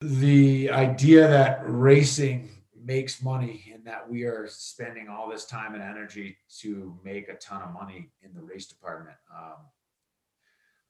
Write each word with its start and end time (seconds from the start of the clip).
the 0.00 0.70
idea 0.70 1.28
that 1.28 1.60
racing 1.64 2.48
makes 2.82 3.22
money 3.22 3.70
and 3.74 3.84
that 3.84 4.08
we 4.08 4.22
are 4.24 4.46
spending 4.48 5.08
all 5.08 5.28
this 5.28 5.44
time 5.44 5.74
and 5.74 5.82
energy 5.82 6.36
to 6.58 6.98
make 7.04 7.28
a 7.28 7.34
ton 7.34 7.62
of 7.62 7.72
money 7.72 8.10
in 8.22 8.32
the 8.34 8.40
race 8.40 8.66
department. 8.66 9.16
Um, 9.34 9.56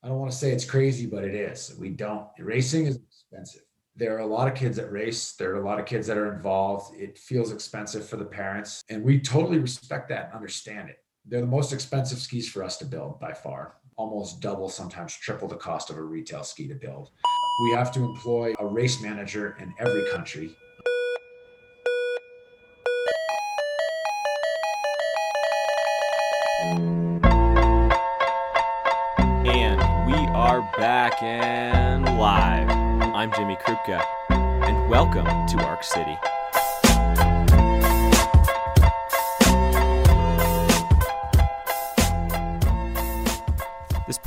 I 0.02 0.08
don't 0.08 0.18
want 0.18 0.30
to 0.30 0.36
say 0.36 0.52
it's 0.52 0.64
crazy, 0.64 1.06
but 1.06 1.24
it 1.24 1.34
is. 1.34 1.74
We 1.78 1.90
don't. 1.90 2.26
Racing 2.38 2.86
is 2.86 2.98
expensive. 2.98 3.62
There 3.96 4.16
are 4.16 4.20
a 4.20 4.26
lot 4.26 4.48
of 4.48 4.54
kids 4.54 4.76
that 4.76 4.90
race. 4.92 5.32
There 5.32 5.52
are 5.54 5.60
a 5.60 5.66
lot 5.66 5.80
of 5.80 5.84
kids 5.84 6.06
that 6.06 6.16
are 6.16 6.32
involved. 6.32 6.94
It 6.96 7.18
feels 7.18 7.52
expensive 7.52 8.08
for 8.08 8.16
the 8.16 8.24
parents, 8.24 8.82
and 8.88 9.02
we 9.04 9.20
totally 9.20 9.58
respect 9.58 10.08
that 10.10 10.26
and 10.26 10.34
understand 10.34 10.88
it. 10.88 10.98
They're 11.26 11.40
the 11.40 11.46
most 11.46 11.72
expensive 11.72 12.18
skis 12.18 12.48
for 12.48 12.62
us 12.62 12.78
to 12.78 12.86
build 12.86 13.20
by 13.20 13.34
far, 13.34 13.74
almost 13.96 14.40
double, 14.40 14.70
sometimes 14.70 15.14
triple 15.14 15.48
the 15.48 15.56
cost 15.56 15.90
of 15.90 15.98
a 15.98 16.02
retail 16.02 16.44
ski 16.44 16.66
to 16.68 16.74
build. 16.76 17.10
We 17.58 17.72
have 17.72 17.92
to 17.92 18.04
employ 18.04 18.54
a 18.58 18.66
race 18.66 19.02
manager 19.02 19.56
in 19.60 19.74
every 19.78 20.10
country 20.12 20.56
And 29.44 29.80
we 30.06 30.26
are 30.34 30.60
back 30.78 31.22
and 31.22 32.04
live. 32.18 32.70
I'm 33.14 33.32
Jimmy 33.32 33.56
Krupka, 33.56 34.02
and 34.30 34.88
welcome 34.88 35.24
to 35.24 35.64
Arc 35.64 35.82
City. 35.82 36.18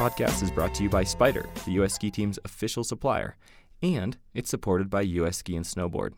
Podcast 0.04 0.44
is 0.44 0.52
brought 0.52 0.74
to 0.74 0.84
you 0.84 0.90
by 0.90 1.06
Spyder, 1.06 1.46
the 1.64 1.72
U.S. 1.80 1.94
ski 1.94 2.12
team's 2.12 2.38
official 2.44 2.84
supplier, 2.84 3.38
and 3.82 4.18
it's 4.34 4.50
supported 4.50 4.90
by 4.90 5.00
U.S. 5.00 5.38
Ski 5.38 5.56
and 5.56 5.64
Snowboard. 5.64 6.12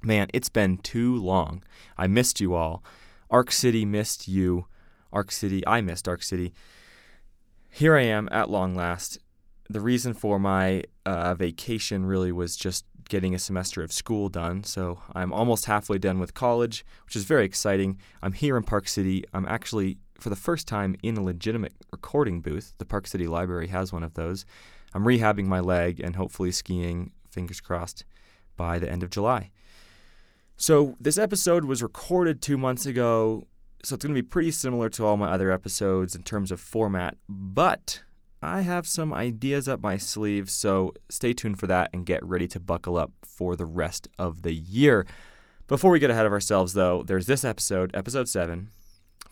Man, 0.00 0.28
it's 0.32 0.48
been 0.48 0.78
too 0.78 1.16
long. 1.16 1.64
I 1.98 2.06
missed 2.06 2.40
you 2.40 2.54
all. 2.54 2.84
Arc 3.30 3.50
City 3.50 3.84
missed 3.84 4.28
you. 4.28 4.66
Arc 5.12 5.32
City, 5.32 5.66
I 5.66 5.80
missed 5.80 6.06
Arc 6.06 6.22
City. 6.22 6.54
Here 7.68 7.96
I 7.96 8.02
am 8.02 8.28
at 8.30 8.48
long 8.48 8.76
last. 8.76 9.18
The 9.68 9.80
reason 9.80 10.14
for 10.14 10.38
my 10.38 10.84
uh, 11.04 11.34
vacation 11.34 12.06
really 12.06 12.30
was 12.30 12.54
just 12.56 12.84
getting 13.08 13.34
a 13.34 13.40
semester 13.40 13.82
of 13.82 13.90
school 13.90 14.28
done. 14.28 14.62
So 14.62 15.02
I'm 15.16 15.32
almost 15.32 15.64
halfway 15.64 15.98
done 15.98 16.20
with 16.20 16.32
college, 16.34 16.84
which 17.06 17.16
is 17.16 17.24
very 17.24 17.44
exciting. 17.44 17.98
I'm 18.22 18.34
here 18.34 18.56
in 18.56 18.62
Park 18.62 18.86
City. 18.86 19.24
I'm 19.34 19.46
actually, 19.46 19.98
for 20.22 20.30
the 20.30 20.36
first 20.36 20.68
time, 20.68 20.96
in 21.02 21.16
a 21.16 21.22
legitimate 21.22 21.74
recording 21.90 22.40
booth. 22.40 22.74
The 22.78 22.84
Park 22.84 23.06
City 23.06 23.26
Library 23.26 23.68
has 23.68 23.92
one 23.92 24.02
of 24.02 24.14
those. 24.14 24.46
I'm 24.94 25.04
rehabbing 25.04 25.46
my 25.46 25.60
leg 25.60 26.00
and 26.00 26.16
hopefully 26.16 26.52
skiing, 26.52 27.12
fingers 27.30 27.60
crossed, 27.60 28.04
by 28.56 28.78
the 28.78 28.90
end 28.90 29.02
of 29.02 29.10
July. 29.10 29.50
So, 30.56 30.96
this 31.00 31.18
episode 31.18 31.64
was 31.64 31.82
recorded 31.82 32.40
two 32.40 32.56
months 32.56 32.86
ago, 32.86 33.46
so 33.82 33.94
it's 33.94 34.04
going 34.04 34.14
to 34.14 34.22
be 34.22 34.26
pretty 34.26 34.52
similar 34.52 34.88
to 34.90 35.04
all 35.04 35.16
my 35.16 35.30
other 35.30 35.50
episodes 35.50 36.14
in 36.14 36.22
terms 36.22 36.52
of 36.52 36.60
format, 36.60 37.16
but 37.28 38.02
I 38.42 38.60
have 38.60 38.86
some 38.86 39.12
ideas 39.12 39.66
up 39.66 39.80
my 39.80 39.96
sleeve, 39.96 40.50
so 40.50 40.94
stay 41.08 41.32
tuned 41.32 41.58
for 41.58 41.66
that 41.66 41.90
and 41.92 42.06
get 42.06 42.24
ready 42.24 42.46
to 42.48 42.60
buckle 42.60 42.96
up 42.96 43.12
for 43.24 43.56
the 43.56 43.66
rest 43.66 44.08
of 44.18 44.42
the 44.42 44.52
year. 44.52 45.06
Before 45.68 45.90
we 45.90 45.98
get 45.98 46.10
ahead 46.10 46.26
of 46.26 46.32
ourselves, 46.32 46.74
though, 46.74 47.02
there's 47.02 47.26
this 47.26 47.44
episode, 47.44 47.90
episode 47.94 48.28
7. 48.28 48.68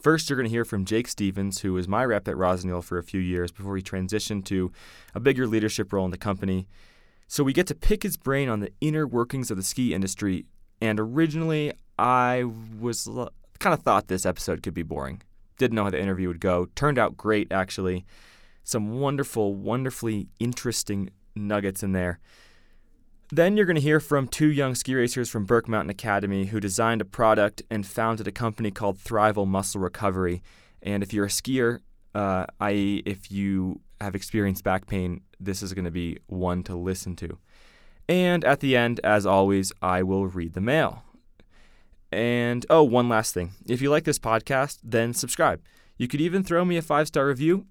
First, 0.01 0.29
you're 0.29 0.37
going 0.37 0.48
to 0.48 0.51
hear 0.51 0.65
from 0.65 0.84
Jake 0.84 1.09
Stevens, 1.09 1.61
who 1.61 1.75
was 1.75 1.87
my 1.87 2.05
rep 2.05 2.27
at 2.27 2.37
Rossignol 2.37 2.83
for 2.83 2.98
a 2.98 3.03
few 3.03 3.20
years 3.20 3.53
before 3.53 3.77
he 3.77 3.83
transitioned 3.83 4.45
to 4.47 4.73
a 5.15 5.20
bigger 5.20 5.47
leadership 5.47 5.93
role 5.93 6.05
in 6.05 6.11
the 6.11 6.17
company. 6.17 6.67
So 7.29 7.45
we 7.45 7.53
get 7.53 7.67
to 7.69 7.75
pick 7.75 8.03
his 8.03 8.17
brain 8.17 8.48
on 8.48 8.61
the 8.61 8.73
inner 8.81 9.06
workings 9.06 9.51
of 9.51 9.56
the 9.56 9.62
ski 9.62 9.95
industry 9.95 10.47
and 10.81 10.98
originally, 10.98 11.73
I 11.98 12.45
was 12.78 13.06
kind 13.59 13.75
of 13.75 13.83
thought 13.83 14.09
this 14.09 14.25
episode 14.25 14.62
could 14.62 14.75
be 14.75 14.83
boring. 14.83 15.23
Didn't 15.59 15.75
know 15.75 15.84
how 15.84 15.91
the 15.91 16.01
interview 16.01 16.28
would 16.28 16.41
go. 16.41 16.69
Turned 16.75 16.99
out 16.99 17.16
great, 17.16 17.53
actually. 17.53 18.06
Some 18.65 18.99
wonderful, 18.99 19.55
wonderfully 19.55 20.28
interesting 20.39 21.10
nuggets 21.37 21.83
in 21.83 21.93
there. 21.93 22.19
Then 23.32 23.56
you're 23.56 23.66
going 23.66 23.76
to 23.76 23.80
hear 23.80 24.00
from 24.00 24.26
two 24.26 24.48
young 24.50 24.74
ski 24.74 24.94
racers 24.94 25.28
from 25.28 25.44
Burke 25.44 25.68
Mountain 25.68 25.91
Academy 25.91 26.46
who 26.46 26.58
designed 26.58 27.00
a 27.00 27.04
product 27.04 27.62
and 27.70 27.86
founded 27.86 28.26
a 28.26 28.32
company 28.32 28.72
called 28.72 28.98
Thrival 28.98 29.46
Muscle 29.46 29.80
Recovery. 29.80 30.42
And 30.82 31.04
if 31.04 31.12
you're 31.12 31.26
a 31.26 31.28
skier, 31.28 31.78
uh, 32.12 32.46
i.e., 32.58 33.04
if 33.06 33.30
you 33.30 33.82
have 34.00 34.16
experienced 34.16 34.64
back 34.64 34.88
pain, 34.88 35.20
this 35.38 35.62
is 35.62 35.74
going 35.74 35.84
to 35.84 35.92
be 35.92 36.18
one 36.26 36.64
to 36.64 36.74
listen 36.74 37.14
to. 37.16 37.38
And 38.08 38.44
at 38.44 38.58
the 38.58 38.76
end, 38.76 38.98
as 39.04 39.26
always, 39.26 39.72
I 39.80 40.02
will 40.02 40.26
read 40.26 40.54
the 40.54 40.60
mail. 40.60 41.04
And 42.10 42.66
oh, 42.68 42.82
one 42.82 43.08
last 43.08 43.32
thing. 43.32 43.52
If 43.68 43.80
you 43.80 43.91
like 43.91 44.02
this 44.02 44.18
podcast, 44.18 44.78
then 44.82 45.14
subscribe. 45.14 45.62
You 45.97 46.08
could 46.08 46.20
even 46.20 46.42
throw 46.42 46.64
me 46.64 46.76
a 46.76 46.82
five 46.82 47.06
star 47.06 47.28
review. 47.28 47.66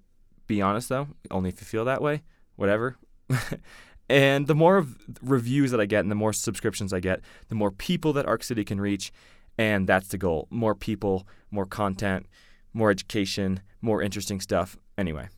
Be 0.46 0.62
honest 0.62 0.88
though, 0.88 1.08
only 1.30 1.50
if 1.50 1.60
you 1.60 1.66
feel 1.66 1.84
that 1.84 2.00
way. 2.00 2.22
Whatever. 2.56 2.96
and 4.10 4.48
the 4.48 4.56
more 4.56 4.86
reviews 5.22 5.70
that 5.70 5.80
I 5.80 5.86
get 5.86 6.00
and 6.00 6.10
the 6.10 6.16
more 6.16 6.32
subscriptions 6.32 6.92
I 6.92 6.98
get, 6.98 7.20
the 7.48 7.54
more 7.54 7.70
people 7.70 8.12
that 8.14 8.26
Arc 8.26 8.42
City 8.42 8.64
can 8.64 8.80
reach. 8.80 9.12
And 9.56 9.86
that's 9.86 10.08
the 10.08 10.18
goal. 10.18 10.48
More 10.50 10.74
people, 10.74 11.28
more 11.50 11.64
content, 11.64 12.26
more 12.74 12.90
education, 12.90 13.60
more 13.80 14.02
interesting 14.02 14.40
stuff. 14.40 14.76
Anyway, 14.98 15.28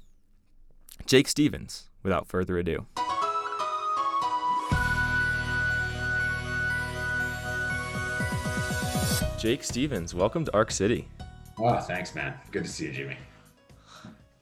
Jake 1.04 1.28
Stevens, 1.28 1.90
without 2.02 2.28
further 2.28 2.56
ado. 2.56 2.86
Jake 9.38 9.64
Stevens, 9.64 10.14
welcome 10.14 10.44
to 10.46 10.54
Arc 10.54 10.70
City. 10.70 11.08
Oh, 11.58 11.78
thanks, 11.80 12.14
man. 12.14 12.34
Good 12.52 12.64
to 12.64 12.70
see 12.70 12.86
you, 12.86 12.92
Jimmy. 12.92 13.16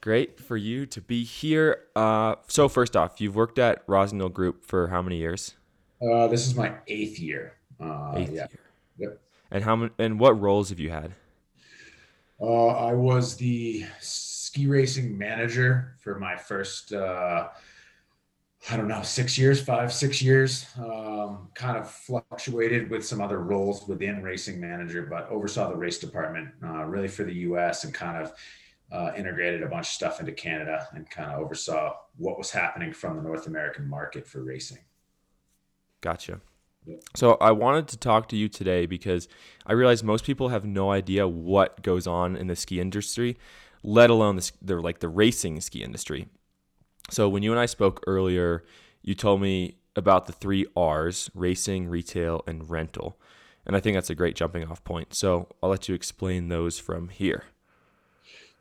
Great 0.01 0.39
for 0.39 0.57
you 0.57 0.87
to 0.87 0.99
be 0.99 1.23
here. 1.23 1.83
Uh, 1.95 2.35
so, 2.47 2.67
first 2.67 2.97
off, 2.97 3.21
you've 3.21 3.35
worked 3.35 3.59
at 3.59 3.83
Rossignol 3.87 4.29
Group 4.29 4.65
for 4.65 4.87
how 4.87 5.01
many 5.01 5.17
years? 5.17 5.53
Uh, 6.01 6.27
this 6.27 6.47
is 6.47 6.55
my 6.55 6.73
eighth 6.87 7.19
year. 7.19 7.53
Uh, 7.79 8.13
eighth 8.15 8.31
yeah. 8.31 8.47
year. 8.49 9.09
Yep. 9.09 9.21
And 9.51 9.63
how 9.63 9.75
many, 9.75 9.91
and 9.99 10.19
what 10.19 10.39
roles 10.39 10.69
have 10.69 10.79
you 10.79 10.89
had? 10.89 11.11
Uh, 12.41 12.67
I 12.67 12.93
was 12.93 13.35
the 13.35 13.85
ski 13.99 14.65
racing 14.65 15.15
manager 15.15 15.95
for 15.99 16.17
my 16.17 16.35
first 16.35 16.93
uh, 16.93 17.49
I 18.69 18.77
don't 18.77 18.87
know, 18.87 19.01
six 19.01 19.37
years, 19.37 19.59
five, 19.59 19.91
six 19.91 20.21
years. 20.21 20.67
Um, 20.77 21.49
kind 21.55 21.77
of 21.77 21.89
fluctuated 21.89 22.91
with 22.91 23.05
some 23.05 23.19
other 23.19 23.39
roles 23.39 23.87
within 23.87 24.21
racing 24.21 24.59
manager, 24.59 25.07
but 25.09 25.27
oversaw 25.29 25.69
the 25.69 25.75
race 25.75 25.97
department 25.97 26.49
uh, 26.63 26.83
really 26.83 27.07
for 27.07 27.23
the 27.23 27.33
US 27.33 27.85
and 27.85 27.93
kind 27.93 28.21
of 28.21 28.33
uh, 28.91 29.11
integrated 29.15 29.63
a 29.63 29.67
bunch 29.67 29.87
of 29.87 29.93
stuff 29.93 30.19
into 30.19 30.31
Canada 30.33 30.87
and 30.93 31.09
kind 31.09 31.31
of 31.31 31.39
oversaw 31.39 31.95
what 32.17 32.37
was 32.37 32.51
happening 32.51 32.91
from 32.91 33.17
the 33.17 33.23
North 33.23 33.47
American 33.47 33.87
market 33.87 34.27
for 34.27 34.43
racing. 34.43 34.79
Gotcha. 36.01 36.41
So 37.15 37.33
I 37.35 37.51
wanted 37.51 37.87
to 37.89 37.97
talk 37.97 38.27
to 38.29 38.35
you 38.35 38.49
today 38.49 38.85
because 38.87 39.27
I 39.67 39.73
realize 39.73 40.03
most 40.03 40.25
people 40.25 40.49
have 40.49 40.65
no 40.65 40.91
idea 40.91 41.27
what 41.27 41.83
goes 41.83 42.07
on 42.07 42.35
in 42.35 42.47
the 42.47 42.55
ski 42.55 42.79
industry, 42.79 43.37
let 43.83 44.09
alone 44.09 44.37
the, 44.37 44.51
the 44.61 44.75
like 44.81 44.99
the 44.99 45.07
racing 45.07 45.61
ski 45.61 45.83
industry. 45.83 46.27
So 47.09 47.29
when 47.29 47.43
you 47.43 47.51
and 47.51 47.59
I 47.59 47.67
spoke 47.67 48.03
earlier, 48.07 48.63
you 49.03 49.13
told 49.13 49.41
me 49.41 49.77
about 49.95 50.25
the 50.25 50.33
three 50.33 50.65
R's 50.75 51.29
racing, 51.35 51.87
retail, 51.87 52.43
and 52.47 52.69
rental. 52.69 53.19
And 53.65 53.75
I 53.75 53.79
think 53.79 53.95
that's 53.95 54.09
a 54.09 54.15
great 54.15 54.35
jumping 54.35 54.65
off 54.65 54.83
point. 54.83 55.13
So 55.13 55.49
I'll 55.61 55.69
let 55.69 55.87
you 55.87 55.93
explain 55.93 56.47
those 56.47 56.79
from 56.79 57.09
here. 57.09 57.43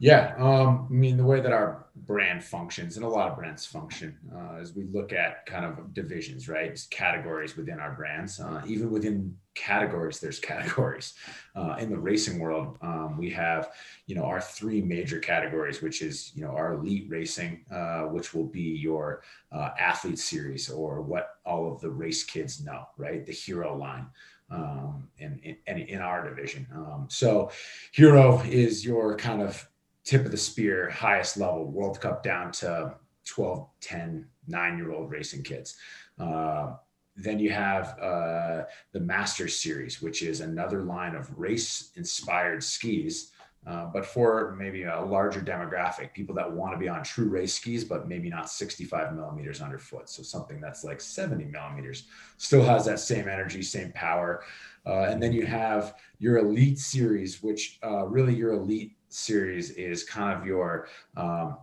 Yeah, 0.03 0.35
um, 0.39 0.87
I 0.89 0.93
mean 0.95 1.19
the 1.19 1.25
way 1.25 1.43
that 1.43 1.53
our 1.53 1.85
brand 1.95 2.43
functions, 2.43 2.97
and 2.97 3.05
a 3.05 3.09
lot 3.09 3.31
of 3.31 3.37
brands 3.37 3.67
function, 3.67 4.17
uh, 4.35 4.57
as 4.59 4.75
we 4.75 4.85
look 4.85 5.13
at 5.13 5.45
kind 5.45 5.67
of 5.67 5.93
divisions, 5.93 6.49
right? 6.49 6.81
Categories 6.91 7.55
within 7.55 7.79
our 7.79 7.93
brands. 7.93 8.41
Uh, 8.41 8.63
even 8.67 8.91
within 8.91 9.37
categories, 9.55 10.19
there's 10.19 10.39
categories. 10.53 11.13
Uh, 11.55 11.77
in 11.79 11.91
the 11.91 11.99
racing 11.99 12.39
world, 12.39 12.79
um, 12.81 13.19
we 13.19 13.29
have, 13.29 13.73
you 14.07 14.15
know, 14.15 14.25
our 14.25 14.41
three 14.41 14.81
major 14.81 15.19
categories, 15.19 15.83
which 15.83 16.01
is, 16.01 16.33
you 16.35 16.43
know, 16.43 16.53
our 16.53 16.73
elite 16.73 17.05
racing, 17.11 17.63
uh, 17.71 18.05
which 18.05 18.33
will 18.33 18.47
be 18.47 18.63
your 18.63 19.23
uh, 19.53 19.69
athlete 19.79 20.19
series 20.19 20.71
or 20.71 21.03
what 21.03 21.35
all 21.45 21.71
of 21.71 21.79
the 21.83 21.91
race 21.91 22.25
kids 22.25 22.65
know, 22.65 22.87
right? 22.97 23.27
The 23.27 23.33
hero 23.33 23.77
line 23.77 24.07
um, 24.51 25.09
in, 25.19 25.57
in, 25.67 25.77
in 25.77 26.01
our 26.01 26.27
division. 26.27 26.67
Um, 26.75 27.07
so 27.11 27.51
hero 27.93 28.41
is 28.49 28.83
your 28.83 29.15
kind 29.19 29.43
of 29.43 29.67
tip 30.11 30.25
of 30.25 30.33
the 30.33 30.37
spear, 30.37 30.91
highest 30.91 31.37
level 31.37 31.67
World 31.67 32.01
Cup 32.01 32.25
down 32.25 32.51
to 32.51 32.97
12, 33.27 33.69
10, 33.81 34.27
nine 34.49 34.77
year 34.77 34.91
old 34.91 35.09
racing 35.09 35.45
kids. 35.45 35.77
Uh, 36.19 36.73
then 37.15 37.39
you 37.39 37.51
have 37.51 37.97
uh, 38.01 38.63
the 38.91 38.99
Masters 38.99 39.63
Series, 39.63 40.03
which 40.03 40.23
is 40.23 40.41
another 40.41 40.83
line 40.83 41.15
of 41.15 41.39
race 41.39 41.93
inspired 41.95 42.63
skis 42.63 43.31
Uh, 43.67 43.85
but 43.93 44.07
for 44.07 44.57
maybe 44.59 44.85
a 44.85 45.01
larger 45.01 45.43
demographic, 45.43 46.15
people 46.15 46.35
that 46.35 46.51
want 46.51 46.73
to 46.73 46.79
be 46.79 46.89
on 46.89 47.05
true 47.05 47.29
race 47.29 47.55
skis, 47.55 47.85
but 47.85 48.09
maybe 48.09 48.31
not 48.31 48.49
65 48.49 49.15
millimeters 49.15 49.61
underfoot. 49.61 50.09
So 50.09 50.23
something 50.23 50.63
that's 50.63 50.83
like 50.83 51.01
70 51.01 51.45
millimeters 51.45 52.09
still 52.39 52.65
has 52.65 52.87
that 52.87 53.01
same 53.01 53.29
energy, 53.29 53.63
same 53.63 53.93
power. 53.93 54.43
Uh, 54.87 55.11
and 55.11 55.23
then 55.23 55.33
you 55.33 55.45
have 55.45 55.95
your 56.19 56.39
elite 56.39 56.79
series, 56.79 57.43
which 57.43 57.79
uh, 57.85 58.07
really 58.07 58.35
your 58.35 58.53
elite 58.55 58.97
series 59.11 59.73
is 59.73 60.05
kind 60.05 60.39
of 60.39 60.47
your, 60.47 60.89
um, 61.17 61.59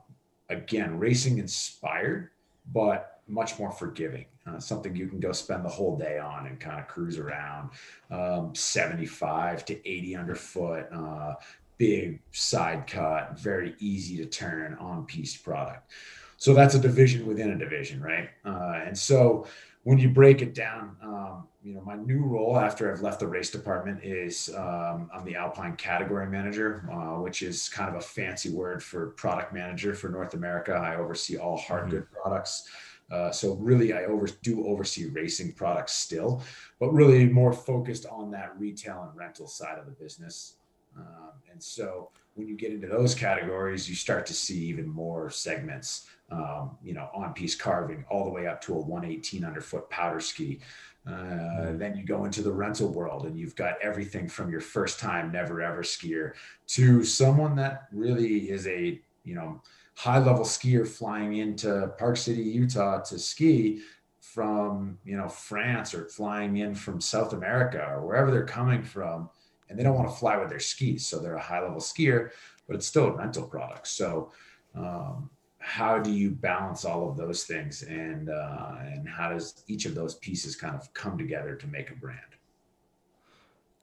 again, 0.50 1.00
racing 1.00 1.40
inspired, 1.40 2.30
but 2.74 3.22
much 3.28 3.58
more 3.60 3.72
forgiving. 3.72 4.26
Uh, 4.46 4.60
something 4.60 4.96
you 4.96 5.08
can 5.08 5.20
go 5.20 5.34
spend 5.34 5.66
the 5.66 5.70
whole 5.70 5.98
day 5.98 6.20
on 6.20 6.48
and 6.48 6.60
kind 6.60 6.80
of 6.80 6.88
cruise 6.88 7.18
around 7.18 7.70
um, 8.12 8.56
75 8.56 9.66
to 9.66 9.90
80 9.90 10.16
underfoot 10.16 10.88
uh, 10.94 11.34
big 11.78 12.22
side 12.32 12.88
cut, 12.88 13.38
very 13.38 13.76
easy 13.80 14.18
to 14.18 14.26
turn 14.26 14.76
on 14.76 15.06
piste 15.06 15.44
product. 15.44 15.92
So 16.38 16.54
that's 16.54 16.76
a 16.76 16.80
division 16.80 17.26
within 17.26 17.52
a 17.52 17.58
division, 17.58 18.02
right? 18.02 18.30
Uh, 18.46 18.82
and 18.86 18.98
so 18.98 19.48
when 19.88 19.98
you 19.98 20.10
break 20.10 20.42
it 20.42 20.54
down, 20.54 20.98
um, 21.01 21.48
you 21.63 21.74
know, 21.74 21.80
my 21.80 21.95
new 21.95 22.22
role 22.25 22.60
after 22.60 22.92
I've 22.92 23.00
left 23.00 23.22
the 23.22 23.28
race 23.28 23.50
department 23.50 24.04
is 24.04 24.54
um, 24.54 25.10
I'm 25.13 25.24
the 25.24 25.38
Alpine 25.38 25.78
category 25.78 26.28
manager, 26.28 26.89
uh, 26.92 27.22
which 27.22 27.42
is 27.42 27.69
kind 27.69 27.88
of 27.88 27.95
a 27.95 28.01
fancy 28.01 28.50
word 28.50 28.84
for 28.84 29.12
product 29.12 29.54
manager 29.54 29.95
for 29.95 30.10
North 30.10 30.34
America. 30.34 30.74
I 30.74 30.98
oversee 30.98 31.38
all 31.38 31.56
hard 31.56 31.84
mm-hmm. 31.84 31.92
good 31.92 32.12
products. 32.12 32.68
Uh, 33.10 33.31
so 33.31 33.54
really, 33.54 33.94
I 33.94 34.04
over, 34.04 34.28
do 34.42 34.68
oversee 34.68 35.06
racing 35.06 35.54
products 35.54 35.94
still, 35.94 36.44
but 36.81 36.92
really 36.92 37.25
more 37.25 37.54
focused 37.54 38.06
on 38.07 38.30
that 38.31 38.60
retail 38.60 39.07
and 39.10 39.18
rental 39.18 39.48
side 39.48 39.80
of 39.80 39.86
the 39.86 39.94
business. 39.94 40.56
Um, 40.98 41.31
and 41.50 41.63
so 41.63 42.10
when 42.38 42.48
you 42.48 42.56
get 42.56 42.72
into 42.72 42.88
those 42.88 43.16
categories, 43.16 43.89
you 43.89 43.95
start 43.95 44.28
to 44.28 44.34
see 44.34 44.60
even 44.66 44.88
more 44.88 45.28
segments, 45.31 46.07
um, 46.31 46.78
you 46.84 46.94
know, 46.94 47.10
on 47.16 47.34
piste 47.34 47.60
carving 47.60 48.06
all 48.12 48.25
the 48.25 48.30
way 48.30 48.45
up 48.45 48.62
to 48.62 48.75
a 48.75 48.80
118 48.80 49.44
underfoot 49.44 49.89
powder 49.89 50.19
ski. 50.19 50.60
Uh, 51.07 51.12
mm-hmm. 51.12 51.78
then 51.80 51.98
you 51.98 52.06
go 52.06 52.25
into 52.25 52.44
the 52.44 52.51
rental 52.51 52.89
world 52.89 53.25
and 53.25 53.39
you've 53.39 53.56
got 53.56 53.74
everything 53.81 54.28
from 54.28 54.51
your 54.51 54.60
first 54.62 55.00
time 55.00 55.31
never 55.31 55.62
ever 55.62 55.81
skier 55.81 56.34
to 56.68 57.04
someone 57.04 57.56
that 57.56 57.88
really 57.92 58.51
is 58.51 58.68
a, 58.68 59.01
you 59.24 59.34
know, 59.34 59.60
high 59.95 60.19
level 60.19 60.45
skier 60.45 60.88
flying 60.88 61.38
into 61.38 61.92
Park 61.98 62.18
City, 62.18 62.44
Utah 62.44 63.01
to 63.01 63.18
ski 63.18 63.81
from, 64.19 65.00
you 65.06 65.18
know, 65.18 65.28
France 65.28 65.95
or 65.95 66.06
flying 66.06 66.57
in 66.57 66.75
from 66.75 67.01
South 67.01 67.34
America 67.34 67.84
or 67.89 68.06
wherever 68.06 68.30
they're 68.30 68.45
coming 68.45 68.84
from 68.84 69.30
and 69.69 69.78
they 69.78 69.84
don't 69.84 69.96
want 69.96 70.10
to 70.10 70.16
fly 70.16 70.38
with 70.38 70.50
their 70.50 70.60
skis. 70.60 71.06
So 71.06 71.19
they're 71.19 71.36
a 71.36 71.42
high 71.42 71.62
level 71.62 71.80
skier, 71.80 72.31
but 72.68 72.75
it's 72.75 72.86
still 72.86 73.06
a 73.06 73.12
rental 73.12 73.48
product. 73.48 73.88
So, 73.88 74.31
um, 74.75 75.30
how 75.60 76.00
do 76.00 76.12
you 76.12 76.31
balance 76.31 76.86
all 76.86 77.10
of 77.10 77.18
those 77.18 77.44
things 77.44 77.84
and 77.84 78.30
uh, 78.30 78.75
and 78.80 79.08
how 79.08 79.30
does 79.30 79.64
each 79.68 79.86
of 79.86 79.96
those 79.96 80.16
pieces 80.16 80.56
kind 80.56 80.74
of 80.74 80.94
come 80.94 81.18
together 81.18 81.56
to 81.56 81.68
make 81.68 81.92
a 81.92 81.96
brand 81.96 82.19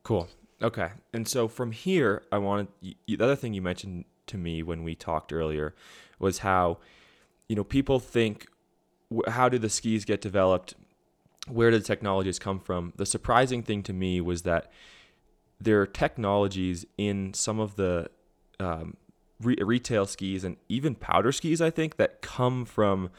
cool 0.03 0.29
okay 0.63 0.91
and 1.13 1.29
so 1.29 1.47
from 1.47 1.73
here 1.73 2.23
i 2.33 2.39
wanted 2.39 2.69
the 2.81 3.19
other 3.21 3.37
thing 3.37 3.53
you 3.53 3.61
mentioned 3.61 4.07
to 4.27 4.39
me 4.39 4.63
when 4.63 4.83
we 4.83 4.95
talked 4.95 5.31
earlier 5.31 5.75
was 6.19 6.39
how 6.39 6.79
you 7.49 7.57
know 7.57 7.65
people 7.65 7.99
think 7.99 8.47
how 9.29 9.51
do 9.51 9.59
the 9.59 9.69
skis 9.69 10.07
get 10.07 10.23
developed 10.23 10.75
where 11.49 11.71
did 11.71 11.83
the 11.83 11.87
technologies 11.87 12.39
come 12.39 12.59
from 12.59 12.95
the 12.97 13.05
surprising 13.05 13.63
thing 13.63 13.83
to 13.83 13.93
me 13.93 14.23
was 14.23 14.43
that 14.43 14.73
there 15.65 15.81
are 15.81 15.87
technologies 15.87 16.87
in 16.97 17.35
some 17.35 17.59
of 17.59 17.77
the 17.77 18.09
um, 18.61 18.97
re- 19.41 19.57
retail 19.61 20.07
skis 20.07 20.45
and 20.45 20.57
even 20.69 20.95
powder 20.95 21.33
skis, 21.33 21.61
I 21.61 21.71
think, 21.71 21.97
that 21.97 22.23
come 22.23 22.65
from 22.65 23.11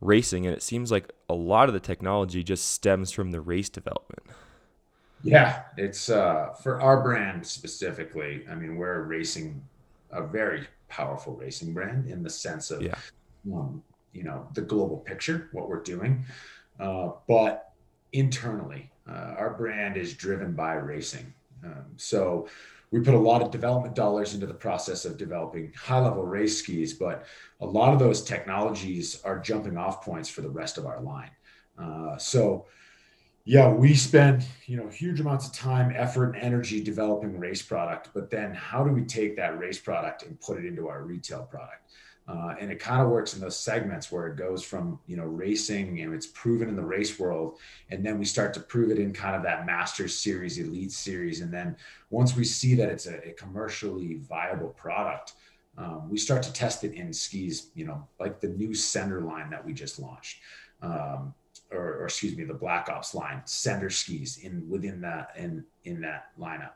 racing. 0.00 0.46
And 0.46 0.54
it 0.54 0.62
seems 0.62 0.90
like 0.90 1.12
a 1.28 1.34
lot 1.34 1.68
of 1.68 1.74
the 1.74 1.80
technology 1.80 2.42
just 2.42 2.70
stems 2.70 3.10
from 3.10 3.32
the 3.32 3.40
race 3.40 3.68
development. 3.68 4.22
Yeah, 5.24 5.62
it's 5.76 6.08
uh, 6.08 6.54
for 6.62 6.80
our 6.80 7.02
brand 7.02 7.44
specifically. 7.44 8.44
I 8.48 8.54
mean, 8.54 8.76
we're 8.76 9.00
a 9.00 9.02
racing 9.02 9.62
a 10.10 10.26
very 10.26 10.66
powerful 10.88 11.34
racing 11.34 11.74
brand 11.74 12.08
in 12.08 12.22
the 12.22 12.30
sense 12.30 12.70
of, 12.70 12.80
yeah. 12.80 12.94
um, 13.52 13.82
you 14.12 14.22
know, 14.22 14.46
the 14.54 14.62
global 14.62 14.98
picture, 14.98 15.48
what 15.52 15.68
we're 15.68 15.82
doing. 15.82 16.24
Uh, 16.80 17.10
but 17.26 17.72
internally, 18.12 18.90
uh, 19.08 19.34
our 19.36 19.50
brand 19.50 19.96
is 19.96 20.14
driven 20.14 20.52
by 20.52 20.74
racing. 20.74 21.34
Um, 21.64 21.86
so 21.96 22.48
we 22.90 23.00
put 23.00 23.14
a 23.14 23.18
lot 23.18 23.42
of 23.42 23.50
development 23.50 23.94
dollars 23.94 24.34
into 24.34 24.46
the 24.46 24.54
process 24.54 25.04
of 25.04 25.18
developing 25.18 25.72
high 25.76 26.00
level 26.00 26.24
race 26.24 26.58
skis, 26.58 26.94
but 26.94 27.26
a 27.60 27.66
lot 27.66 27.92
of 27.92 27.98
those 27.98 28.22
technologies 28.22 29.20
are 29.24 29.38
jumping 29.38 29.76
off 29.76 30.02
points 30.02 30.28
for 30.28 30.40
the 30.40 30.48
rest 30.48 30.78
of 30.78 30.86
our 30.86 31.00
line. 31.00 31.30
Uh, 31.78 32.16
so, 32.16 32.66
yeah, 33.44 33.70
we 33.70 33.94
spend 33.94 34.44
you 34.66 34.76
know 34.76 34.88
huge 34.88 35.20
amounts 35.20 35.46
of 35.46 35.52
time, 35.52 35.92
effort, 35.94 36.34
and 36.34 36.42
energy 36.42 36.82
developing 36.82 37.38
race 37.38 37.62
product. 37.62 38.10
But 38.14 38.30
then, 38.30 38.54
how 38.54 38.84
do 38.84 38.90
we 38.90 39.04
take 39.04 39.36
that 39.36 39.58
race 39.58 39.78
product 39.78 40.22
and 40.22 40.40
put 40.40 40.58
it 40.58 40.66
into 40.66 40.88
our 40.88 41.02
retail 41.02 41.44
product? 41.44 41.90
Uh, 42.28 42.54
and 42.60 42.70
it 42.70 42.78
kind 42.78 43.00
of 43.00 43.08
works 43.08 43.32
in 43.32 43.40
those 43.40 43.58
segments 43.58 44.12
where 44.12 44.26
it 44.26 44.36
goes 44.36 44.62
from 44.62 45.00
you 45.06 45.16
know 45.16 45.24
racing 45.24 46.00
and 46.02 46.12
it's 46.12 46.26
proven 46.26 46.68
in 46.68 46.76
the 46.76 46.82
race 46.82 47.18
world 47.18 47.58
and 47.90 48.04
then 48.04 48.18
we 48.18 48.24
start 48.24 48.52
to 48.52 48.60
prove 48.60 48.90
it 48.90 48.98
in 48.98 49.14
kind 49.14 49.34
of 49.34 49.42
that 49.42 49.64
masters 49.64 50.14
series 50.14 50.58
elite 50.58 50.92
series 50.92 51.40
and 51.40 51.50
then 51.50 51.74
once 52.10 52.36
we 52.36 52.44
see 52.44 52.74
that 52.74 52.90
it's 52.90 53.06
a, 53.06 53.30
a 53.30 53.32
commercially 53.32 54.18
viable 54.28 54.68
product 54.70 55.32
um, 55.78 56.10
we 56.10 56.18
start 56.18 56.42
to 56.42 56.52
test 56.52 56.84
it 56.84 56.92
in 56.92 57.14
skis 57.14 57.70
you 57.74 57.86
know 57.86 58.06
like 58.20 58.40
the 58.40 58.48
new 58.48 58.74
Sender 58.74 59.22
line 59.22 59.48
that 59.48 59.64
we 59.64 59.72
just 59.72 59.98
launched 59.98 60.38
um, 60.82 61.32
or, 61.70 61.94
or, 61.94 62.04
excuse 62.04 62.36
me 62.36 62.44
the 62.44 62.52
black 62.52 62.90
ops 62.90 63.14
line 63.14 63.40
Sender 63.46 63.88
skis 63.88 64.36
in 64.42 64.68
within 64.68 65.00
that 65.00 65.30
in 65.38 65.64
in 65.84 65.98
that 66.02 66.26
lineup 66.38 66.72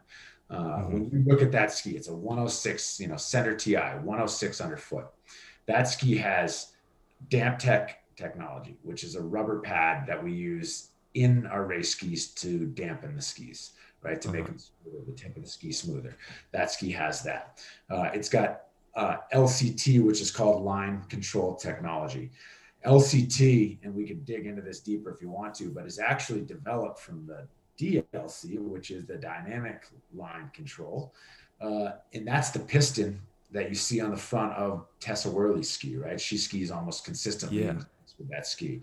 uh, 0.52 0.56
mm-hmm. 0.56 0.92
when 0.92 1.10
you 1.10 1.24
look 1.26 1.42
at 1.42 1.50
that 1.50 1.72
ski 1.72 1.90
it's 1.90 2.08
a 2.08 2.14
106 2.14 3.00
you 3.00 3.08
know 3.08 3.16
Sender 3.16 3.54
ti 3.56 3.74
106 3.74 4.60
underfoot 4.60 5.06
that 5.66 5.88
ski 5.88 6.16
has 6.16 6.72
DampTech 7.28 7.90
technology, 8.16 8.76
which 8.82 9.04
is 9.04 9.14
a 9.14 9.20
rubber 9.20 9.60
pad 9.60 10.06
that 10.06 10.22
we 10.22 10.32
use 10.32 10.88
in 11.14 11.46
our 11.46 11.64
race 11.64 11.90
skis 11.90 12.28
to 12.28 12.66
dampen 12.66 13.14
the 13.14 13.22
skis, 13.22 13.72
right? 14.02 14.20
To 14.20 14.28
uh-huh. 14.28 14.36
make 14.36 14.46
them 14.46 14.58
smoother, 14.58 15.04
the 15.06 15.12
tip 15.12 15.36
of 15.36 15.42
the 15.42 15.48
ski 15.48 15.72
smoother. 15.72 16.16
That 16.52 16.70
ski 16.70 16.90
has 16.92 17.22
that. 17.24 17.62
Uh, 17.90 18.10
it's 18.14 18.28
got 18.28 18.62
uh, 18.94 19.16
LCT, 19.32 20.02
which 20.02 20.20
is 20.20 20.30
called 20.30 20.62
line 20.62 21.02
control 21.08 21.54
technology. 21.54 22.30
LCT, 22.86 23.78
and 23.84 23.94
we 23.94 24.04
can 24.04 24.24
dig 24.24 24.46
into 24.46 24.60
this 24.60 24.80
deeper 24.80 25.10
if 25.10 25.22
you 25.22 25.30
want 25.30 25.54
to, 25.54 25.70
but 25.70 25.86
is 25.86 26.00
actually 26.00 26.40
developed 26.40 26.98
from 26.98 27.26
the 27.26 27.46
DLC, 27.78 28.58
which 28.58 28.90
is 28.90 29.06
the 29.06 29.16
dynamic 29.16 29.86
line 30.14 30.50
control. 30.54 31.14
Uh, 31.60 31.92
and 32.12 32.26
that's 32.26 32.50
the 32.50 32.58
piston 32.58 33.20
that 33.52 33.68
you 33.68 33.74
see 33.74 34.00
on 34.00 34.10
the 34.10 34.16
front 34.16 34.52
of 34.54 34.86
Tessa 34.98 35.30
Worley's 35.30 35.70
ski, 35.70 35.96
right? 35.96 36.20
She 36.20 36.38
skis 36.38 36.70
almost 36.70 37.04
consistently 37.04 37.64
yeah. 37.64 37.74
with 38.18 38.28
that 38.30 38.46
ski 38.46 38.80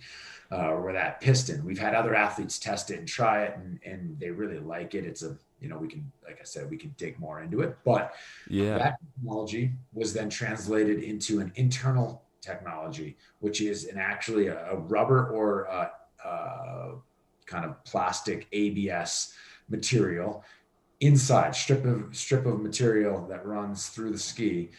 uh, 0.52 0.70
or 0.70 0.94
that 0.94 1.22
piston. 1.22 1.66
We've 1.66 1.80
had 1.80 1.94
other 1.94 2.16
athletes 2.16 2.60
test 2.60 2.92
it 2.92 3.00
and 3.00 3.08
try 3.08 3.44
it, 3.44 3.58
and, 3.58 3.80
and 3.86 4.20
they 4.20 4.30
really 4.30 4.60
like 4.60 4.96
it. 4.96 5.06
It's 5.06 5.24
a, 5.24 5.38
you 5.60 5.70
know, 5.70 5.78
we 5.78 5.88
can, 5.88 6.10
like 6.24 6.38
I 6.40 6.44
said, 6.44 6.70
we 6.70 6.78
can 6.78 6.94
dig 6.98 7.20
more 7.20 7.42
into 7.42 7.62
it. 7.62 7.78
But 7.84 8.14
yeah, 8.48 8.78
that 8.78 8.96
technology 9.16 9.72
was 9.94 10.14
then 10.14 10.30
translated 10.30 11.04
into 11.04 11.40
an 11.40 11.52
internal 11.56 12.24
technology, 12.42 13.18
which 13.40 13.62
is 13.62 13.86
an 13.86 13.98
actually 13.98 14.48
a, 14.48 14.72
a 14.72 14.76
rubber 14.76 15.28
or 15.28 15.64
a, 15.64 15.92
a 16.26 16.92
kind 17.50 17.66
of 17.66 17.84
plastic 17.84 18.48
ABS 18.52 19.34
material 19.70 20.44
inside 21.02 21.56
strip 21.56 21.86
of 21.86 22.16
strip 22.16 22.46
of 22.46 22.62
material 22.62 23.26
that 23.28 23.46
runs 23.46 23.88
through 23.88 24.12
the 24.12 24.20
ski 24.20 24.70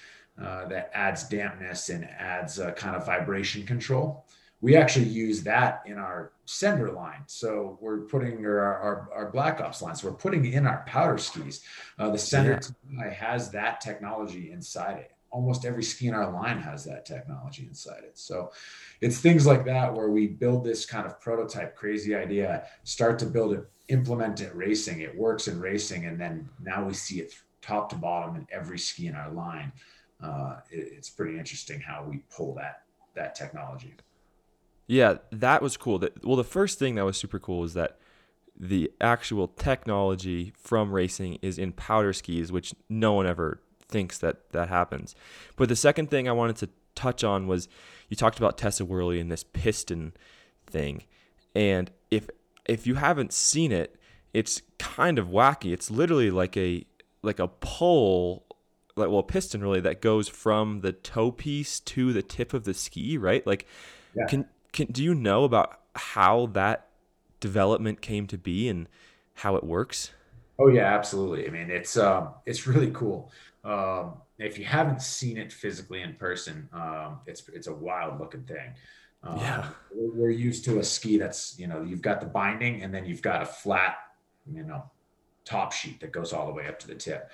uh, 0.41 0.67
that 0.67 0.91
adds 0.95 1.25
dampness 1.25 1.89
and 1.89 2.05
adds 2.05 2.59
a 2.59 2.73
kind 2.73 2.97
of 2.97 3.05
vibration 3.05 3.67
control. 3.67 4.27
We 4.63 4.77
actually 4.77 5.07
use 5.07 5.43
that 5.45 5.83
in 5.87 5.97
our 5.97 6.33
Sender 6.45 6.91
line. 6.93 7.23
So 7.27 7.79
we're 7.81 8.01
putting 8.01 8.45
our, 8.45 8.59
our, 8.59 9.09
our 9.15 9.31
Black 9.31 9.61
Ops 9.61 9.81
line. 9.81 9.95
So 9.95 10.09
we're 10.09 10.17
putting 10.17 10.45
in 10.45 10.67
our 10.67 10.83
powder 10.87 11.17
skis. 11.17 11.63
Uh, 11.99 12.11
the 12.11 12.19
Sender 12.19 12.61
yeah. 12.91 13.11
has 13.11 13.51
that 13.53 13.81
technology 13.81 14.51
inside 14.51 14.99
it. 14.99 15.13
Almost 15.31 15.65
every 15.65 15.83
ski 15.83 16.09
in 16.09 16.15
our 16.15 16.33
line 16.33 16.59
has 16.59 16.85
that 16.85 17.07
technology 17.07 17.65
inside 17.67 18.03
it. 18.03 18.19
So 18.19 18.53
it's 19.01 19.19
things 19.19 19.47
like 19.47 19.65
that 19.67 19.95
where 19.95 20.11
we 20.11 20.27
build 20.27 20.65
this 20.65 20.85
kind 20.85 21.07
of 21.07 21.21
prototype 21.21 21.77
crazy 21.77 22.15
idea, 22.15 22.65
start 22.85 23.19
to 23.21 23.27
build 23.27 23.53
it 23.53 23.65
implement 23.91 24.41
it 24.41 24.55
racing. 24.55 25.01
It 25.01 25.15
works 25.17 25.49
in 25.49 25.61
racing, 25.61 26.07
and 26.07 26.19
then 26.19 26.49
now 26.63 26.85
we 26.85 26.95
see 26.95 27.21
it 27.21 27.35
top 27.61 27.91
to 27.91 27.97
bottom 27.97 28.37
in 28.37 28.47
every 28.51 28.79
ski 28.79 29.09
in 29.09 29.15
our 29.15 29.31
line. 29.31 29.73
Uh, 30.23 30.57
it, 30.71 30.93
it's 30.97 31.11
pretty 31.11 31.39
interesting 31.39 31.81
how 31.81 32.07
we 32.09 32.19
pull 32.35 32.55
that 32.55 32.83
that 33.15 33.35
technology. 33.35 33.95
Yeah, 34.87 35.17
that 35.31 35.63
was 35.63 35.77
cool. 35.77 35.99
That 35.99 36.25
well, 36.25 36.37
the 36.37 36.45
first 36.45 36.79
thing 36.79 36.95
that 36.95 37.05
was 37.05 37.17
super 37.17 37.39
cool 37.39 37.61
was 37.61 37.75
that 37.75 37.99
the 38.59 38.93
actual 39.01 39.49
technology 39.49 40.53
from 40.57 40.93
racing 40.93 41.39
is 41.43 41.59
in 41.59 41.73
powder 41.73 42.13
skis, 42.13 42.53
which 42.53 42.75
no 42.89 43.13
one 43.15 43.27
ever 43.27 43.61
thinks 43.91 44.19
that 44.19 44.51
that 44.53 44.69
happens. 44.69 45.15
But 45.57 45.69
the 45.69 45.77
second 45.77 46.11
thing 46.11 46.29
I 46.29 46.33
wanted 46.33 46.57
to 46.57 46.69
touch 46.95 47.25
on 47.25 47.47
was 47.47 47.69
you 48.09 48.17
talked 48.17 48.39
about 48.39 48.59
Tessa 48.59 48.85
Worley 48.85 49.21
and 49.21 49.31
this 49.31 49.45
piston 49.45 50.13
thing. 50.67 51.05
And 51.55 51.91
if 52.11 52.29
if 52.67 52.87
you 52.87 52.95
haven't 52.95 53.33
seen 53.33 53.73
it, 53.73 53.97
it's 54.33 54.63
kind 54.79 55.19
of 55.19 55.29
wacky. 55.29 55.73
It's 55.73 55.91
literally 55.91 56.31
like 56.31 56.57
a 56.57 56.85
like 57.23 57.39
a 57.39 57.49
pole 57.49 58.47
like 58.97 59.09
well 59.09 59.21
a 59.21 59.25
piston 59.25 59.61
really 59.63 59.81
that 59.81 60.01
goes 60.01 60.29
from 60.29 60.81
the 60.81 60.93
toe 60.93 61.31
piece 61.31 61.81
to 61.81 62.13
the 62.13 62.23
tip 62.23 62.55
of 62.55 62.65
the 62.65 62.75
ski, 62.75 63.19
right? 63.19 63.47
Like 63.47 63.67
yeah. 64.15 64.27
can 64.27 64.47
can 64.73 64.87
do 64.89 65.03
you 65.03 65.15
know 65.15 65.45
about 65.45 65.81
how 65.95 66.47
that 66.53 66.89
development 67.41 68.01
came 68.01 68.27
to 68.29 68.39
be 68.39 68.69
and 68.69 68.89
how 69.35 69.57
it 69.57 69.65
works? 69.65 70.13
Oh 70.59 70.69
yeah, 70.69 70.95
absolutely. 70.95 71.47
I 71.47 71.51
mean, 71.51 71.71
it's 71.71 71.97
um, 71.97 72.29
it's 72.45 72.67
really 72.67 72.91
cool. 72.93 73.31
Um, 73.63 74.15
if 74.39 74.59
you 74.59 74.65
haven't 74.65 75.03
seen 75.03 75.37
it 75.37 75.53
physically 75.53 76.01
in 76.03 76.15
person, 76.15 76.69
um, 76.73 77.21
it's 77.27 77.47
it's 77.53 77.67
a 77.67 77.75
wild 77.75 78.19
looking 78.19 78.45
thing. 78.45 78.75
Um, 79.23 79.39
yeah, 79.39 79.69
we're 79.95 80.31
used 80.31 80.65
to 80.65 80.79
a 80.79 80.85
ski 80.85 81.19
that's 81.19 81.59
you 81.59 81.67
know 81.67 81.83
you've 81.83 82.03
got 82.03 82.21
the 82.21 82.27
binding 82.27 82.83
and 82.83 82.95
then 82.95 83.05
you've 83.05 83.23
got 83.23 83.43
a 83.43 83.47
flat 83.47 83.97
you 84.51 84.63
know 84.63 84.85
top 85.45 85.73
sheet 85.73 86.01
that 86.01 86.13
goes 86.13 86.33
all 86.33 86.47
the 86.47 86.53
way 86.53 86.67
up 86.67 86.79
to 86.81 86.87
the 86.87 86.95
tip. 86.95 87.31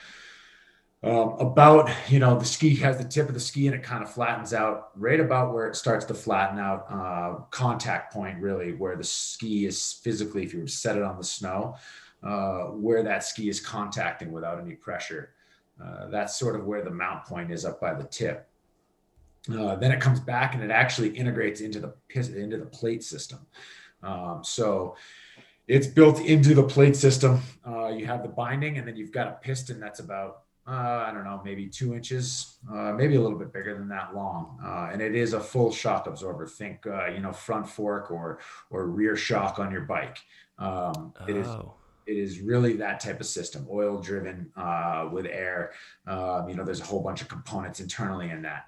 Um, 1.02 1.36
about 1.38 1.90
you 2.08 2.18
know 2.18 2.38
the 2.38 2.44
ski 2.44 2.74
has 2.76 2.98
the 2.98 3.04
tip 3.04 3.28
of 3.28 3.34
the 3.34 3.40
ski 3.40 3.66
and 3.66 3.76
it 3.76 3.82
kind 3.82 4.02
of 4.02 4.10
flattens 4.10 4.52
out 4.52 4.88
right 4.96 5.20
about 5.20 5.52
where 5.52 5.68
it 5.68 5.76
starts 5.76 6.04
to 6.06 6.14
flatten 6.14 6.58
out 6.58 6.86
uh, 6.90 7.34
contact 7.50 8.12
point 8.12 8.40
really 8.40 8.72
where 8.72 8.96
the 8.96 9.04
ski 9.04 9.66
is 9.66 9.92
physically 10.02 10.42
if 10.42 10.52
you 10.52 10.60
were 10.60 10.66
to 10.66 10.72
set 10.72 10.96
it 10.96 11.02
on 11.02 11.18
the 11.18 11.22
snow 11.22 11.76
uh, 12.22 12.64
where 12.64 13.02
that 13.02 13.22
ski 13.22 13.48
is 13.48 13.60
contacting 13.60 14.32
without 14.32 14.58
any 14.58 14.74
pressure 14.74 15.34
uh, 15.82 16.08
that's 16.08 16.38
sort 16.38 16.56
of 16.56 16.64
where 16.64 16.82
the 16.82 16.90
mount 16.90 17.24
point 17.24 17.50
is 17.50 17.64
up 17.64 17.80
by 17.80 17.94
the 17.94 18.04
tip 18.04 18.48
uh, 19.52 19.76
then 19.76 19.92
it 19.92 20.00
comes 20.00 20.20
back 20.20 20.54
and 20.54 20.62
it 20.62 20.70
actually 20.70 21.08
integrates 21.10 21.60
into 21.60 21.80
the 21.80 21.94
into 22.14 22.56
the 22.56 22.66
plate 22.66 23.02
system 23.02 23.38
um, 24.02 24.40
so 24.42 24.96
it's 25.68 25.86
built 25.86 26.20
into 26.20 26.54
the 26.54 26.62
plate 26.62 26.96
system 26.96 27.40
uh, 27.66 27.88
you 27.88 28.06
have 28.06 28.22
the 28.22 28.28
binding 28.28 28.78
and 28.78 28.86
then 28.86 28.96
you've 28.96 29.12
got 29.12 29.28
a 29.28 29.32
piston 29.32 29.80
that's 29.80 30.00
about 30.00 30.42
uh, 30.68 31.04
I 31.06 31.12
don't 31.12 31.22
know, 31.22 31.40
maybe 31.44 31.68
two 31.68 31.94
inches, 31.94 32.56
uh, 32.68 32.92
maybe 32.92 33.14
a 33.14 33.20
little 33.20 33.38
bit 33.38 33.52
bigger 33.52 33.78
than 33.78 33.88
that 33.90 34.16
long. 34.16 34.58
And 34.92 35.00
it 35.00 35.14
is 35.14 35.32
a 35.32 35.38
full 35.38 35.70
shock 35.70 36.08
absorber. 36.08 36.44
Think, 36.48 36.84
you 37.14 37.20
know, 37.20 37.30
front 37.30 37.68
fork 37.68 38.10
or 38.10 38.40
or 38.70 38.86
rear 38.86 39.14
shock 39.14 39.60
on 39.60 39.70
your 39.70 39.82
bike. 39.82 40.18
Um, 40.58 41.14
oh. 41.20 41.26
It 41.28 41.36
is 41.36 41.46
oh. 41.46 41.74
It 42.06 42.16
is 42.16 42.40
really 42.40 42.74
that 42.74 43.00
type 43.00 43.20
of 43.20 43.26
system, 43.26 43.66
oil 43.70 44.00
driven 44.00 44.50
uh, 44.56 45.08
with 45.12 45.26
air. 45.26 45.72
Um, 46.06 46.48
you 46.48 46.54
know, 46.54 46.64
there's 46.64 46.80
a 46.80 46.84
whole 46.84 47.02
bunch 47.02 47.20
of 47.22 47.28
components 47.28 47.80
internally 47.80 48.30
in 48.30 48.42
that. 48.42 48.66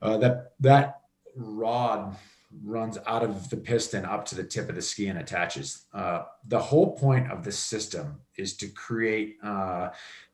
Uh, 0.00 0.18
that 0.18 0.52
that 0.60 1.00
rod 1.36 2.16
runs 2.62 2.98
out 3.06 3.22
of 3.22 3.50
the 3.50 3.56
piston 3.56 4.04
up 4.04 4.24
to 4.26 4.34
the 4.34 4.44
tip 4.44 4.68
of 4.68 4.74
the 4.74 4.82
ski 4.82 5.08
and 5.08 5.18
attaches. 5.18 5.86
Uh, 5.92 6.22
the 6.48 6.58
whole 6.58 6.96
point 6.96 7.30
of 7.30 7.42
this 7.42 7.58
system 7.58 8.20
is 8.36 8.56
to 8.56 8.68
create 8.68 9.36
uh, 9.42 9.88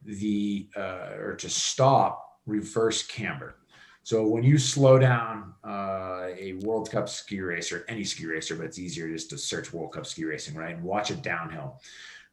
the 0.04 0.68
uh, 0.76 1.14
or 1.18 1.34
to 1.37 1.49
stop 1.49 2.40
reverse 2.46 3.06
camber. 3.06 3.56
So 4.02 4.26
when 4.26 4.42
you 4.42 4.58
slow 4.58 4.99
down 4.99 5.54
uh, 5.64 6.28
a 6.37 6.54
World 6.62 6.90
Cup 6.90 7.08
ski 7.08 7.40
racer, 7.40 7.84
any 7.88 8.02
ski 8.02 8.26
racer, 8.26 8.56
but 8.56 8.66
it's 8.66 8.78
easier 8.78 9.08
just 9.08 9.30
to 9.30 9.38
search 9.38 9.72
World 9.72 9.92
Cup 9.92 10.06
ski 10.06 10.25
racing, 10.25 10.54
right, 10.54 10.75
and 10.75 10.82
watch 10.82 11.10
it 11.10 11.22
downhill. 11.22 11.80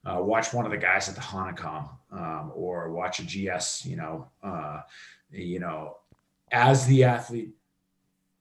Uh, 0.05 0.21
watch 0.21 0.53
one 0.53 0.65
of 0.65 0.71
the 0.71 0.77
guys 0.77 1.09
at 1.09 1.15
the 1.15 1.21
Hahnenkamm, 1.21 1.89
um, 2.11 2.51
or 2.55 2.91
watch 2.91 3.19
a 3.19 3.23
GS. 3.23 3.85
You 3.85 3.97
know, 3.97 4.27
uh, 4.43 4.81
you 5.31 5.59
know, 5.59 5.97
as 6.51 6.85
the 6.85 7.03
athlete 7.03 7.51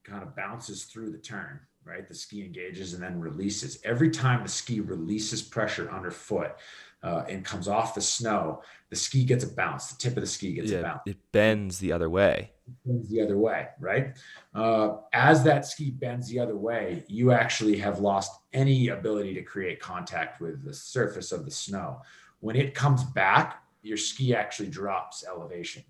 kind 0.04 0.22
of 0.22 0.36
bounces 0.36 0.84
through 0.84 1.10
the 1.10 1.18
turn, 1.18 1.60
right? 1.84 2.06
The 2.06 2.14
ski 2.14 2.44
engages 2.44 2.94
and 2.94 3.02
then 3.02 3.20
releases. 3.20 3.78
Every 3.84 4.10
time 4.10 4.42
the 4.42 4.48
ski 4.48 4.80
releases 4.80 5.42
pressure 5.42 5.90
underfoot 5.90 6.56
uh, 7.02 7.24
and 7.28 7.44
comes 7.44 7.68
off 7.68 7.94
the 7.94 8.00
snow, 8.00 8.62
the 8.90 8.96
ski 8.96 9.24
gets 9.24 9.44
a 9.44 9.48
bounce. 9.48 9.88
The 9.88 9.98
tip 9.98 10.16
of 10.16 10.22
the 10.22 10.26
ski 10.26 10.54
gets 10.54 10.70
yeah, 10.70 10.78
a 10.78 10.82
bounce. 10.82 11.02
It 11.06 11.18
bends 11.32 11.78
the 11.78 11.92
other 11.92 12.10
way. 12.10 12.52
It 12.66 12.74
bends 12.84 13.08
the 13.10 13.20
other 13.22 13.36
way, 13.36 13.68
right? 13.78 14.16
Uh, 14.54 14.96
as 15.12 15.44
that 15.44 15.66
ski 15.66 15.90
bends 15.90 16.28
the 16.28 16.40
other 16.40 16.56
way, 16.56 17.04
you 17.06 17.32
actually 17.32 17.78
have 17.78 18.00
lost 18.00 18.32
any 18.52 18.88
ability 18.88 19.34
to 19.34 19.42
create 19.42 19.80
contact 19.80 20.40
with 20.40 20.64
the 20.64 20.74
surface 20.74 21.32
of 21.32 21.44
the 21.44 21.50
snow. 21.50 22.00
When 22.40 22.56
it 22.56 22.74
comes 22.74 23.04
back, 23.04 23.62
your 23.82 23.96
ski 23.96 24.34
actually 24.34 24.68
drops 24.68 25.24
elevation. 25.26 25.84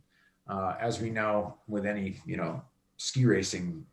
Uh, 0.48 0.74
as 0.80 1.00
we 1.00 1.10
know, 1.10 1.56
with 1.66 1.86
any 1.86 2.20
you 2.24 2.36
know 2.36 2.62
ski 2.98 3.24
racing 3.24 3.84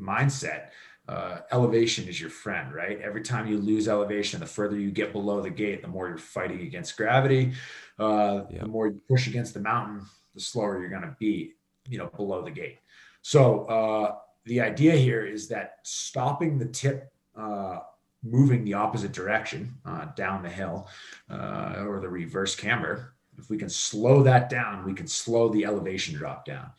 mindset, 0.00 0.68
uh, 1.08 1.38
elevation 1.52 2.06
is 2.06 2.20
your 2.20 2.30
friend, 2.30 2.74
right? 2.74 3.00
Every 3.00 3.22
time 3.22 3.48
you 3.48 3.58
lose 3.58 3.88
elevation, 3.88 4.40
the 4.40 4.46
further 4.46 4.78
you 4.78 4.90
get 4.90 5.12
below 5.12 5.40
the 5.40 5.50
gate, 5.50 5.80
the 5.80 5.88
more 5.88 6.08
you're 6.08 6.18
fighting 6.18 6.60
against 6.60 6.96
gravity. 6.96 7.52
Uh, 7.98 8.42
yep. 8.50 8.62
The 8.62 8.68
more 8.68 8.88
you 8.88 9.00
push 9.08 9.26
against 9.26 9.54
the 9.54 9.60
mountain, 9.60 10.04
the 10.34 10.40
slower 10.40 10.78
you're 10.78 10.90
going 10.90 11.02
to 11.02 11.16
be, 11.18 11.54
you 11.88 11.98
know, 11.98 12.10
below 12.14 12.42
the 12.42 12.50
gate. 12.50 12.78
So 13.22 13.64
uh, 13.64 14.16
the 14.44 14.60
idea 14.60 14.92
here 14.92 15.24
is 15.24 15.48
that 15.48 15.76
stopping 15.82 16.58
the 16.58 16.66
tip 16.66 17.10
uh, 17.36 17.78
moving 18.22 18.64
the 18.64 18.74
opposite 18.74 19.12
direction 19.12 19.74
uh, 19.86 20.06
down 20.16 20.42
the 20.42 20.48
hill 20.48 20.88
uh, 21.30 21.84
or 21.86 22.00
the 22.00 22.08
reverse 22.08 22.54
camber, 22.54 23.14
if 23.38 23.48
we 23.48 23.56
can 23.56 23.68
slow 23.68 24.22
that 24.22 24.50
down, 24.50 24.84
we 24.84 24.92
can 24.92 25.06
slow 25.06 25.48
the 25.48 25.64
elevation 25.64 26.14
drop 26.14 26.44
down. 26.44 26.70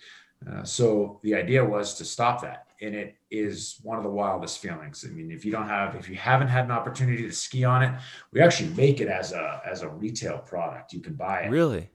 Uh, 0.50 0.64
so 0.64 1.20
the 1.24 1.34
idea 1.34 1.64
was 1.64 1.96
to 1.96 2.06
stop 2.06 2.42
that 2.42 2.69
and 2.82 2.96
it 2.96 3.16
is 3.30 3.80
one 3.84 3.98
of 3.98 4.04
the 4.04 4.10
wildest 4.10 4.60
feelings. 4.60 5.06
I 5.08 5.12
mean, 5.12 5.32
if 5.32 5.44
you 5.44 5.52
don't 5.52 5.68
have, 5.68 5.96
if 5.96 6.10
you 6.10 6.16
haven't 6.16 6.48
had 6.48 6.66
an 6.66 6.72
opportunity 6.72 7.24
to 7.24 7.32
ski 7.32 7.64
on 7.64 7.84
it, 7.84 7.94
we 8.32 8.42
actually 8.42 8.70
make 8.70 9.02
it 9.02 9.08
as 9.08 9.32
a 9.34 9.62
as 9.66 9.82
a 9.82 9.90
retail 9.90 10.40
product. 10.40 10.94
You 10.94 11.02
can 11.02 11.14
buy 11.14 11.42
it. 11.42 11.50
Really? 11.50 11.90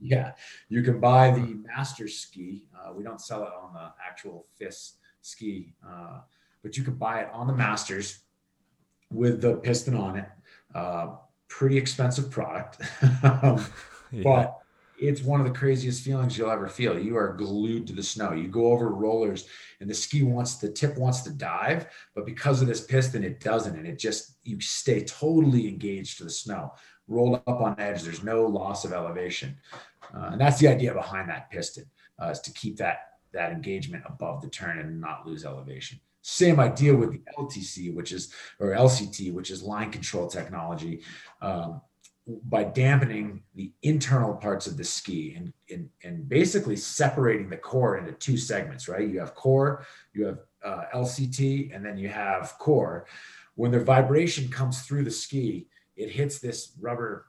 Yeah, 0.00 0.32
you 0.68 0.82
can 0.82 0.98
buy 0.98 1.30
the 1.30 1.58
master 1.66 2.08
ski. 2.08 2.64
Uh, 2.74 2.92
we 2.94 3.04
don't 3.04 3.20
sell 3.20 3.42
it 3.42 3.52
on 3.60 3.74
the 3.74 3.92
actual 4.06 4.46
FIS 4.56 4.94
ski, 5.20 5.74
uh, 5.86 6.20
but 6.62 6.76
you 6.76 6.84
can 6.84 6.94
buy 6.94 7.20
it 7.20 7.28
on 7.32 7.46
the 7.46 7.52
Masters 7.52 8.20
with 9.12 9.42
the 9.42 9.56
piston 9.56 9.94
on 9.94 10.16
it. 10.16 10.28
Uh, 10.74 11.16
pretty 11.48 11.76
expensive 11.76 12.30
product, 12.30 12.80
um, 13.22 13.64
yeah. 14.12 14.22
but 14.22 14.59
it's 15.00 15.22
one 15.22 15.40
of 15.40 15.46
the 15.46 15.58
craziest 15.58 16.04
feelings 16.04 16.36
you'll 16.36 16.50
ever 16.50 16.68
feel. 16.68 16.98
You 16.98 17.16
are 17.16 17.32
glued 17.32 17.86
to 17.86 17.94
the 17.94 18.02
snow. 18.02 18.32
You 18.32 18.48
go 18.48 18.72
over 18.72 18.90
rollers 18.90 19.46
and 19.80 19.88
the 19.88 19.94
ski 19.94 20.22
wants 20.22 20.56
the 20.56 20.70
tip 20.70 20.98
wants 20.98 21.22
to 21.22 21.30
dive, 21.30 21.86
but 22.14 22.26
because 22.26 22.60
of 22.60 22.68
this 22.68 22.84
piston, 22.84 23.24
it 23.24 23.40
doesn't. 23.40 23.76
And 23.76 23.86
it 23.86 23.98
just 23.98 24.36
you 24.44 24.60
stay 24.60 25.02
totally 25.04 25.68
engaged 25.68 26.18
to 26.18 26.24
the 26.24 26.30
snow. 26.30 26.72
Roll 27.08 27.34
up 27.34 27.48
on 27.48 27.80
edge. 27.80 28.02
There's 28.02 28.22
no 28.22 28.44
loss 28.46 28.84
of 28.84 28.92
elevation. 28.92 29.56
Uh, 30.14 30.30
and 30.32 30.40
that's 30.40 30.58
the 30.58 30.68
idea 30.68 30.92
behind 30.92 31.28
that 31.30 31.50
piston, 31.50 31.86
uh, 32.22 32.28
is 32.28 32.40
to 32.40 32.52
keep 32.52 32.76
that 32.76 32.98
that 33.32 33.52
engagement 33.52 34.02
above 34.06 34.42
the 34.42 34.48
turn 34.48 34.78
and 34.78 35.00
not 35.00 35.26
lose 35.26 35.44
elevation. 35.44 35.98
Same 36.22 36.60
idea 36.60 36.94
with 36.94 37.12
the 37.12 37.22
LTC, 37.38 37.94
which 37.94 38.12
is 38.12 38.34
or 38.58 38.70
LCT, 38.70 39.32
which 39.32 39.50
is 39.50 39.62
line 39.62 39.90
control 39.90 40.28
technology. 40.28 41.02
Um, 41.40 41.80
by 42.26 42.64
dampening 42.64 43.42
the 43.54 43.72
internal 43.82 44.34
parts 44.34 44.66
of 44.66 44.76
the 44.76 44.84
ski 44.84 45.34
and, 45.36 45.52
and, 45.70 45.88
and 46.04 46.28
basically 46.28 46.76
separating 46.76 47.48
the 47.48 47.56
core 47.56 47.96
into 47.96 48.12
two 48.12 48.36
segments, 48.36 48.88
right? 48.88 49.08
You 49.08 49.20
have 49.20 49.34
core, 49.34 49.84
you 50.12 50.26
have 50.26 50.38
uh, 50.64 50.84
LCT, 50.94 51.74
and 51.74 51.84
then 51.84 51.96
you 51.96 52.08
have 52.08 52.54
core. 52.58 53.06
When 53.54 53.70
the 53.70 53.80
vibration 53.80 54.48
comes 54.48 54.82
through 54.82 55.04
the 55.04 55.10
ski, 55.10 55.66
it 55.96 56.10
hits 56.10 56.38
this 56.38 56.72
rubber 56.80 57.26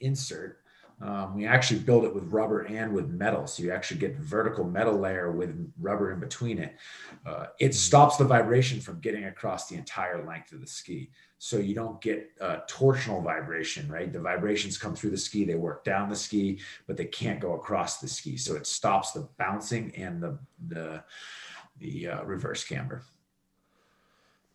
insert 0.00 0.63
um, 1.00 1.34
we 1.34 1.46
actually 1.46 1.80
build 1.80 2.04
it 2.04 2.14
with 2.14 2.24
rubber 2.32 2.62
and 2.62 2.92
with 2.92 3.08
metal. 3.08 3.46
So 3.46 3.62
you 3.62 3.72
actually 3.72 4.00
get 4.00 4.16
vertical 4.16 4.64
metal 4.64 4.98
layer 4.98 5.32
with 5.32 5.72
rubber 5.80 6.12
in 6.12 6.20
between 6.20 6.58
it. 6.58 6.76
Uh, 7.26 7.46
it 7.58 7.70
mm. 7.70 7.74
stops 7.74 8.16
the 8.16 8.24
vibration 8.24 8.80
from 8.80 9.00
getting 9.00 9.24
across 9.24 9.68
the 9.68 9.76
entire 9.76 10.24
length 10.24 10.52
of 10.52 10.60
the 10.60 10.66
ski. 10.66 11.10
So 11.38 11.58
you 11.58 11.74
don't 11.74 12.00
get 12.00 12.30
uh, 12.40 12.60
torsional 12.68 13.22
vibration, 13.22 13.86
right? 13.88 14.10
The 14.10 14.20
vibrations 14.20 14.78
come 14.78 14.94
through 14.94 15.10
the 15.10 15.18
ski, 15.18 15.44
they 15.44 15.56
work 15.56 15.84
down 15.84 16.08
the 16.08 16.16
ski, 16.16 16.60
but 16.86 16.96
they 16.96 17.04
can't 17.04 17.40
go 17.40 17.54
across 17.54 17.98
the 17.98 18.08
ski. 18.08 18.36
So 18.36 18.54
it 18.54 18.66
stops 18.66 19.12
the 19.12 19.28
bouncing 19.36 19.92
and 19.96 20.22
the, 20.22 20.38
the, 20.68 21.04
the 21.78 22.08
uh, 22.08 22.24
reverse 22.24 22.64
camber. 22.64 23.02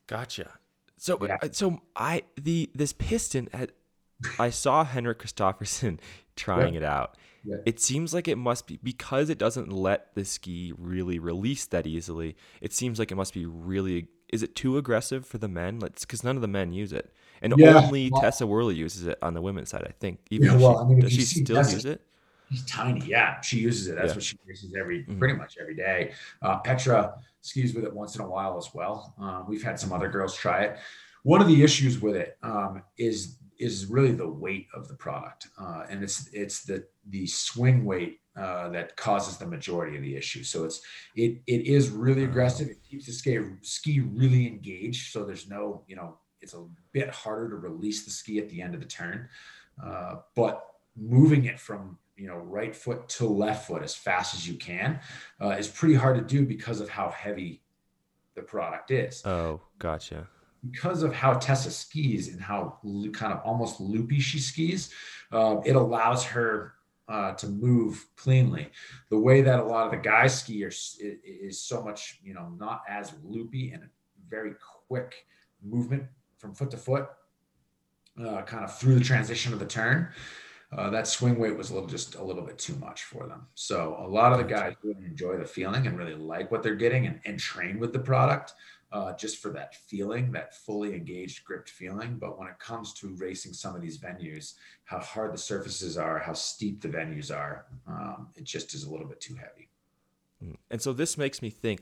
Gotcha. 0.08 0.54
So, 0.98 1.20
yeah. 1.24 1.38
Uh, 1.44 1.50
so 1.52 1.82
I, 1.96 2.24
the, 2.42 2.72
this 2.74 2.94
piston 2.94 3.50
had, 3.54 3.72
I 4.40 4.50
saw 4.50 4.84
Henrik 4.84 5.20
Kristoffersen 5.20 6.00
trying 6.40 6.74
yeah. 6.74 6.80
it 6.80 6.84
out. 6.84 7.18
Yeah. 7.44 7.58
It 7.66 7.80
seems 7.80 8.14
like 8.14 8.28
it 8.28 8.38
must 8.38 8.68
be 8.68 8.80
because 8.84 9.30
it 9.30 9.38
doesn't 9.38 9.72
let 9.72 10.14
the 10.14 10.26
ski 10.26 10.74
really 10.78 11.20
release 11.20 11.66
that 11.68 11.88
easily. 11.88 12.36
It 12.62 12.74
seems 12.74 13.00
like 13.00 13.12
it 13.12 13.16
must 13.16 13.34
be 13.34 13.46
really. 13.46 14.08
Is 14.32 14.44
it 14.44 14.56
too 14.56 14.78
aggressive 14.78 15.26
for 15.26 15.38
the 15.38 15.48
men? 15.48 15.80
Let's 15.80 16.06
because 16.06 16.24
none 16.24 16.36
of 16.36 16.42
the 16.42 16.48
men 16.48 16.72
use 16.72 16.94
it, 16.94 17.12
and 17.42 17.54
yeah, 17.58 17.82
only 17.82 18.10
well, 18.12 18.22
Tessa 18.22 18.46
Worley 18.46 18.76
uses 18.76 19.08
it 19.08 19.18
on 19.22 19.34
the 19.34 19.42
women's 19.42 19.70
side. 19.70 19.86
I 19.88 19.94
think. 20.00 20.20
Even 20.30 20.50
yeah, 20.50 20.58
well, 20.58 20.78
she, 20.78 20.80
I 20.80 20.88
mean, 20.88 21.00
does 21.00 21.14
she 21.14 21.22
still 21.22 21.56
Tessa, 21.56 21.76
use 21.76 21.86
it? 21.86 22.02
She's 22.52 22.66
tiny. 22.66 23.06
Yeah, 23.06 23.42
she 23.42 23.58
uses 23.58 23.88
it. 23.88 23.96
That's 23.96 24.16
what 24.16 24.24
she 24.24 24.38
uses 24.48 24.76
every 24.80 25.04
mm-hmm. 25.04 25.18
pretty 25.18 25.36
much 25.36 25.58
every 25.60 25.76
day. 25.76 26.14
Uh, 26.42 26.60
Petra 26.60 27.16
skis 27.42 27.74
with 27.74 27.86
it 27.86 27.94
once 27.94 28.16
in 28.16 28.22
a 28.22 28.30
while 28.30 28.58
as 28.58 28.70
well. 28.74 29.14
Uh, 29.22 29.44
we've 29.48 29.64
had 29.64 29.80
some 29.80 29.94
other 29.94 30.10
girls 30.10 30.36
try 30.36 30.64
it. 30.64 30.78
One 31.24 31.42
of 31.42 31.48
the 31.48 31.64
issues 31.64 32.02
with 32.02 32.16
it 32.16 32.38
um, 32.44 32.84
is 32.98 33.38
is 33.60 33.88
really 33.88 34.12
the 34.12 34.28
weight 34.28 34.68
of 34.74 34.88
the 34.88 34.94
product, 34.96 35.48
uh, 35.60 35.84
and 35.90 36.04
it's 36.04 36.30
it's 36.34 36.64
the 36.64 36.86
the 37.10 37.28
swing 37.28 37.86
weight 37.86 38.20
uh, 38.38 38.70
that 38.70 38.96
causes 38.96 39.38
the 39.38 39.46
majority 39.46 39.98
of 39.98 40.04
the 40.04 40.16
issue. 40.16 40.44
So 40.44 40.64
it's 40.64 40.82
it 41.16 41.42
it 41.46 41.68
is 41.68 41.90
really 41.90 42.24
uh-huh. 42.24 42.32
aggressive. 42.32 42.70
It 42.70 42.84
keeps 42.84 43.06
the 43.06 43.12
ski 43.12 43.40
ski 43.62 44.00
really 44.00 44.48
engaged. 44.48 45.12
So 45.12 45.26
there's 45.26 45.50
no 45.50 45.84
you 45.88 45.96
know 45.96 46.18
it's 46.42 46.54
a 46.54 46.66
bit 46.94 47.10
harder 47.10 47.50
to 47.50 47.58
release 47.58 48.06
the 48.06 48.12
ski 48.12 48.40
at 48.40 48.50
the 48.50 48.62
end 48.62 48.74
of 48.74 48.80
the 48.80 48.88
turn, 48.88 49.28
uh, 49.84 50.16
but 50.36 50.66
moving 50.96 51.46
it 51.46 51.60
from 51.60 51.98
you 52.16 52.28
know 52.28 52.38
right 52.38 52.76
foot 52.76 53.08
to 53.10 53.28
left 53.28 53.68
foot 53.68 53.84
as 53.84 53.96
fast 53.96 54.34
as 54.34 54.48
you 54.48 54.56
can 54.56 55.00
uh, 55.42 55.50
is 55.50 55.68
pretty 55.68 55.96
hard 55.96 56.16
to 56.16 56.24
do 56.24 56.46
because 56.46 56.80
of 56.80 56.90
how 56.90 57.10
heavy 57.10 57.62
the 58.36 58.42
product 58.42 58.92
is. 58.92 59.26
Oh, 59.26 59.60
gotcha. 59.80 60.28
Because 60.70 61.04
of 61.04 61.14
how 61.14 61.34
Tessa 61.34 61.72
skis 61.72 62.30
and 62.30 62.42
how 62.42 62.78
kind 63.14 63.34
of 63.34 63.42
almost 63.44 63.80
loopy 63.80 64.20
she 64.20 64.40
skis, 64.40 64.92
uh, 65.32 65.58
it 65.66 65.76
allows 65.76 66.24
her 66.26 66.74
uh, 67.08 67.34
to 67.34 67.48
move 67.48 68.06
cleanly. 68.16 68.70
The 69.10 69.20
way 69.20 69.42
that 69.42 69.60
a 69.60 69.64
lot 69.64 69.86
of 69.86 69.92
the 69.92 69.98
guys 69.98 70.40
ski 70.40 70.64
are, 70.66 70.68
is, 70.70 71.60
so 71.60 71.82
much, 71.82 72.20
you 72.24 72.34
know, 72.34 72.50
not 72.60 72.82
as 72.88 73.14
loopy 73.24 73.72
and 73.72 73.84
very 74.30 74.54
quick 74.88 75.26
movement 75.64 76.04
from 76.38 76.54
foot 76.54 76.72
to 76.72 76.78
foot, 76.78 77.10
uh, 78.24 78.42
kind 78.44 78.64
of 78.64 78.78
through 78.78 78.96
the 78.96 79.04
transition 79.04 79.54
of 79.54 79.60
the 79.60 79.66
turn 79.66 80.10
uh, 80.72 80.90
that 80.90 81.08
swing 81.08 81.40
weight 81.40 81.58
was 81.58 81.72
a 81.72 81.74
little 81.74 81.90
just 81.90 82.16
a 82.16 82.24
little 82.24 82.44
bit 82.44 82.58
too 82.58 82.76
much 82.76 83.04
for 83.04 83.28
them. 83.28 83.48
So 83.56 83.98
a 84.00 84.08
lot 84.08 84.32
of 84.32 84.38
the 84.38 84.44
guys 84.44 84.76
really 84.84 85.06
enjoy 85.06 85.38
the 85.38 85.46
feeling 85.46 85.88
and 85.88 85.98
really 85.98 86.14
like 86.14 86.52
what 86.52 86.62
they're 86.62 86.76
getting 86.76 87.08
and, 87.08 87.20
and 87.26 87.40
train 87.40 87.80
with 87.80 87.92
the 87.92 88.00
product 88.00 88.54
uh, 88.92 89.14
just 89.14 89.38
for 89.38 89.52
that 89.52 89.76
feeling, 89.76 90.32
that 90.32 90.56
fully 90.56 90.96
engaged, 90.96 91.44
gripped 91.44 91.70
feeling. 91.70 92.18
But 92.18 92.40
when 92.40 92.48
it 92.48 92.58
comes 92.60 92.94
to 92.96 93.16
racing 93.18 93.54
some 93.54 93.76
of 93.76 93.82
these 93.82 94.00
venues, 94.00 94.54
how 94.86 95.00
hard 95.00 95.34
the 95.34 95.38
surfaces 95.38 95.98
are, 95.98 96.20
how 96.20 96.34
steep 96.34 96.82
the 96.82 96.88
venues 96.88 97.36
are, 97.36 97.66
um, 97.88 98.30
it 98.36 98.44
just 98.44 98.74
is 98.74 98.84
a 98.84 98.92
little 98.92 99.08
bit 99.08 99.22
too 99.22 99.36
heavy. 99.36 99.70
Mm. 100.44 100.56
And 100.72 100.82
so 100.82 100.94
this 100.94 101.18
makes 101.18 101.42
me 101.42 101.50
think 101.50 101.82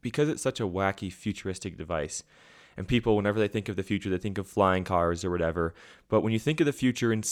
because 0.00 0.28
it's 0.28 0.42
such 0.42 0.60
a 0.60 0.66
wacky, 0.66 1.12
futuristic 1.12 1.76
device. 1.76 2.22
And 2.76 2.88
people, 2.88 3.16
whenever 3.16 3.38
they 3.38 3.48
think 3.48 3.68
of 3.68 3.76
the 3.76 3.82
future, 3.82 4.10
they 4.10 4.18
think 4.18 4.38
of 4.38 4.46
flying 4.46 4.84
cars 4.84 5.24
or 5.24 5.30
whatever. 5.30 5.74
But 6.08 6.22
when 6.22 6.32
you 6.32 6.38
think 6.38 6.60
of 6.60 6.66
the 6.66 6.72
future 6.72 7.12
in 7.12 7.22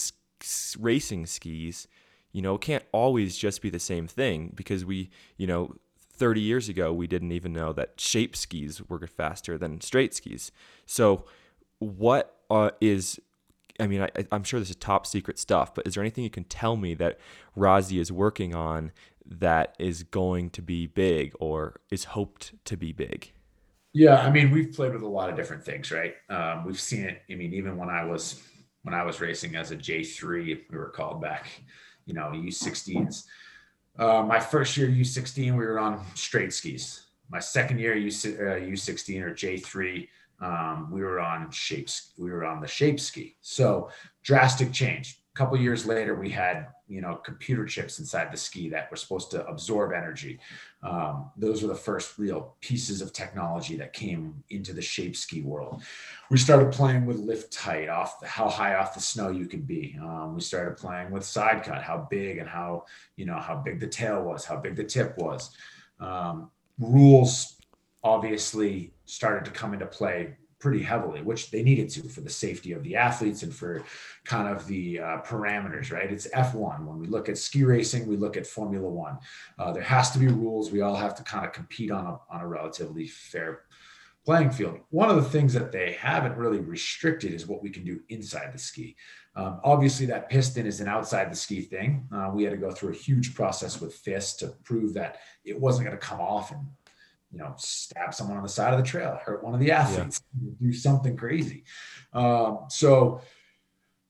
racing 0.79 1.25
skis, 1.25 1.87
you 2.31 2.41
know, 2.41 2.55
it 2.55 2.61
can't 2.61 2.83
always 2.91 3.37
just 3.37 3.61
be 3.61 3.69
the 3.69 3.79
same 3.79 4.07
thing 4.07 4.53
because 4.55 4.85
we, 4.85 5.09
you 5.37 5.45
know, 5.45 5.75
30 6.15 6.41
years 6.41 6.69
ago, 6.69 6.93
we 6.93 7.07
didn't 7.07 7.31
even 7.31 7.53
know 7.53 7.73
that 7.73 7.99
shape 7.99 8.35
skis 8.35 8.81
were 8.87 9.05
faster 9.07 9.57
than 9.57 9.81
straight 9.81 10.13
skis. 10.13 10.51
So, 10.85 11.25
what 11.79 12.37
uh, 12.49 12.71
is, 12.79 13.19
I 13.79 13.87
mean, 13.87 14.01
I, 14.01 14.09
am 14.31 14.43
sure 14.43 14.59
this 14.59 14.69
is 14.69 14.75
top 14.75 15.05
secret 15.05 15.37
stuff, 15.37 15.73
but 15.73 15.85
is 15.87 15.95
there 15.95 16.03
anything 16.03 16.23
you 16.23 16.29
can 16.29 16.45
tell 16.45 16.77
me 16.77 16.93
that 16.95 17.19
Rossi 17.55 17.99
is 17.99 18.11
working 18.11 18.55
on 18.55 18.91
that 19.25 19.75
is 19.79 20.03
going 20.03 20.49
to 20.51 20.61
be 20.61 20.87
big 20.87 21.33
or 21.39 21.81
is 21.89 22.05
hoped 22.05 22.53
to 22.65 22.77
be 22.77 22.93
big? 22.93 23.33
Yeah, 23.93 24.21
I 24.21 24.31
mean, 24.31 24.49
we've 24.51 24.73
played 24.73 24.93
with 24.93 25.03
a 25.03 25.07
lot 25.07 25.29
of 25.29 25.35
different 25.35 25.63
things, 25.63 25.91
right? 25.91 26.15
Um, 26.29 26.65
we've 26.65 26.79
seen 26.79 27.03
it. 27.03 27.21
I 27.29 27.35
mean, 27.35 27.53
even 27.53 27.77
when 27.77 27.89
I 27.89 28.03
was 28.03 28.41
when 28.83 28.93
I 28.93 29.03
was 29.03 29.21
racing 29.21 29.55
as 29.55 29.71
a 29.71 29.77
J3, 29.77 30.61
we 30.69 30.77
were 30.77 30.89
called 30.89 31.21
back, 31.21 31.47
you 32.05 32.13
know, 32.13 32.31
U16s. 32.33 33.23
Uh, 33.97 34.23
my 34.23 34.39
first 34.39 34.75
year 34.75 34.87
U16, 34.87 35.51
we 35.51 35.65
were 35.65 35.79
on 35.79 36.03
straight 36.15 36.53
skis. 36.53 37.03
My 37.29 37.39
second 37.39 37.79
year 37.79 37.95
U, 37.95 38.07
uh, 38.07 38.59
U16 38.59 39.21
or 39.21 39.31
J3, 39.31 40.07
um, 40.41 40.89
we 40.91 41.01
were 41.01 41.19
on 41.19 41.49
shapes. 41.51 42.13
We 42.17 42.31
were 42.31 42.45
on 42.45 42.59
the 42.59 42.67
shape 42.67 42.99
ski. 42.99 43.37
So 43.41 43.89
drastic 44.23 44.71
change. 44.71 45.22
A 45.33 45.37
couple 45.37 45.57
years 45.57 45.85
later, 45.85 46.13
we 46.15 46.29
had 46.29 46.67
you 46.87 47.01
know 47.01 47.15
computer 47.15 47.65
chips 47.65 47.97
inside 47.97 48.31
the 48.31 48.37
ski 48.37 48.69
that 48.69 48.91
were 48.91 48.97
supposed 48.97 49.31
to 49.31 49.45
absorb 49.47 49.91
energy. 49.91 50.39
Um, 50.83 51.31
those 51.35 51.63
were 51.63 51.69
the 51.69 51.75
first 51.75 52.19
real 52.19 52.55
pieces 52.61 53.01
of 53.01 53.13
technology 53.13 53.75
that 53.77 53.93
came 53.93 54.43
into 54.51 54.73
the 54.73 54.81
shape 54.81 55.15
ski 55.15 55.41
world. 55.41 55.81
We 56.29 56.37
started 56.37 56.71
playing 56.71 57.07
with 57.07 57.17
lift 57.17 57.55
height, 57.55 57.89
off 57.89 58.19
the, 58.19 58.27
how 58.27 58.47
high 58.47 58.75
off 58.75 58.93
the 58.93 59.01
snow 59.01 59.29
you 59.29 59.47
could 59.47 59.65
be. 59.65 59.97
Um, 59.99 60.35
we 60.35 60.41
started 60.41 60.77
playing 60.77 61.09
with 61.09 61.25
side 61.25 61.63
cut, 61.63 61.81
how 61.81 62.07
big 62.11 62.37
and 62.37 62.47
how 62.47 62.85
you 63.15 63.25
know 63.25 63.39
how 63.39 63.55
big 63.55 63.79
the 63.79 63.87
tail 63.87 64.21
was, 64.21 64.45
how 64.45 64.57
big 64.57 64.75
the 64.75 64.83
tip 64.83 65.17
was. 65.17 65.49
Um, 65.99 66.51
rules 66.77 67.55
obviously 68.03 68.93
started 69.05 69.45
to 69.45 69.51
come 69.51 69.73
into 69.73 69.85
play 69.85 70.35
pretty 70.63 70.81
heavily, 70.81 71.21
which 71.21 71.51
they 71.51 71.61
needed 71.61 71.89
to 71.89 72.07
for 72.07 72.21
the 72.21 72.29
safety 72.29 72.71
of 72.71 72.81
the 72.83 72.95
athletes 72.95 73.43
and 73.43 73.53
for 73.53 73.83
kind 74.23 74.47
of 74.47 74.65
the 74.65 74.97
uh, 74.97 75.17
parameters, 75.25 75.91
right? 75.91 76.09
It's 76.09 76.25
F1. 76.27 76.85
When 76.85 76.99
we 76.99 77.07
look 77.07 77.27
at 77.27 77.37
ski 77.37 77.65
racing, 77.65 78.07
we 78.07 78.15
look 78.15 78.37
at 78.37 78.47
Formula 78.47 78.87
One. 78.87 79.17
Uh, 79.59 79.73
there 79.73 79.83
has 79.83 80.11
to 80.11 80.19
be 80.19 80.27
rules. 80.27 80.71
We 80.71 80.79
all 80.79 80.95
have 80.95 81.15
to 81.15 81.23
kind 81.23 81.45
of 81.45 81.51
compete 81.51 81.91
on 81.91 82.05
a, 82.05 82.17
on 82.33 82.39
a 82.39 82.47
relatively 82.47 83.07
fair 83.07 83.63
playing 84.23 84.51
field. 84.51 84.79
One 84.89 85.09
of 85.09 85.17
the 85.17 85.29
things 85.29 85.51
that 85.51 85.73
they 85.73 85.97
haven't 85.99 86.37
really 86.37 86.61
restricted 86.61 87.33
is 87.33 87.45
what 87.45 87.61
we 87.61 87.69
can 87.69 87.83
do 87.83 87.99
inside 88.07 88.53
the 88.53 88.57
ski. 88.57 88.95
Um, 89.35 89.59
obviously, 89.65 90.05
that 90.05 90.29
piston 90.29 90.65
is 90.65 90.79
an 90.79 90.87
outside 90.87 91.29
the 91.29 91.35
ski 91.35 91.59
thing. 91.59 92.07
Uh, 92.09 92.31
we 92.33 92.43
had 92.43 92.51
to 92.51 92.57
go 92.57 92.71
through 92.71 92.91
a 92.91 92.95
huge 92.95 93.35
process 93.35 93.81
with 93.81 93.95
FIS 93.95 94.35
to 94.35 94.47
prove 94.63 94.93
that 94.93 95.17
it 95.43 95.59
wasn't 95.59 95.85
going 95.85 95.99
to 95.99 96.05
come 96.05 96.21
off 96.21 96.51
and 96.51 96.65
you 97.33 97.39
know, 97.39 97.53
stab 97.57 98.13
someone 98.13 98.37
on 98.37 98.43
the 98.43 98.49
side 98.49 98.73
of 98.73 98.79
the 98.79 98.85
trail, 98.85 99.19
hurt 99.25 99.43
one 99.43 99.53
of 99.53 99.59
the 99.59 99.71
athletes, 99.71 100.21
yeah. 100.41 100.51
do 100.61 100.71
something 100.71 101.17
crazy. 101.17 101.63
Um, 102.13 102.65
so, 102.69 103.21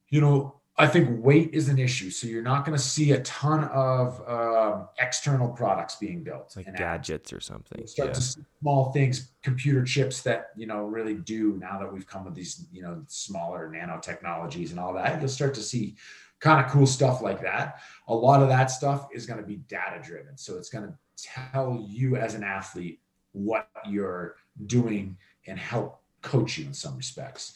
you 0.09 0.19
know, 0.19 0.59
I 0.75 0.87
think 0.87 1.23
weight 1.23 1.51
is 1.53 1.69
an 1.69 1.77
issue. 1.77 2.09
So 2.09 2.27
you're 2.27 2.43
not 2.43 2.65
going 2.65 2.75
to 2.77 2.83
see 2.83 3.11
a 3.11 3.21
ton 3.21 3.65
of 3.65 4.27
um, 4.27 4.89
external 4.99 5.49
products 5.49 5.95
being 5.95 6.23
built, 6.23 6.53
like 6.55 6.65
gadgets 6.75 7.31
or 7.31 7.39
something. 7.39 7.77
You'll 7.77 7.87
start 7.87 8.09
yeah. 8.09 8.13
to 8.13 8.21
see 8.21 8.41
small 8.59 8.91
things, 8.91 9.31
computer 9.43 9.83
chips 9.83 10.21
that 10.23 10.47
you 10.57 10.65
know 10.65 10.83
really 10.85 11.13
do. 11.13 11.57
Now 11.59 11.79
that 11.79 11.93
we've 11.93 12.07
come 12.07 12.25
with 12.25 12.33
these, 12.33 12.65
you 12.71 12.81
know, 12.81 13.03
smaller 13.07 13.71
nanotechnologies 13.73 14.71
and 14.71 14.79
all 14.79 14.93
that, 14.93 15.19
you'll 15.19 15.29
start 15.29 15.53
to 15.55 15.61
see 15.61 15.95
kind 16.39 16.65
of 16.65 16.71
cool 16.71 16.87
stuff 16.87 17.21
like 17.21 17.41
that. 17.41 17.79
A 18.07 18.15
lot 18.15 18.41
of 18.41 18.49
that 18.49 18.71
stuff 18.71 19.07
is 19.13 19.27
going 19.27 19.39
to 19.39 19.45
be 19.45 19.57
data 19.57 20.01
driven. 20.03 20.37
So 20.37 20.57
it's 20.57 20.69
going 20.69 20.87
to 20.87 20.93
tell 21.15 21.85
you 21.87 22.15
as 22.15 22.33
an 22.33 22.43
athlete 22.43 22.99
what 23.33 23.67
you're 23.87 24.35
doing 24.65 25.17
and 25.47 25.59
help 25.59 26.01
coach 26.21 26.57
you 26.57 26.65
in 26.65 26.73
some 26.73 26.95
respects. 26.95 27.53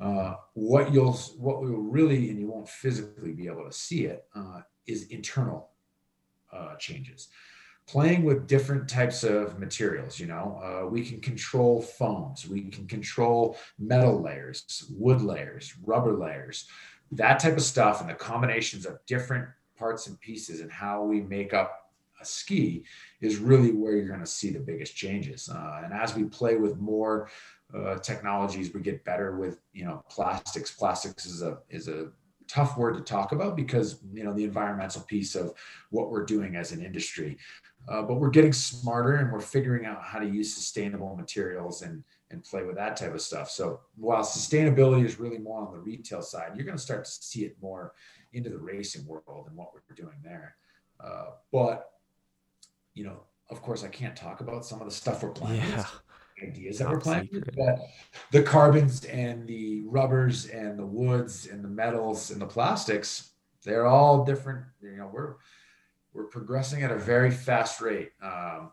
Uh, 0.00 0.34
what 0.54 0.92
you'll 0.92 1.12
what 1.38 1.60
will 1.60 1.76
really 1.76 2.30
and 2.30 2.38
you 2.38 2.48
won't 2.48 2.68
physically 2.68 3.32
be 3.32 3.46
able 3.46 3.64
to 3.64 3.72
see 3.72 4.06
it 4.06 4.24
uh, 4.34 4.60
is 4.86 5.04
internal 5.08 5.70
uh, 6.52 6.74
changes 6.76 7.28
playing 7.86 8.22
with 8.22 8.46
different 8.46 8.88
types 8.88 9.24
of 9.24 9.58
materials 9.58 10.18
you 10.18 10.26
know 10.26 10.60
uh, 10.62 10.86
we 10.86 11.04
can 11.04 11.20
control 11.20 11.82
foams 11.82 12.48
we 12.48 12.62
can 12.62 12.86
control 12.86 13.56
metal 13.78 14.22
layers 14.22 14.86
wood 14.96 15.20
layers 15.20 15.74
rubber 15.84 16.12
layers 16.12 16.68
that 17.10 17.40
type 17.40 17.56
of 17.56 17.62
stuff 17.62 18.00
and 18.00 18.08
the 18.08 18.14
combinations 18.14 18.86
of 18.86 19.04
different 19.06 19.46
parts 19.76 20.06
and 20.06 20.20
pieces 20.20 20.60
and 20.60 20.70
how 20.70 21.02
we 21.02 21.20
make 21.20 21.52
up 21.52 21.79
a 22.20 22.24
ski 22.24 22.84
is 23.20 23.38
really 23.38 23.72
where 23.72 23.94
you're 23.94 24.08
going 24.08 24.20
to 24.20 24.26
see 24.26 24.50
the 24.50 24.60
biggest 24.60 24.94
changes. 24.94 25.48
Uh, 25.48 25.82
and 25.84 25.92
as 25.92 26.14
we 26.14 26.24
play 26.24 26.56
with 26.56 26.78
more 26.78 27.30
uh, 27.74 27.98
technologies, 27.98 28.74
we 28.74 28.80
get 28.80 29.04
better 29.04 29.36
with 29.36 29.60
you 29.72 29.84
know 29.84 30.04
plastics. 30.10 30.70
Plastics 30.70 31.26
is 31.26 31.42
a 31.42 31.58
is 31.70 31.88
a 31.88 32.10
tough 32.48 32.76
word 32.76 32.94
to 32.94 33.00
talk 33.00 33.30
about 33.32 33.56
because 33.56 34.00
you 34.12 34.24
know 34.24 34.34
the 34.34 34.44
environmental 34.44 35.02
piece 35.02 35.34
of 35.34 35.52
what 35.90 36.10
we're 36.10 36.24
doing 36.24 36.56
as 36.56 36.72
an 36.72 36.84
industry. 36.84 37.38
Uh, 37.88 38.02
but 38.02 38.16
we're 38.16 38.30
getting 38.30 38.52
smarter 38.52 39.16
and 39.16 39.32
we're 39.32 39.40
figuring 39.40 39.86
out 39.86 40.02
how 40.02 40.18
to 40.18 40.26
use 40.26 40.54
sustainable 40.54 41.16
materials 41.16 41.82
and 41.82 42.02
and 42.30 42.44
play 42.44 42.62
with 42.62 42.76
that 42.76 42.96
type 42.96 43.14
of 43.14 43.20
stuff. 43.20 43.50
So 43.50 43.80
while 43.96 44.22
sustainability 44.22 45.04
is 45.04 45.18
really 45.18 45.38
more 45.38 45.66
on 45.66 45.72
the 45.72 45.80
retail 45.80 46.22
side, 46.22 46.52
you're 46.54 46.64
going 46.64 46.76
to 46.76 46.82
start 46.82 47.04
to 47.04 47.10
see 47.10 47.44
it 47.44 47.56
more 47.60 47.92
into 48.32 48.50
the 48.50 48.58
racing 48.58 49.04
world 49.06 49.46
and 49.48 49.56
what 49.56 49.72
we're 49.74 49.96
doing 49.96 50.16
there. 50.22 50.54
Uh, 51.02 51.30
but 51.50 51.90
you 52.94 53.04
know, 53.04 53.24
of 53.50 53.62
course, 53.62 53.84
I 53.84 53.88
can't 53.88 54.16
talk 54.16 54.40
about 54.40 54.64
some 54.64 54.80
of 54.80 54.86
the 54.86 54.94
stuff 54.94 55.22
we're 55.22 55.30
planning. 55.30 55.62
Yeah. 55.68 55.84
Ideas 56.42 56.78
that 56.78 56.88
we're 56.88 57.00
planning, 57.00 57.28
with, 57.32 57.54
but 57.54 57.78
the 58.32 58.42
carbons 58.42 59.04
and 59.04 59.46
the 59.46 59.82
rubbers 59.84 60.46
and 60.46 60.78
the 60.78 60.86
woods 60.86 61.46
and 61.46 61.62
the 61.62 61.68
metals 61.68 62.30
and 62.30 62.40
the 62.40 62.46
plastics, 62.46 63.32
they're 63.62 63.86
all 63.86 64.24
different. 64.24 64.64
You 64.80 64.96
know, 64.96 65.10
we're 65.12 65.34
we're 66.14 66.24
progressing 66.24 66.82
at 66.82 66.90
a 66.90 66.96
very 66.96 67.30
fast 67.30 67.82
rate. 67.82 68.12
Um, 68.22 68.70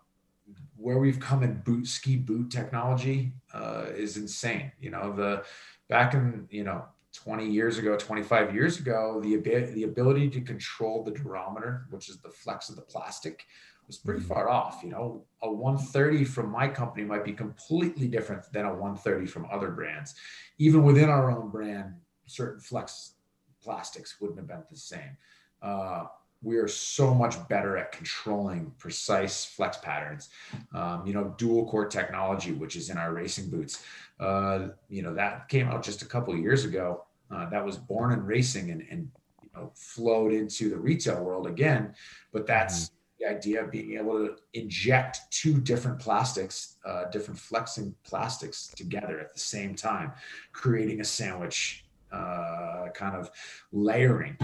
where 0.78 0.98
we've 0.98 1.20
come 1.20 1.44
in 1.44 1.56
boot 1.66 1.88
ski 1.88 2.16
boot 2.16 2.50
technology 2.50 3.34
uh, 3.54 3.88
is 3.94 4.16
insane. 4.16 4.72
You 4.80 4.92
know, 4.92 5.12
the 5.12 5.44
back 5.90 6.14
in 6.14 6.48
you 6.50 6.64
know 6.64 6.86
20 7.14 7.50
years 7.50 7.78
ago, 7.78 7.98
25 7.98 8.54
years 8.54 8.80
ago, 8.80 9.20
the, 9.22 9.36
the 9.38 9.84
ability 9.84 10.30
to 10.30 10.42
control 10.42 11.04
the 11.04 11.12
durometer, 11.12 11.86
which 11.90 12.10
is 12.10 12.20
the 12.20 12.30
flex 12.30 12.70
of 12.70 12.76
the 12.76 12.82
plastic, 12.84 13.46
was 13.88 13.98
pretty 13.98 14.20
mm-hmm. 14.20 14.30
far 14.30 14.50
off. 14.50 14.82
You 14.84 14.90
know, 14.90 15.24
a 15.42 15.52
130 15.52 16.26
from 16.26 16.52
my 16.52 16.68
company 16.68 17.06
might 17.06 17.26
be 17.26 17.34
completely 17.34 18.08
different 18.08 18.44
than 18.52 18.66
a 18.66 18.70
130 18.70 19.26
from 19.26 19.48
other 19.52 19.72
brands. 19.72 20.16
Even 20.58 20.84
within 20.84 21.10
our 21.10 21.32
own 21.32 21.50
brand, 21.50 21.94
certain 22.26 22.60
flex 22.60 23.14
plastics 23.62 24.20
wouldn't 24.20 24.40
have 24.40 24.48
been 24.48 24.64
the 24.70 24.78
same. 24.78 25.18
Uh, 25.62 26.06
we 26.44 26.58
are 26.58 26.68
so 26.68 27.14
much 27.14 27.36
better 27.48 27.78
at 27.78 27.92
controlling 27.92 28.72
precise 28.78 29.46
flex 29.46 29.78
patterns. 29.78 30.30
Um, 30.74 31.06
you 31.06 31.14
know, 31.14 31.34
dual 31.38 31.68
core 31.68 31.88
technology, 31.88 32.52
which 32.52 32.76
is 32.76 32.90
in 32.90 32.98
our 32.98 33.14
racing 33.14 33.50
boots, 33.50 33.84
uh, 34.20 34.68
you 34.90 35.02
know, 35.02 35.14
that 35.16 35.50
came 35.50 35.68
out 35.68 35.84
just 35.84 36.02
a 36.04 36.06
couple 36.06 36.34
of 36.34 36.40
years 36.40 36.64
ago. 36.64 37.06
Uh, 37.32 37.50
that 37.50 37.66
was 37.66 37.78
born 37.78 38.14
in 38.14 38.24
racing 38.24 38.72
and, 38.72 38.86
and 38.90 39.10
you 39.44 39.50
know, 39.56 39.72
flowed 39.76 40.32
into 40.32 40.70
the 40.70 40.78
retail 40.78 41.24
world 41.24 41.48
again. 41.48 41.94
But 42.32 42.46
that's 42.46 42.86
mm-hmm. 42.86 42.97
The 43.20 43.26
idea 43.26 43.64
of 43.64 43.72
being 43.72 43.98
able 43.98 44.14
to 44.14 44.36
inject 44.54 45.22
two 45.32 45.60
different 45.60 46.00
plastics, 46.00 46.76
uh, 46.86 47.06
different 47.06 47.40
flexing 47.40 47.96
plastics 48.04 48.68
together 48.76 49.20
at 49.20 49.34
the 49.34 49.40
same 49.40 49.76
time, 49.76 50.12
creating 50.52 51.02
a 51.02 51.04
sandwich 51.04 51.86
uh, 52.12 52.88
kind 52.94 53.16
of 53.16 53.30
layering. 53.72 54.38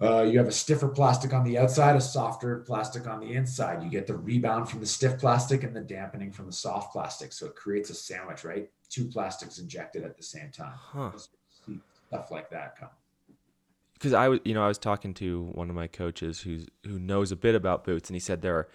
Uh, 0.00 0.22
you 0.22 0.38
have 0.38 0.46
a 0.46 0.52
stiffer 0.52 0.88
plastic 0.88 1.32
on 1.32 1.42
the 1.42 1.56
outside, 1.56 1.96
a 1.96 2.00
softer 2.00 2.58
plastic 2.66 3.06
on 3.06 3.18
the 3.18 3.32
inside. 3.32 3.82
You 3.82 3.88
get 3.88 4.06
the 4.06 4.16
rebound 4.16 4.68
from 4.68 4.80
the 4.80 4.86
stiff 4.86 5.18
plastic 5.18 5.64
and 5.64 5.74
the 5.74 5.80
dampening 5.80 6.32
from 6.32 6.46
the 6.46 6.52
soft 6.52 6.92
plastic. 6.92 7.32
So 7.32 7.46
it 7.46 7.56
creates 7.56 7.88
a 7.88 7.94
sandwich, 7.94 8.44
right? 8.44 8.70
Two 8.90 9.06
plastics 9.06 9.58
injected 9.58 10.04
at 10.04 10.16
the 10.16 10.22
same 10.22 10.50
time. 10.50 10.74
Huh. 10.76 11.12
Stuff 12.08 12.30
like 12.30 12.50
that 12.50 12.78
come. 12.78 12.90
Because 13.96 14.12
I 14.12 14.28
was, 14.28 14.40
you 14.44 14.52
know, 14.52 14.62
I 14.62 14.68
was 14.68 14.78
talking 14.78 15.14
to 15.14 15.50
one 15.52 15.70
of 15.70 15.76
my 15.76 15.86
coaches 15.86 16.40
who's 16.42 16.66
who 16.84 16.98
knows 16.98 17.32
a 17.32 17.36
bit 17.36 17.54
about 17.54 17.84
boots, 17.84 18.10
and 18.10 18.14
he 18.14 18.20
said 18.20 18.42
there 18.42 18.56
are 18.56 18.68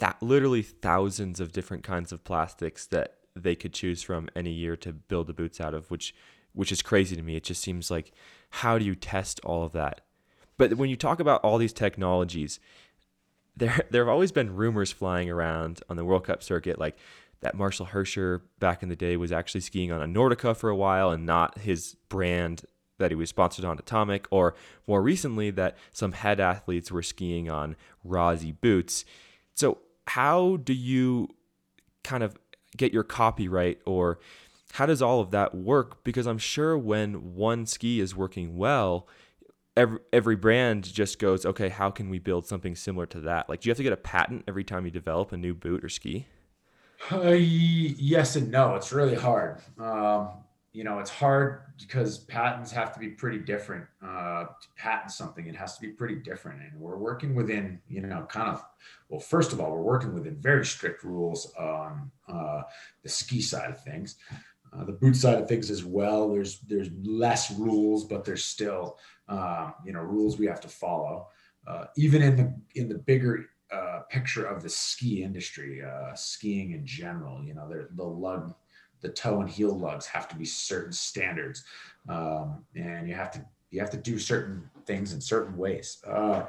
th- 0.00 0.12
literally 0.20 0.62
thousands 0.62 1.40
of 1.40 1.52
different 1.52 1.82
kinds 1.82 2.12
of 2.12 2.22
plastics 2.22 2.86
that 2.86 3.16
they 3.34 3.56
could 3.56 3.72
choose 3.72 4.02
from 4.02 4.28
any 4.36 4.52
year 4.52 4.76
to 4.76 4.92
build 4.92 5.26
the 5.26 5.32
boots 5.32 5.60
out 5.60 5.74
of, 5.74 5.90
which 5.90 6.14
which 6.52 6.70
is 6.70 6.82
crazy 6.82 7.16
to 7.16 7.22
me. 7.22 7.36
It 7.36 7.44
just 7.44 7.62
seems 7.62 7.90
like 7.90 8.12
how 8.50 8.78
do 8.78 8.84
you 8.84 8.94
test 8.94 9.40
all 9.44 9.64
of 9.64 9.72
that? 9.72 10.02
But 10.56 10.74
when 10.74 10.88
you 10.88 10.96
talk 10.96 11.18
about 11.18 11.42
all 11.42 11.58
these 11.58 11.72
technologies, 11.72 12.60
there 13.56 13.80
there 13.90 14.04
have 14.04 14.12
always 14.12 14.32
been 14.32 14.54
rumors 14.54 14.92
flying 14.92 15.28
around 15.30 15.80
on 15.88 15.96
the 15.96 16.04
World 16.04 16.24
Cup 16.24 16.42
circuit, 16.42 16.78
like 16.78 16.96
that 17.40 17.54
Marcel 17.54 17.86
Hirscher 17.86 18.40
back 18.58 18.82
in 18.82 18.88
the 18.88 18.96
day 18.96 19.16
was 19.16 19.30
actually 19.30 19.60
skiing 19.60 19.92
on 19.92 20.00
a 20.00 20.06
Nordica 20.06 20.56
for 20.56 20.70
a 20.70 20.76
while 20.76 21.10
and 21.10 21.26
not 21.26 21.58
his 21.58 21.94
brand 22.08 22.64
that 23.04 23.10
he 23.10 23.14
was 23.14 23.28
sponsored 23.28 23.66
on 23.66 23.78
Atomic, 23.78 24.26
or 24.30 24.54
more 24.86 25.02
recently 25.02 25.50
that 25.50 25.76
some 25.92 26.12
head 26.12 26.40
athletes 26.40 26.90
were 26.90 27.02
skiing 27.02 27.50
on 27.50 27.76
Rossi 28.02 28.52
boots. 28.52 29.04
So 29.52 29.78
how 30.06 30.56
do 30.56 30.72
you 30.72 31.28
kind 32.02 32.22
of 32.22 32.38
get 32.78 32.94
your 32.94 33.04
copyright 33.04 33.80
or 33.84 34.18
how 34.72 34.86
does 34.86 35.02
all 35.02 35.20
of 35.20 35.32
that 35.32 35.54
work? 35.54 36.02
Because 36.02 36.26
I'm 36.26 36.38
sure 36.38 36.78
when 36.78 37.34
one 37.34 37.66
ski 37.66 38.00
is 38.00 38.16
working 38.16 38.56
well, 38.56 39.06
every 39.76 39.98
every 40.14 40.36
brand 40.36 40.84
just 40.84 41.18
goes, 41.18 41.44
okay, 41.44 41.68
how 41.68 41.90
can 41.90 42.08
we 42.08 42.18
build 42.18 42.46
something 42.46 42.74
similar 42.74 43.04
to 43.06 43.20
that? 43.20 43.50
Like, 43.50 43.60
do 43.60 43.68
you 43.68 43.70
have 43.70 43.76
to 43.76 43.82
get 43.82 43.92
a 43.92 43.98
patent 43.98 44.44
every 44.48 44.64
time 44.64 44.86
you 44.86 44.90
develop 44.90 45.30
a 45.30 45.36
new 45.36 45.52
boot 45.52 45.84
or 45.84 45.90
ski? 45.90 46.26
Uh, 47.12 47.32
yes 47.32 48.34
and 48.34 48.50
no. 48.50 48.76
It's 48.76 48.92
really 48.92 49.14
hard. 49.14 49.60
Um, 49.78 50.43
you 50.74 50.82
know, 50.82 50.98
it's 50.98 51.08
hard 51.08 51.62
because 51.78 52.18
patents 52.18 52.72
have 52.72 52.92
to 52.92 52.98
be 52.98 53.08
pretty 53.08 53.38
different. 53.38 53.86
Uh, 54.02 54.42
to 54.44 54.68
patent 54.76 55.12
something, 55.12 55.46
it 55.46 55.54
has 55.54 55.76
to 55.76 55.80
be 55.80 55.88
pretty 55.88 56.16
different, 56.16 56.60
and 56.60 56.78
we're 56.78 56.96
working 56.96 57.32
within, 57.32 57.80
you 57.88 58.00
know, 58.00 58.26
kind 58.28 58.48
of. 58.48 58.62
Well, 59.08 59.20
first 59.20 59.52
of 59.52 59.60
all, 59.60 59.70
we're 59.70 59.82
working 59.82 60.12
within 60.12 60.36
very 60.36 60.66
strict 60.66 61.04
rules 61.04 61.54
on 61.54 62.10
uh, 62.28 62.62
the 63.04 63.08
ski 63.08 63.40
side 63.40 63.70
of 63.70 63.82
things. 63.84 64.16
Uh, 64.72 64.84
the 64.84 64.92
boot 64.92 65.14
side 65.14 65.38
of 65.38 65.48
things 65.48 65.70
as 65.70 65.84
well. 65.84 66.28
There's 66.28 66.58
there's 66.62 66.90
less 67.04 67.52
rules, 67.52 68.04
but 68.04 68.24
there's 68.24 68.44
still 68.44 68.98
uh, 69.28 69.70
you 69.86 69.92
know 69.92 70.00
rules 70.00 70.38
we 70.38 70.46
have 70.46 70.60
to 70.62 70.68
follow. 70.68 71.28
Uh, 71.68 71.84
even 71.96 72.20
in 72.20 72.36
the 72.36 72.52
in 72.74 72.88
the 72.88 72.98
bigger 72.98 73.46
uh, 73.72 74.00
picture 74.10 74.44
of 74.44 74.60
the 74.60 74.68
ski 74.68 75.22
industry, 75.22 75.82
uh, 75.82 76.14
skiing 76.14 76.72
in 76.72 76.84
general, 76.84 77.42
you 77.44 77.54
know, 77.54 77.68
the 77.68 78.04
lug, 78.04 78.54
the 79.04 79.10
toe 79.10 79.40
and 79.40 79.48
heel 79.48 79.78
lugs 79.78 80.06
have 80.06 80.26
to 80.28 80.34
be 80.34 80.46
certain 80.46 80.92
standards, 80.92 81.62
um, 82.08 82.64
and 82.74 83.06
you 83.06 83.14
have 83.14 83.30
to 83.30 83.44
you 83.70 83.78
have 83.80 83.90
to 83.90 83.98
do 83.98 84.18
certain 84.18 84.68
things 84.86 85.12
in 85.12 85.20
certain 85.20 85.56
ways. 85.56 86.02
Uh, 86.06 86.44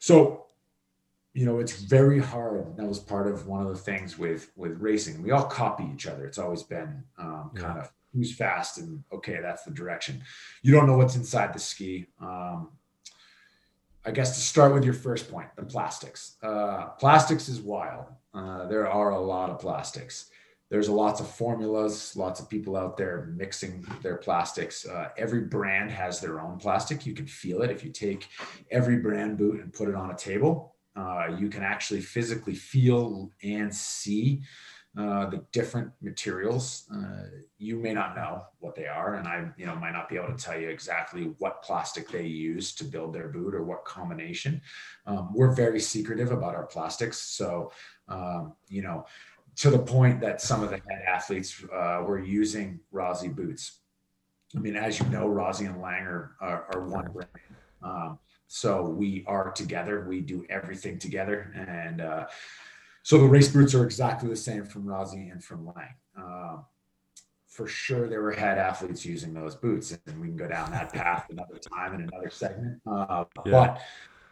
so 0.00 0.46
you 1.32 1.46
know 1.46 1.60
it's 1.60 1.76
very 1.80 2.18
hard. 2.18 2.76
That 2.76 2.86
was 2.86 2.98
part 2.98 3.28
of 3.28 3.46
one 3.46 3.62
of 3.62 3.68
the 3.68 3.76
things 3.76 4.18
with 4.18 4.50
with 4.56 4.80
racing. 4.80 5.22
We 5.22 5.30
all 5.30 5.44
copy 5.44 5.88
each 5.94 6.06
other. 6.08 6.26
It's 6.26 6.38
always 6.38 6.64
been 6.64 7.04
um, 7.18 7.52
kind 7.54 7.76
yeah. 7.76 7.82
of 7.82 7.92
who's 8.12 8.34
fast 8.34 8.78
and 8.78 9.02
okay 9.12 9.38
that's 9.40 9.62
the 9.62 9.70
direction. 9.70 10.22
You 10.62 10.72
don't 10.72 10.88
know 10.88 10.96
what's 10.96 11.16
inside 11.16 11.54
the 11.54 11.60
ski. 11.60 12.06
Um, 12.20 12.70
i 14.04 14.10
guess 14.10 14.34
to 14.34 14.40
start 14.40 14.74
with 14.74 14.84
your 14.84 14.94
first 14.94 15.30
point 15.30 15.48
the 15.54 15.62
plastics. 15.62 16.36
Uh, 16.42 16.86
plastics 16.98 17.48
is 17.48 17.60
wild. 17.60 18.06
Uh, 18.34 18.66
there 18.66 18.90
are 18.90 19.10
a 19.10 19.20
lot 19.20 19.50
of 19.50 19.60
plastics 19.60 20.31
there's 20.72 20.88
lots 20.88 21.20
of 21.20 21.28
formulas 21.28 22.16
lots 22.16 22.40
of 22.40 22.48
people 22.48 22.76
out 22.76 22.96
there 22.96 23.30
mixing 23.36 23.86
their 24.00 24.16
plastics 24.16 24.86
uh, 24.86 25.10
every 25.18 25.42
brand 25.42 25.90
has 25.90 26.18
their 26.18 26.40
own 26.40 26.58
plastic 26.58 27.04
you 27.04 27.12
can 27.12 27.26
feel 27.26 27.60
it 27.60 27.70
if 27.70 27.84
you 27.84 27.90
take 27.90 28.26
every 28.70 28.96
brand 28.96 29.36
boot 29.36 29.60
and 29.60 29.72
put 29.72 29.88
it 29.88 29.94
on 29.94 30.10
a 30.10 30.16
table 30.16 30.74
uh, 30.96 31.26
you 31.38 31.48
can 31.48 31.62
actually 31.62 32.00
physically 32.00 32.54
feel 32.54 33.30
and 33.42 33.72
see 33.74 34.42
uh, 34.94 35.24
the 35.30 35.42
different 35.52 35.90
materials. 36.02 36.84
Uh, 36.94 37.22
you 37.56 37.78
may 37.78 37.94
not 37.94 38.14
know 38.14 38.42
what 38.58 38.74
they 38.74 38.86
are, 38.86 39.14
and 39.14 39.26
I, 39.26 39.48
you 39.56 39.64
know, 39.64 39.74
might 39.76 39.92
not 39.92 40.06
be 40.06 40.16
able 40.16 40.36
to 40.36 40.36
tell 40.36 40.60
you 40.60 40.68
exactly 40.68 41.32
what 41.38 41.62
plastic 41.62 42.10
they 42.10 42.26
use 42.26 42.74
to 42.74 42.84
build 42.84 43.14
their 43.14 43.28
boot 43.28 43.54
or 43.54 43.64
what 43.64 43.86
combination. 43.86 44.60
Um, 45.06 45.32
we're 45.32 45.54
very 45.54 45.80
secretive 45.80 46.30
about 46.30 46.54
our 46.54 46.66
plastics, 46.66 47.16
so 47.18 47.72
um, 48.08 48.52
you 48.68 48.82
know, 48.82 49.06
to 49.56 49.70
the 49.70 49.78
point 49.78 50.20
that 50.20 50.40
some 50.40 50.62
of 50.62 50.70
the 50.70 50.76
head 50.76 51.02
athletes 51.06 51.62
uh, 51.72 52.02
were 52.06 52.18
using 52.18 52.80
Rossi 52.90 53.28
boots. 53.28 53.80
I 54.56 54.58
mean, 54.58 54.76
as 54.76 54.98
you 54.98 55.06
know, 55.06 55.28
Rossi 55.28 55.66
and 55.66 55.80
Lange 55.80 56.06
are, 56.06 56.36
are 56.40 56.86
one 56.86 57.10
brand. 57.12 57.28
Um, 57.82 58.18
so 58.46 58.82
we 58.82 59.24
are 59.26 59.50
together. 59.50 60.04
We 60.06 60.20
do 60.20 60.44
everything 60.50 60.98
together. 60.98 61.52
And 61.54 62.00
uh, 62.00 62.26
so 63.02 63.18
the 63.18 63.26
race 63.26 63.48
boots 63.48 63.74
are 63.74 63.84
exactly 63.84 64.28
the 64.28 64.36
same 64.36 64.64
from 64.64 64.84
Rossi 64.84 65.28
and 65.28 65.42
from 65.42 65.66
Lange. 65.66 65.94
Uh, 66.18 66.56
for 67.48 67.66
sure, 67.66 68.08
there 68.08 68.22
were 68.22 68.32
head 68.32 68.56
athletes 68.56 69.04
using 69.04 69.34
those 69.34 69.54
boots, 69.54 69.96
and 70.06 70.20
we 70.20 70.28
can 70.28 70.36
go 70.36 70.48
down 70.48 70.70
that 70.70 70.92
path 70.92 71.26
another 71.30 71.58
time 71.58 71.94
in 71.94 72.02
another 72.02 72.30
segment. 72.30 72.80
Uh, 72.86 73.24
yeah. 73.44 73.52
But 73.52 73.80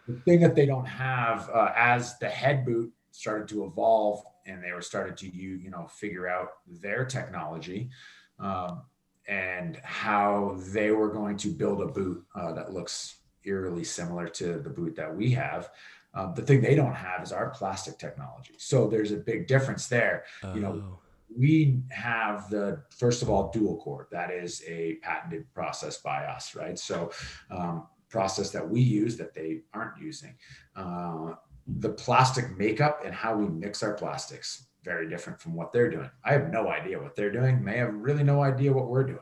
the 0.09 0.21
thing 0.21 0.41
that 0.41 0.55
they 0.55 0.65
don't 0.65 0.87
have, 0.87 1.51
uh, 1.51 1.73
as 1.77 2.19
the 2.19 2.29
head 2.29 2.65
boot 2.65 2.93
started 3.13 3.49
to 3.49 3.65
evolve 3.65 4.23
and 4.47 4.63
they 4.63 4.73
were 4.73 4.83
started 4.83 5.17
to 5.17 5.27
you 5.29 5.57
you 5.57 5.71
know 5.71 5.87
figure 5.87 6.29
out 6.29 6.49
their 6.67 7.05
technology 7.05 7.91
um, 8.39 8.83
and 9.29 9.77
how 9.83 10.57
they 10.73 10.91
were 10.91 11.09
going 11.09 11.37
to 11.37 11.49
build 11.49 11.81
a 11.83 11.87
boot 11.87 12.25
uh, 12.35 12.53
that 12.53 12.73
looks 12.73 13.17
eerily 13.45 13.85
similar 13.85 14.29
to 14.29 14.59
the 14.59 14.71
boot 14.71 14.97
that 14.97 15.15
we 15.15 15.31
have. 15.31 15.71
Um, 16.15 16.35
the 16.35 16.43
thing 16.43 16.61
they 16.61 16.75
don't 16.75 16.95
have 16.95 17.23
is 17.23 17.33
our 17.33 17.51
plastic 17.51 17.99
technology. 17.99 18.55
So 18.59 18.89
there's 18.89 19.13
a 19.13 19.17
big 19.17 19.47
difference 19.47 19.87
there. 19.87 20.25
Oh. 20.43 20.55
You 20.55 20.61
know, 20.61 20.85
oh. 20.85 20.99
we 21.35 21.81
have 21.91 22.51
the 22.51 22.83
first 22.91 23.23
of 23.23 23.31
all 23.31 23.51
dual 23.51 23.77
core. 23.77 24.09
That 24.11 24.31
is 24.31 24.63
a 24.67 24.97
patented 25.03 25.53
process 25.55 25.99
by 25.99 26.25
us, 26.25 26.57
right? 26.57 26.79
So 26.79 27.13
um, 27.51 27.87
process 28.09 28.51
that 28.51 28.69
we 28.69 28.81
use 28.81 29.17
that 29.19 29.35
they 29.35 29.61
aren't 29.73 29.99
using. 30.03 30.35
Uh, 30.75 31.35
the 31.79 31.91
plastic 31.91 32.57
makeup 32.59 33.03
and 33.05 33.15
how 33.15 33.37
we 33.37 33.47
mix 33.47 33.83
our 33.83 33.95
plastics 33.95 34.67
very 34.83 35.09
different 35.09 35.41
from 35.41 35.55
what 35.55 35.73
they're 35.73 35.91
doing. 35.91 36.11
I 36.25 36.33
have 36.33 36.51
no 36.51 36.69
idea 36.69 37.01
what 37.01 37.15
they're 37.15 37.33
doing. 37.33 37.63
May 37.63 37.79
have 37.79 37.95
really 37.95 38.23
no 38.23 38.43
idea 38.43 38.73
what 38.73 38.89
we're 38.89 39.05
doing. 39.05 39.19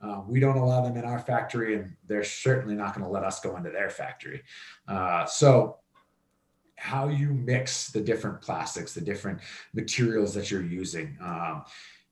Uh, 0.00 0.22
we 0.26 0.40
don't 0.40 0.56
allow 0.56 0.82
them 0.82 0.96
in 0.96 1.04
our 1.04 1.20
factory, 1.20 1.76
and 1.76 1.94
they're 2.06 2.24
certainly 2.24 2.74
not 2.74 2.94
going 2.94 3.04
to 3.04 3.10
let 3.10 3.24
us 3.24 3.40
go 3.40 3.56
into 3.56 3.70
their 3.70 3.90
factory. 3.90 4.42
Uh, 4.88 5.24
so, 5.24 5.78
how 6.76 7.08
you 7.08 7.28
mix 7.32 7.90
the 7.90 8.00
different 8.00 8.40
plastics, 8.40 8.92
the 8.92 9.00
different 9.00 9.40
materials 9.72 10.34
that 10.34 10.50
you're 10.50 10.64
using, 10.64 11.16
um, 11.20 11.62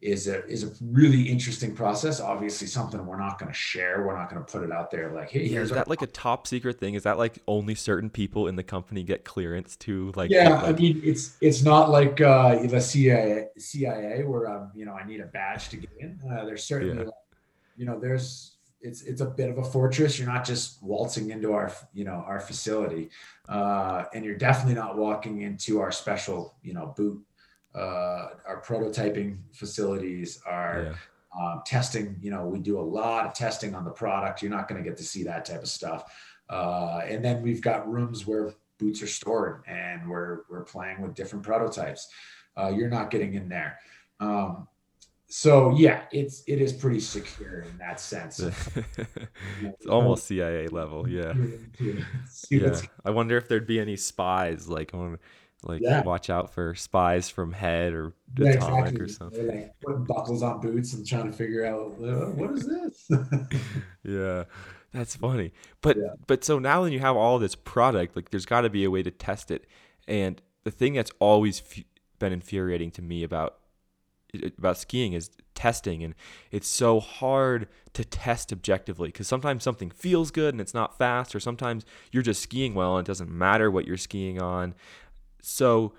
is 0.03 0.29
a 0.29 0.47
is 0.47 0.65
a 0.65 0.73
really 0.81 1.23
interesting 1.23 1.75
process. 1.75 2.21
Obviously, 2.21 2.67
something 2.67 3.05
we're 3.05 3.19
not 3.19 3.39
going 3.39 3.51
to 3.51 3.59
share. 3.59 4.05
We're 4.07 4.17
not 4.17 4.31
going 4.31 4.43
to 4.45 4.51
put 4.51 4.63
it 4.63 4.73
out 4.73 4.91
there 4.91 5.13
like, 5.13 5.31
hey, 5.31 5.45
yeah, 5.45 5.61
is 5.61 5.71
that 5.71 5.89
like 5.89 6.03
a 6.03 6.07
top 6.07 6.47
secret 6.47 6.79
thing? 6.79 6.95
Is 6.95 7.03
that 7.03 7.19
like 7.19 7.39
only 7.47 7.75
certain 7.75 8.09
people 8.09 8.49
in 8.49 8.57
the 8.57 8.63
company 8.63 9.03
get 9.03 9.25
clearance 9.25 9.77
to 9.77 10.13
like? 10.17 10.31
Yeah, 10.31 10.55
like... 10.55 10.65
I 10.65 10.73
mean, 10.73 11.01
it's 11.05 11.37
it's 11.41 11.63
not 11.63 11.91
like 11.91 12.21
uh, 12.21 12.67
the 12.67 12.81
CIA 12.81 13.49
CIA 13.59 14.23
where 14.25 14.49
um, 14.49 14.71
you 14.75 14.87
know 14.87 14.95
I 14.95 15.07
need 15.07 15.21
a 15.21 15.27
badge 15.27 15.69
to 15.71 15.77
get 15.77 15.91
in. 15.99 16.19
Uh, 16.31 16.45
there's 16.45 16.65
certainly 16.65 16.97
yeah. 16.97 17.05
like, 17.05 17.15
you 17.77 17.85
know, 17.85 17.99
there's 17.99 18.57
it's 18.81 19.03
it's 19.03 19.21
a 19.21 19.27
bit 19.27 19.51
of 19.51 19.59
a 19.59 19.65
fortress. 19.65 20.19
You're 20.19 20.29
not 20.29 20.45
just 20.45 20.83
waltzing 20.83 21.31
into 21.31 21.53
our 21.53 21.73
you 21.93 22.05
know 22.05 22.25
our 22.27 22.41
facility, 22.41 23.11
uh, 23.49 24.05
and 24.15 24.25
you're 24.25 24.39
definitely 24.39 24.75
not 24.75 24.97
walking 24.97 25.43
into 25.43 25.81
our 25.81 25.93
special 25.93 26.55
you 26.63 26.73
know 26.73 26.95
boot, 26.97 27.23
uh, 27.75 28.29
our 28.47 28.63
prototyping 28.65 29.39
facilities, 29.53 30.41
our 30.47 30.95
yeah. 31.39 31.43
um, 31.53 31.63
testing. 31.65 32.17
You 32.21 32.31
know, 32.31 32.47
we 32.47 32.59
do 32.59 32.79
a 32.79 32.83
lot 32.83 33.27
of 33.27 33.35
testing 33.35 33.75
on 33.75 33.85
the 33.85 33.91
product. 33.91 34.43
You're 34.43 34.51
not 34.51 34.69
going 34.69 34.83
to 34.83 34.89
get 34.89 34.97
to 34.99 35.05
see 35.05 35.23
that 35.25 35.45
type 35.45 35.63
of 35.63 35.69
stuff. 35.69 36.13
Uh, 36.49 37.03
and 37.07 37.25
then 37.25 37.43
we've 37.43 37.63
got 37.63 37.89
rooms 37.91 38.27
where 38.27 38.53
boots 38.79 39.03
are 39.03 39.07
stored, 39.07 39.63
and 39.67 40.09
we're 40.09 40.41
we're 40.51 40.65
playing 40.65 41.01
with 41.01 41.15
different 41.15 41.45
prototypes. 41.45 42.09
Uh, 42.57 42.69
you're 42.69 42.91
not 42.91 43.11
getting 43.11 43.35
in 43.35 43.49
there. 43.49 43.79
Um, 44.19 44.67
so 45.29 45.77
yeah, 45.77 46.03
it's 46.11 46.43
it 46.49 46.61
is 46.61 46.73
pretty 46.73 46.99
secure 46.99 47.61
in 47.61 47.79
that 47.79 48.01
sense. 48.01 48.41
it's 49.63 49.87
almost 49.87 50.27
CIA 50.27 50.67
level, 50.67 51.09
yeah. 51.09 51.33
yeah. 52.51 52.81
I 53.05 53.11
wonder 53.11 53.37
if 53.37 53.47
there'd 53.47 53.67
be 53.67 53.79
any 53.79 53.97
spies, 53.97 54.69
like 54.69 54.91
like 55.63 55.81
yeah. 55.83 56.03
watch 56.03 56.31
out 56.31 56.53
for 56.53 56.75
spies 56.75 57.29
from 57.29 57.53
Head 57.53 57.93
or 57.93 58.13
yeah, 58.39 58.51
Atomic 58.51 58.93
exactly. 58.93 59.01
or 59.01 59.09
something. 59.09 59.47
They're 59.47 59.57
like 59.57 59.81
putting 59.81 60.05
buckles 60.05 60.43
on 60.43 60.61
boots 60.61 60.95
and 60.95 61.07
trying 61.07 61.31
to 61.31 61.37
figure 61.37 61.65
out 61.65 61.95
uh, 62.03 62.31
what 62.31 62.53
is 62.53 62.67
this. 62.67 63.11
yeah, 64.03 64.45
that's 64.93 65.17
funny. 65.17 65.53
But 65.81 65.97
yeah. 65.97 66.15
but 66.27 66.45
so 66.45 66.59
now 66.59 66.83
when 66.83 66.93
you 66.93 67.01
have 67.01 67.17
all 67.17 67.39
this 67.39 67.55
product, 67.55 68.17
like 68.17 68.31
there's 68.31 68.47
got 68.47 68.63
to 68.63 68.71
be 68.71 68.85
a 68.85 68.91
way 68.91 69.03
to 69.03 69.11
test 69.11 69.51
it. 69.51 69.67
And 70.09 70.41
the 70.65 70.71
thing 70.71 70.95
that's 70.95 71.13
always 71.19 71.61
f- 71.61 71.85
been 72.19 72.33
infuriating 72.33 72.91
to 72.93 73.03
me 73.03 73.23
about 73.23 73.57
about 74.57 74.79
skiing 74.79 75.13
is 75.13 75.31
testing 75.55 76.05
and 76.05 76.15
it's 76.51 76.69
so 76.69 77.01
hard 77.01 77.67
to 77.93 78.05
test 78.05 78.53
objectively 78.53 79.09
because 79.09 79.27
sometimes 79.27 79.65
something 79.65 79.91
feels 79.91 80.31
good 80.31 80.55
and 80.55 80.61
it's 80.61 80.73
not 80.73 80.97
fast 80.97 81.35
or 81.35 81.41
sometimes 81.41 81.85
you're 82.13 82.23
just 82.23 82.41
skiing 82.41 82.73
well 82.73 82.97
and 82.97 83.07
it 83.07 83.11
doesn't 83.11 83.31
matter 83.31 83.71
what 83.71 83.87
you're 83.87 83.97
skiing 83.97 84.41
on 84.41 84.75
so 85.43 85.93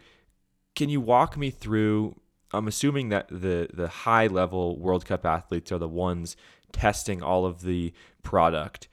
can 0.75 0.89
you 0.89 1.01
walk 1.01 1.37
me 1.37 1.49
through 1.49 2.15
i'm 2.53 2.67
assuming 2.67 3.09
that 3.09 3.27
the 3.29 3.69
the 3.73 3.87
high 3.87 4.27
level 4.27 4.77
world 4.79 5.05
cup 5.05 5.25
athletes 5.25 5.71
are 5.71 5.79
the 5.79 5.87
ones 5.87 6.35
testing 6.71 7.21
all 7.21 7.45
of 7.45 7.61
the 7.61 7.93
product 8.23 8.87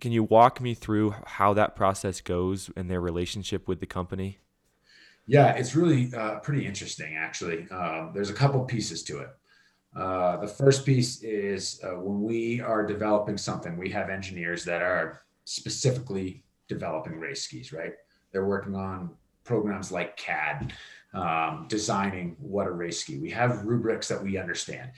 can 0.00 0.12
you 0.12 0.22
walk 0.22 0.60
me 0.60 0.74
through 0.74 1.14
how 1.26 1.52
that 1.52 1.74
process 1.74 2.20
goes 2.20 2.70
and 2.76 2.90
their 2.90 3.00
relationship 3.00 3.66
with 3.66 3.80
the 3.80 3.86
company 3.86 4.38
yeah, 5.28 5.52
it's 5.52 5.76
really 5.76 6.10
uh, 6.14 6.38
pretty 6.38 6.66
interesting, 6.66 7.14
actually. 7.14 7.66
Uh, 7.70 8.06
there's 8.14 8.30
a 8.30 8.34
couple 8.34 8.64
pieces 8.64 9.02
to 9.04 9.18
it. 9.18 9.28
Uh, 9.94 10.38
the 10.38 10.48
first 10.48 10.86
piece 10.86 11.22
is 11.22 11.80
uh, 11.84 12.00
when 12.00 12.22
we 12.22 12.62
are 12.62 12.86
developing 12.86 13.36
something, 13.36 13.76
we 13.76 13.90
have 13.90 14.08
engineers 14.08 14.64
that 14.64 14.80
are 14.80 15.20
specifically 15.44 16.44
developing 16.66 17.20
race 17.20 17.42
skis, 17.42 17.74
right? 17.74 17.92
They're 18.32 18.46
working 18.46 18.74
on 18.74 19.10
programs 19.48 19.90
like 19.90 20.16
CAD, 20.16 20.74
um, 21.14 21.66
designing 21.68 22.36
what 22.38 22.66
a 22.66 22.70
race 22.70 23.00
ski. 23.00 23.18
We 23.18 23.30
have 23.30 23.64
rubrics 23.64 24.06
that 24.08 24.22
we 24.22 24.36
understand. 24.36 24.90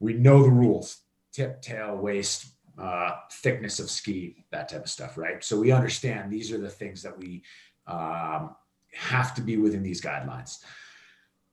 We 0.00 0.12
know 0.14 0.42
the 0.42 0.50
rules 0.50 0.98
tip, 1.32 1.62
tail, 1.62 1.96
waist, 1.96 2.46
uh, 2.78 3.12
thickness 3.32 3.78
of 3.78 3.90
ski, 3.90 4.44
that 4.50 4.68
type 4.68 4.84
of 4.84 4.90
stuff, 4.90 5.16
right? 5.16 5.42
So 5.42 5.58
we 5.58 5.72
understand 5.72 6.30
these 6.30 6.52
are 6.52 6.58
the 6.58 6.68
things 6.68 7.02
that 7.02 7.16
we 7.18 7.42
um, 7.86 8.54
have 8.92 9.34
to 9.34 9.42
be 9.42 9.56
within 9.56 9.82
these 9.82 10.00
guidelines. 10.00 10.58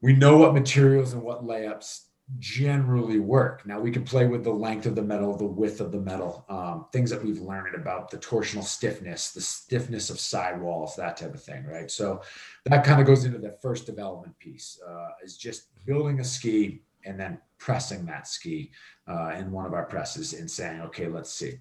We 0.01 0.13
know 0.13 0.37
what 0.37 0.53
materials 0.53 1.13
and 1.13 1.21
what 1.21 1.45
layups 1.45 2.01
generally 2.39 3.19
work. 3.19 3.65
Now 3.65 3.79
we 3.79 3.91
can 3.91 4.03
play 4.03 4.27
with 4.27 4.43
the 4.43 4.51
length 4.51 4.85
of 4.85 4.95
the 4.95 5.01
metal, 5.01 5.35
the 5.35 5.45
width 5.45 5.81
of 5.81 5.91
the 5.91 5.99
metal, 5.99 6.45
um, 6.49 6.85
things 6.93 7.09
that 7.09 7.23
we've 7.23 7.39
learned 7.41 7.75
about 7.75 8.09
the 8.09 8.17
torsional 8.17 8.63
stiffness, 8.63 9.31
the 9.31 9.41
stiffness 9.41 10.09
of 10.09 10.19
sidewalls, 10.19 10.95
that 10.95 11.17
type 11.17 11.33
of 11.33 11.43
thing, 11.43 11.65
right? 11.65 11.91
So 11.91 12.21
that 12.65 12.83
kind 12.83 13.01
of 13.01 13.07
goes 13.07 13.25
into 13.25 13.37
the 13.37 13.57
first 13.61 13.85
development 13.85 14.37
piece 14.39 14.79
uh, 14.87 15.09
is 15.23 15.37
just 15.37 15.67
building 15.85 16.19
a 16.19 16.23
ski 16.23 16.81
and 17.05 17.19
then 17.19 17.39
pressing 17.57 18.05
that 18.05 18.27
ski 18.27 18.71
uh, 19.07 19.33
in 19.37 19.51
one 19.51 19.65
of 19.65 19.73
our 19.73 19.85
presses 19.85 20.33
and 20.33 20.49
saying, 20.49 20.81
okay, 20.81 21.07
let's 21.07 21.31
see. 21.31 21.59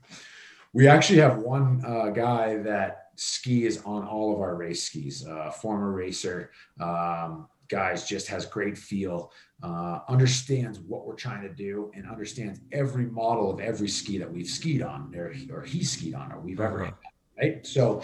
We 0.73 0.87
actually 0.87 1.19
have 1.19 1.39
one 1.39 1.83
uh, 1.85 2.11
guy 2.11 2.59
that 2.59 3.11
ski 3.17 3.67
is 3.67 3.83
on 3.85 4.07
all 4.07 4.33
of 4.33 4.41
our 4.41 4.55
race 4.55 4.85
skis. 4.85 5.27
Uh, 5.27 5.51
former 5.51 5.93
racer, 5.93 6.53
um, 6.81 7.49
guys, 7.71 8.07
just 8.07 8.29
has 8.29 8.47
great 8.47 8.77
feel, 8.77 9.33
uh, 9.63 10.01
understands 10.09 10.79
what 10.81 11.07
we're 11.07 11.15
trying 11.15 11.43
to 11.43 11.49
do, 11.49 11.91
and 11.95 12.09
understands 12.09 12.61
every 12.73 13.07
model 13.07 13.51
of 13.51 13.61
every 13.61 13.89
ski 13.89 14.19
that 14.19 14.31
we've 14.31 14.49
skied 14.49 14.83
on, 14.83 15.15
or, 15.15 15.33
or 15.53 15.63
he 15.63 15.85
skied 15.85 16.15
on, 16.15 16.33
or 16.33 16.41
we've 16.41 16.61
ever 16.61 16.83
uh-huh. 16.83 16.93
had. 16.93 17.43
Right, 17.43 17.67
so 17.67 18.03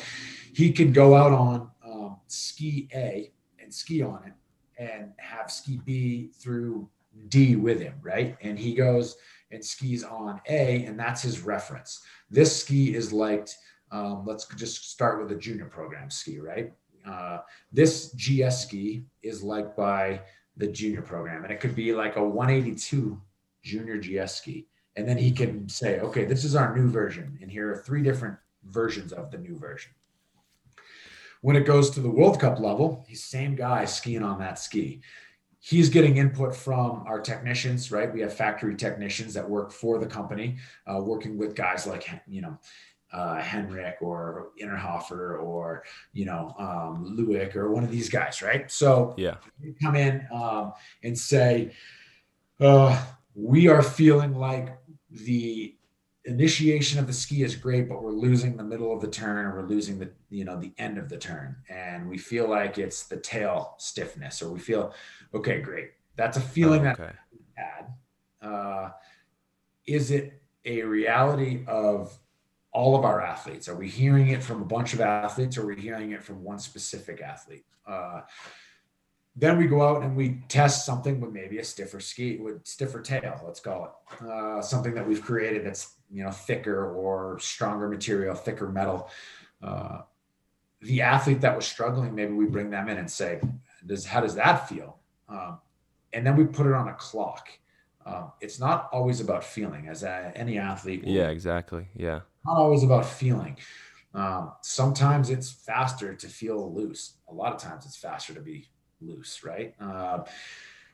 he 0.54 0.72
can 0.72 0.92
go 0.92 1.14
out 1.14 1.32
on 1.32 1.70
um, 1.84 2.16
ski 2.26 2.88
A 2.94 3.32
and 3.58 3.72
ski 3.72 4.02
on 4.02 4.22
it, 4.24 4.32
and 4.78 5.12
have 5.18 5.50
ski 5.50 5.80
B 5.84 6.30
through 6.38 6.88
D 7.28 7.56
with 7.56 7.80
him, 7.80 7.94
right? 8.00 8.36
And 8.40 8.58
he 8.58 8.74
goes 8.74 9.16
and 9.50 9.62
skis 9.62 10.04
on 10.04 10.40
A, 10.48 10.84
and 10.84 10.98
that's 10.98 11.20
his 11.20 11.40
reference. 11.42 12.00
This 12.30 12.60
ski 12.60 12.94
is 12.94 13.12
liked 13.12 13.56
um, 13.92 14.24
let's 14.26 14.46
just 14.56 14.90
start 14.90 15.22
with 15.22 15.30
a 15.32 15.38
junior 15.38 15.66
program 15.66 16.10
ski, 16.10 16.40
right? 16.40 16.72
Uh, 17.06 17.38
this 17.72 18.12
GS 18.12 18.62
ski 18.62 19.04
is 19.22 19.42
like 19.42 19.76
by 19.76 20.20
the 20.56 20.66
junior 20.66 21.02
program, 21.02 21.44
and 21.44 21.52
it 21.52 21.60
could 21.60 21.76
be 21.76 21.92
like 21.92 22.16
a 22.16 22.24
182 22.24 23.20
junior 23.62 23.98
GS 23.98 24.34
ski. 24.34 24.66
And 24.96 25.06
then 25.06 25.18
he 25.18 25.30
can 25.30 25.68
say, 25.68 26.00
okay, 26.00 26.24
this 26.24 26.44
is 26.44 26.56
our 26.56 26.74
new 26.74 26.88
version, 26.88 27.38
and 27.42 27.50
here 27.50 27.70
are 27.70 27.76
three 27.76 28.02
different 28.02 28.36
versions 28.64 29.12
of 29.12 29.30
the 29.30 29.38
new 29.38 29.56
version. 29.58 29.92
When 31.42 31.54
it 31.56 31.66
goes 31.66 31.90
to 31.90 32.00
the 32.00 32.10
World 32.10 32.40
Cup 32.40 32.58
level, 32.58 33.04
he's 33.06 33.20
the 33.20 33.28
same 33.28 33.54
guy 33.54 33.84
skiing 33.84 34.22
on 34.22 34.38
that 34.40 34.58
ski. 34.58 35.02
He's 35.58 35.90
getting 35.90 36.16
input 36.16 36.56
from 36.56 37.04
our 37.06 37.20
technicians, 37.20 37.92
right? 37.92 38.12
We 38.12 38.20
have 38.22 38.32
factory 38.32 38.74
technicians 38.74 39.34
that 39.34 39.48
work 39.48 39.70
for 39.70 39.98
the 39.98 40.06
company, 40.06 40.56
uh, 40.86 41.00
working 41.00 41.36
with 41.36 41.54
guys 41.54 41.86
like, 41.86 42.08
you 42.26 42.40
know, 42.40 42.58
uh, 43.12 43.40
Henrik 43.40 43.96
or 44.00 44.48
Innerhofer 44.60 45.42
or 45.42 45.84
you 46.12 46.24
know 46.24 46.54
um, 46.58 47.16
Lewick 47.18 47.56
or 47.56 47.72
one 47.72 47.84
of 47.84 47.90
these 47.90 48.08
guys, 48.08 48.42
right? 48.42 48.70
So 48.70 49.14
yeah, 49.16 49.36
come 49.82 49.96
in 49.96 50.26
um, 50.32 50.72
and 51.02 51.16
say, 51.16 51.72
uh, 52.60 53.02
we 53.34 53.68
are 53.68 53.82
feeling 53.82 54.34
like 54.34 54.76
the 55.10 55.74
initiation 56.24 56.98
of 56.98 57.06
the 57.06 57.12
ski 57.12 57.42
is 57.42 57.54
great, 57.54 57.88
but 57.88 58.02
we're 58.02 58.10
losing 58.10 58.56
the 58.56 58.64
middle 58.64 58.92
of 58.92 59.00
the 59.00 59.08
turn 59.08 59.46
or 59.46 59.62
we're 59.62 59.68
losing 59.68 59.98
the 59.98 60.10
you 60.28 60.44
know 60.44 60.58
the 60.58 60.72
end 60.78 60.98
of 60.98 61.08
the 61.08 61.16
turn, 61.18 61.56
and 61.68 62.08
we 62.08 62.18
feel 62.18 62.48
like 62.48 62.78
it's 62.78 63.04
the 63.04 63.16
tail 63.16 63.74
stiffness, 63.78 64.42
or 64.42 64.50
we 64.50 64.58
feel 64.58 64.92
okay, 65.32 65.60
great. 65.60 65.90
That's 66.16 66.36
a 66.36 66.40
feeling 66.40 66.86
oh, 66.86 66.90
okay. 66.90 67.02
that 67.04 67.16
had. 67.54 68.48
Uh, 68.48 68.90
is 69.86 70.10
it 70.10 70.42
a 70.64 70.82
reality 70.82 71.64
of 71.66 72.18
all 72.76 72.94
of 72.94 73.06
our 73.06 73.22
athletes? 73.22 73.70
Are 73.70 73.74
we 73.74 73.88
hearing 73.88 74.28
it 74.28 74.42
from 74.42 74.60
a 74.60 74.64
bunch 74.66 74.92
of 74.92 75.00
athletes 75.00 75.56
or 75.56 75.62
are 75.62 75.74
we 75.74 75.80
hearing 75.80 76.12
it 76.12 76.22
from 76.22 76.44
one 76.44 76.58
specific 76.58 77.22
athlete? 77.22 77.64
Uh, 77.86 78.20
then 79.34 79.56
we 79.56 79.66
go 79.66 79.80
out 79.80 80.02
and 80.02 80.14
we 80.14 80.42
test 80.48 80.84
something 80.84 81.18
with 81.18 81.32
maybe 81.32 81.56
a 81.58 81.64
stiffer 81.64 82.00
ski 82.00 82.36
with 82.36 82.66
stiffer 82.66 83.00
tail, 83.00 83.40
let's 83.46 83.60
call 83.60 83.86
it. 83.86 84.24
Uh, 84.26 84.60
something 84.60 84.94
that 84.94 85.08
we've 85.08 85.22
created 85.22 85.64
that's 85.64 85.94
you 86.10 86.22
know 86.22 86.30
thicker 86.30 86.94
or 86.94 87.38
stronger 87.38 87.88
material, 87.88 88.34
thicker 88.34 88.68
metal. 88.68 89.08
Uh, 89.62 90.02
the 90.82 91.00
athlete 91.00 91.40
that 91.40 91.56
was 91.56 91.66
struggling, 91.66 92.14
maybe 92.14 92.34
we 92.34 92.44
bring 92.44 92.68
them 92.70 92.88
in 92.88 92.98
and 92.98 93.10
say, 93.10 93.40
"Does 93.86 94.04
how 94.04 94.20
does 94.20 94.34
that 94.34 94.68
feel?" 94.68 94.98
Um, 95.28 95.60
and 96.12 96.26
then 96.26 96.36
we 96.36 96.44
put 96.44 96.66
it 96.66 96.72
on 96.72 96.88
a 96.88 96.94
clock. 96.94 97.48
Um, 98.04 98.32
it's 98.40 98.60
not 98.60 98.88
always 98.92 99.20
about 99.20 99.44
feeling, 99.44 99.88
as 99.88 100.02
a, 100.02 100.32
any 100.36 100.58
athlete. 100.58 101.04
Yeah, 101.04 101.28
exactly. 101.28 101.88
Yeah 101.94 102.20
not 102.46 102.56
always 102.56 102.82
about 102.82 103.04
feeling. 103.04 103.56
Um, 104.14 104.52
sometimes 104.62 105.28
it's 105.28 105.50
faster 105.50 106.14
to 106.14 106.28
feel 106.28 106.72
loose. 106.72 107.18
A 107.28 107.34
lot 107.34 107.52
of 107.52 107.60
times 107.60 107.84
it's 107.84 107.96
faster 107.96 108.32
to 108.32 108.40
be 108.40 108.68
loose, 109.00 109.44
right? 109.44 109.74
Uh, 109.80 110.24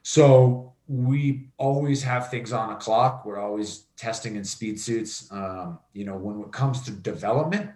so 0.02 0.72
we 0.88 1.48
always 1.56 2.02
have 2.02 2.30
things 2.30 2.52
on 2.52 2.70
a 2.70 2.76
clock. 2.76 3.24
We're 3.24 3.38
always 3.38 3.86
testing 3.96 4.34
in 4.34 4.44
speed 4.44 4.80
suits. 4.80 5.30
Um, 5.30 5.78
you 5.92 6.04
know, 6.04 6.16
when 6.16 6.40
it 6.40 6.50
comes 6.50 6.82
to 6.82 6.90
development, 6.90 7.70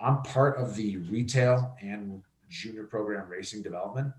I'm 0.00 0.22
part 0.22 0.58
of 0.58 0.74
the 0.74 0.96
retail 0.96 1.76
and 1.80 2.22
junior 2.48 2.84
program 2.84 3.28
racing 3.28 3.62
development. 3.62 4.12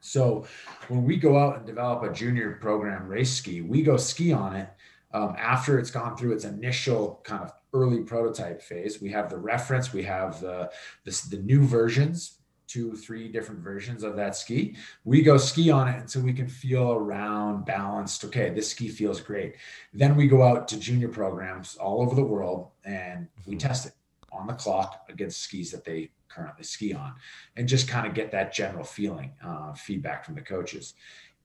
So 0.00 0.46
when 0.88 1.04
we 1.04 1.16
go 1.16 1.36
out 1.36 1.58
and 1.58 1.66
develop 1.66 2.02
a 2.04 2.12
junior 2.12 2.58
program 2.60 3.08
race 3.08 3.32
ski, 3.32 3.60
we 3.60 3.82
go 3.82 3.96
ski 3.96 4.32
on 4.32 4.54
it 4.56 4.68
um, 5.12 5.34
after 5.38 5.78
it's 5.78 5.90
gone 5.90 6.16
through 6.16 6.32
its 6.32 6.44
initial 6.44 7.20
kind 7.24 7.42
of 7.42 7.52
early 7.72 8.00
prototype 8.00 8.62
phase. 8.62 9.00
We 9.00 9.10
have 9.10 9.30
the 9.30 9.38
reference, 9.38 9.92
we 9.92 10.02
have 10.04 10.40
the, 10.40 10.70
the, 11.04 11.22
the 11.30 11.38
new 11.38 11.62
versions 11.62 12.36
two, 12.70 12.94
three 12.94 13.26
different 13.26 13.60
versions 13.60 14.04
of 14.04 14.14
that 14.14 14.36
ski. 14.36 14.76
We 15.02 15.22
go 15.22 15.36
ski 15.36 15.72
on 15.72 15.88
it 15.88 15.98
until 15.98 16.22
we 16.22 16.32
can 16.32 16.46
feel 16.46 16.92
around 16.92 17.64
balanced. 17.66 18.24
Okay, 18.24 18.50
this 18.50 18.70
ski 18.70 18.88
feels 18.88 19.20
great. 19.20 19.56
Then 19.92 20.14
we 20.14 20.28
go 20.28 20.44
out 20.44 20.68
to 20.68 20.78
junior 20.78 21.08
programs 21.08 21.74
all 21.76 22.00
over 22.00 22.14
the 22.14 22.22
world 22.22 22.68
and 22.84 23.26
we 23.44 23.54
mm-hmm. 23.54 23.66
test 23.66 23.86
it 23.86 23.92
on 24.30 24.46
the 24.46 24.52
clock 24.52 25.04
against 25.08 25.40
skis 25.40 25.72
that 25.72 25.84
they 25.84 26.10
currently 26.28 26.62
ski 26.62 26.94
on 26.94 27.14
and 27.56 27.66
just 27.66 27.88
kind 27.88 28.06
of 28.06 28.14
get 28.14 28.30
that 28.30 28.52
general 28.52 28.84
feeling 28.84 29.32
uh, 29.44 29.72
feedback 29.72 30.24
from 30.24 30.36
the 30.36 30.40
coaches 30.40 30.94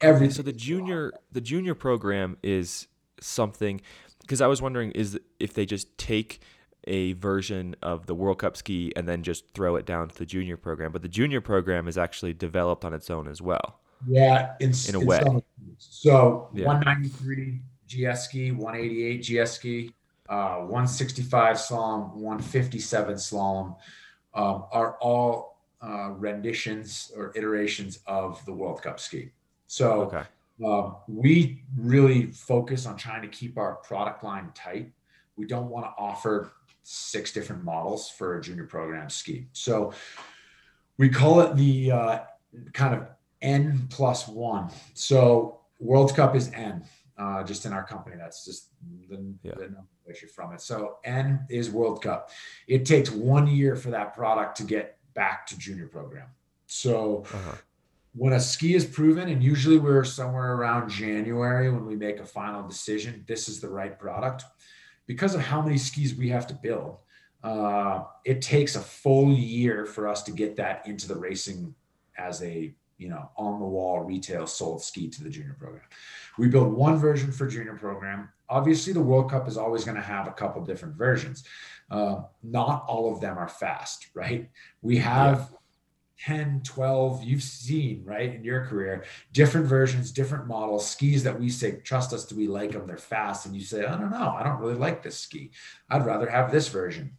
every 0.02 0.30
so 0.30 0.44
the 0.44 0.54
junior 0.54 1.12
the 1.32 1.42
junior 1.42 1.74
program 1.74 2.38
is 2.44 2.88
something 3.20 3.82
because 4.22 4.42
i 4.42 4.48
was 4.48 4.62
wondering 4.62 4.92
is 4.92 5.20
if 5.40 5.54
they 5.54 5.66
just 5.66 5.98
take 5.98 6.40
a 6.88 7.14
version 7.14 7.76
of 7.82 8.06
the 8.06 8.16
World 8.16 8.40
Cup 8.40 8.56
ski 8.56 8.94
and 8.96 9.08
then 9.08 9.24
just 9.24 9.46
throw 9.54 9.76
it 9.76 9.86
down 9.86 10.08
to 10.10 10.16
the 10.16 10.26
junior 10.26 10.58
program. 10.58 10.92
But 10.92 11.02
the 11.02 11.08
junior 11.08 11.42
program 11.42 11.88
is 11.88 11.98
actually 11.98 12.34
developed 12.34 12.86
on 12.86 12.94
its 12.94 13.10
own 13.10 13.28
as 13.28 13.42
well. 13.42 13.80
Yeah, 14.08 14.54
in, 14.60 14.72
in 14.88 14.96
a 14.96 15.00
in 15.00 15.06
way. 15.06 15.20
Some, 15.24 15.44
so 15.78 16.50
yeah. 16.54 16.66
193 16.66 17.62
GS 17.88 18.26
ski, 18.26 18.52
188 18.52 19.18
GS 19.22 19.52
ski, 19.52 19.92
uh, 20.30 20.58
165 20.58 21.58
slalom, 21.58 22.14
157 22.14 23.16
slalom 23.16 23.76
um, 24.34 24.66
are 24.72 24.98
all 25.02 25.62
uh, 25.82 26.12
renditions 26.12 27.12
or 27.16 27.32
iterations 27.36 28.00
of 28.06 28.44
the 28.46 28.54
World 28.54 28.82
Cup 28.82 29.00
ski. 29.00 29.32
So 29.68 30.04
okay. 30.04 30.24
Um, 30.64 30.98
we 31.08 31.64
really 31.78 32.28
focus 32.28 32.86
on 32.86 32.98
trying 32.98 33.22
to 33.22 33.28
keep 33.28 33.58
our 33.58 33.76
product 33.76 34.24
line 34.24 34.52
tight. 34.54 34.92
We 35.36 35.46
don't 35.48 35.70
want 35.70 35.86
to 35.86 35.92
offer 35.98 36.54
six 36.84 37.34
different 37.34 37.64
models 37.64 38.10
for 38.10 38.38
a 38.38 38.42
junior 38.42 38.66
program 38.66 39.10
ski. 39.10 39.48
So 39.52 39.94
we 40.98 41.10
call 41.10 41.42
it 41.42 41.56
the 41.56 41.92
uh, 41.92 42.20
kind 42.74 42.96
of 42.96 43.08
N 43.42 43.88
plus 43.90 44.28
one. 44.28 44.70
So 44.94 45.60
World 45.80 46.16
Cup 46.16 46.36
is 46.36 46.52
N, 46.54 46.86
uh, 47.18 47.44
just 47.44 47.66
in 47.66 47.74
our 47.74 47.84
company. 47.84 48.16
That's 48.18 48.46
just 48.46 48.70
the, 49.10 49.34
yeah. 49.44 49.56
the 49.56 49.64
number 49.64 49.84
from 50.34 50.54
it. 50.54 50.62
So 50.62 50.98
N 51.04 51.46
is 51.50 51.70
World 51.70 52.02
Cup. 52.02 52.30
It 52.68 52.86
takes 52.86 53.10
one 53.10 53.48
year 53.48 53.76
for 53.76 53.90
that 53.90 54.14
product 54.14 54.58
to 54.58 54.64
get 54.64 54.98
back 55.14 55.48
to 55.48 55.58
junior 55.58 55.88
program. 55.88 56.28
So 56.68 57.26
uh-huh. 57.34 57.56
When 58.16 58.34
a 58.34 58.40
ski 58.40 58.76
is 58.76 58.86
proven, 58.86 59.30
and 59.30 59.44
usually 59.44 59.78
we're 59.78 60.04
somewhere 60.04 60.54
around 60.54 60.90
January 60.90 61.70
when 61.70 61.86
we 61.86 61.96
make 61.96 62.20
a 62.20 62.26
final 62.26 62.68
decision, 62.68 63.24
this 63.28 63.50
is 63.50 63.60
the 63.60 63.70
right 63.70 64.00
product 64.00 64.46
because 65.08 65.36
of 65.36 65.42
how 65.42 65.62
many 65.62 65.78
skis 65.78 66.16
we 66.16 66.30
have 66.30 66.48
to 66.48 66.54
build, 66.54 66.98
uh, 67.44 68.04
it 68.24 68.42
takes 68.42 68.76
a 68.76 68.80
full 68.80 69.32
year 69.32 69.86
for 69.86 70.08
us 70.08 70.24
to 70.24 70.32
get 70.32 70.56
that 70.56 70.88
into 70.88 71.08
the 71.08 71.16
racing 71.16 71.74
as 72.18 72.42
a 72.42 72.74
you 72.98 73.10
know 73.10 73.30
on 73.36 73.60
the 73.60 73.66
wall 73.66 74.00
retail 74.00 74.48
sold 74.48 74.82
ski 74.82 75.10
to 75.10 75.24
the 75.24 75.30
junior 75.30 75.56
program. 75.60 75.84
We 76.38 76.48
build 76.48 76.74
one 76.74 76.98
version 76.98 77.32
for 77.32 77.48
junior 77.48 77.76
program. 77.76 78.30
Obviously, 78.50 78.94
the 78.94 79.02
World 79.02 79.30
Cup 79.30 79.48
is 79.48 79.58
always 79.58 79.84
going 79.84 79.98
to 79.98 80.04
have 80.04 80.28
a 80.28 80.32
couple 80.32 80.64
different 80.64 80.96
versions. 80.96 81.44
Uh, 81.92 82.24
not 82.42 82.86
all 82.88 83.14
of 83.14 83.22
them 83.22 83.38
are 83.38 83.48
fast, 83.48 84.08
right? 84.14 84.50
We 84.82 84.98
have 84.98 85.52
10, 86.26 86.62
12, 86.64 87.24
you've 87.24 87.44
seen, 87.44 88.02
right, 88.04 88.34
in 88.34 88.44
your 88.44 88.66
career, 88.66 89.04
different 89.32 89.68
versions, 89.68 90.12
different 90.12 90.48
models, 90.48 90.90
skis 90.90 91.24
that 91.24 91.40
we 91.40 91.50
say, 91.50 91.74
trust 91.84 92.14
us, 92.14 92.26
do 92.26 92.36
we 92.36 92.48
like 92.48 92.72
them? 92.72 92.88
They're 92.88 92.98
fast. 92.98 93.46
And 93.46 93.56
you 93.56 93.62
say, 93.62 93.86
I 93.86 93.96
don't 93.96 94.10
know, 94.10 94.36
I 94.36 94.42
don't 94.42 94.60
really 94.60 94.74
like 94.74 95.04
this 95.04 95.20
ski. 95.20 95.52
I'd 95.88 96.04
rather 96.04 96.28
have 96.28 96.52
this 96.52 96.68
version. 96.68 97.16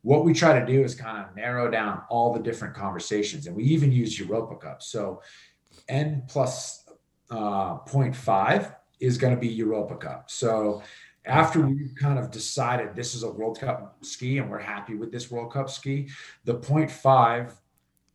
What 0.00 0.24
we 0.24 0.32
try 0.32 0.58
to 0.58 0.64
do 0.64 0.82
is 0.82 0.94
kind 0.94 1.22
of 1.22 1.36
narrow 1.36 1.70
down 1.70 2.02
all 2.08 2.32
the 2.32 2.40
different 2.40 2.74
conversations. 2.74 3.46
And 3.46 3.54
we 3.54 3.64
even 3.64 3.92
use 3.92 4.18
Europa 4.18 4.56
Cup. 4.56 4.82
So 4.82 5.20
N 5.90 6.22
plus, 6.26 6.88
uh, 7.30 7.80
0.5 7.80 8.74
is 8.98 9.18
going 9.18 9.34
to 9.34 9.40
be 9.40 9.48
Europa 9.48 9.96
Cup. 9.96 10.30
So 10.30 10.82
after 11.26 11.60
we've 11.60 11.94
kind 12.00 12.18
of 12.18 12.30
decided 12.30 12.96
this 12.96 13.14
is 13.14 13.24
a 13.24 13.30
World 13.30 13.60
Cup 13.60 13.98
ski 14.00 14.38
and 14.38 14.50
we're 14.50 14.58
happy 14.58 14.94
with 14.94 15.12
this 15.12 15.30
World 15.30 15.52
Cup 15.52 15.68
ski, 15.68 16.08
the 16.44 16.54
0.5 16.54 17.52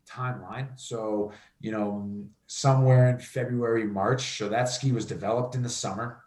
timeline. 0.06 0.68
So, 0.76 1.32
you 1.60 1.72
know, 1.72 2.24
somewhere 2.46 3.10
in 3.10 3.18
February, 3.18 3.84
March. 3.84 4.38
So 4.38 4.48
that 4.48 4.68
ski 4.68 4.92
was 4.92 5.06
developed 5.06 5.54
in 5.54 5.62
the 5.62 5.68
summer. 5.68 6.20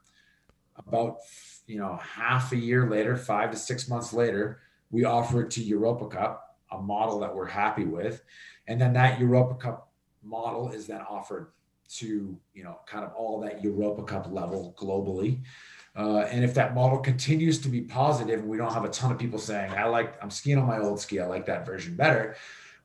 About, 0.76 1.18
you 1.66 1.80
know, 1.80 1.98
half 1.98 2.52
a 2.52 2.58
year 2.58 2.90
later, 2.90 3.16
five 3.16 3.52
to 3.52 3.58
six 3.58 3.90
months 3.90 4.14
later, 4.14 4.60
we 4.92 5.06
offer 5.06 5.42
it 5.42 5.52
to 5.52 5.64
Europa 5.64 6.08
Cup, 6.08 6.58
a 6.72 6.78
model 6.78 7.20
that 7.20 7.36
we're 7.36 7.46
happy 7.46 7.86
with. 7.86 8.24
And 8.68 8.80
then 8.80 8.94
that 8.94 9.20
Europa 9.20 9.56
Cup 9.56 9.92
model 10.24 10.70
is 10.70 10.88
then 10.88 11.02
offered 11.02 11.52
to, 11.90 12.38
you 12.54 12.64
know, 12.64 12.80
kind 12.86 13.06
of 13.06 13.14
all 13.14 13.40
that 13.42 13.64
Europa 13.64 14.04
Cup 14.04 14.32
level 14.32 14.76
globally. 14.78 15.40
Uh, 15.96 16.20
and 16.30 16.44
if 16.44 16.54
that 16.54 16.76
model 16.76 17.00
continues 17.00 17.60
to 17.60 17.70
be 17.70 17.82
positive 17.82 18.42
and 18.42 18.48
we 18.48 18.58
don't 18.58 18.74
have 18.74 18.86
a 18.86 18.90
ton 18.90 19.12
of 19.12 19.18
people 19.18 19.40
saying, 19.40 19.72
I 19.72 19.86
like, 19.86 20.22
I'm 20.22 20.30
skiing 20.30 20.60
on 20.60 20.68
my 20.68 20.80
old 20.80 21.00
ski, 21.00 21.20
I 21.20 21.26
like 21.26 21.46
that 21.48 21.66
version 21.66 21.96
better, 21.96 22.36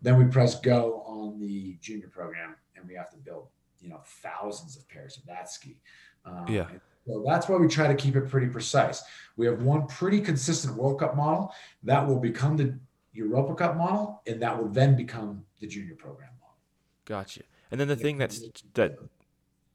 then 0.03 0.19
we 0.19 0.25
press 0.25 0.61
go 0.61 1.03
on 1.07 1.41
the 1.41 1.79
junior 1.81 2.09
program 2.09 2.57
and 2.77 2.87
we 2.87 2.95
have 2.95 3.11
to 3.11 3.17
build, 3.17 3.49
you 3.81 3.89
know, 3.89 4.01
thousands 4.23 4.77
of 4.77 4.89
pairs 4.89 5.17
of 5.17 5.25
that 5.27 5.49
ski. 5.49 5.79
Um, 6.25 6.45
yeah. 6.49 6.67
So 7.07 7.25
that's 7.27 7.49
why 7.49 7.57
we 7.57 7.67
try 7.69 7.89
to 7.89 7.95
keep 7.95 8.15
it 8.15 8.29
pretty 8.29 8.47
precise. 8.49 9.03
We 9.37 9.47
have 9.47 9.63
one 9.63 9.87
pretty 9.87 10.21
consistent 10.21 10.77
World 10.77 11.01
Cup 11.01 11.17
model 11.17 11.53
that 11.83 12.07
will 12.07 12.21
become 12.21 12.57
the 12.57 12.79
Europa 13.13 13.55
Cup 13.55 13.77
model, 13.77 14.23
and 14.27 14.41
that 14.43 14.57
will 14.57 14.69
then 14.69 14.97
become 14.97 15.45
the 15.61 15.67
junior 15.67 15.95
program 15.95 16.31
model. 16.41 16.57
Gotcha. 17.05 17.43
And 17.71 17.81
then 17.81 17.89
the 17.89 17.97
thing 17.97 18.19
that's 18.19 18.45
that, 18.75 18.97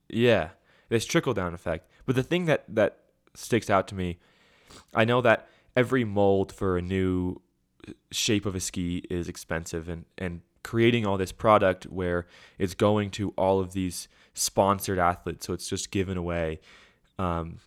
yeah, 0.07 0.49
this 0.89 1.05
trickle 1.05 1.33
down 1.33 1.53
effect. 1.53 1.89
But 2.05 2.15
the 2.15 2.23
thing 2.23 2.45
that 2.45 2.63
that 2.69 2.99
sticks 3.33 3.69
out 3.69 3.87
to 3.89 3.95
me, 3.95 4.19
I 4.93 5.03
know 5.03 5.21
that 5.21 5.49
every 5.75 6.05
mold 6.05 6.53
for 6.53 6.77
a 6.77 6.81
new 6.81 7.41
shape 8.11 8.45
of 8.45 8.55
a 8.55 8.59
ski 8.59 9.03
is 9.09 9.27
expensive 9.27 9.89
and 9.89 10.05
and 10.17 10.41
creating 10.63 11.05
all 11.05 11.17
this 11.17 11.31
product 11.31 11.85
where 11.85 12.27
it's 12.57 12.73
going 12.73 13.09
to 13.09 13.33
all 13.37 13.59
of 13.59 13.71
these 13.71 14.07
sponsored 14.33 14.99
athletes 14.99 15.47
so 15.47 15.53
it's 15.53 15.69
just 15.69 15.91
given 15.91 16.17
away. 16.17 16.59
Um, 17.17 17.59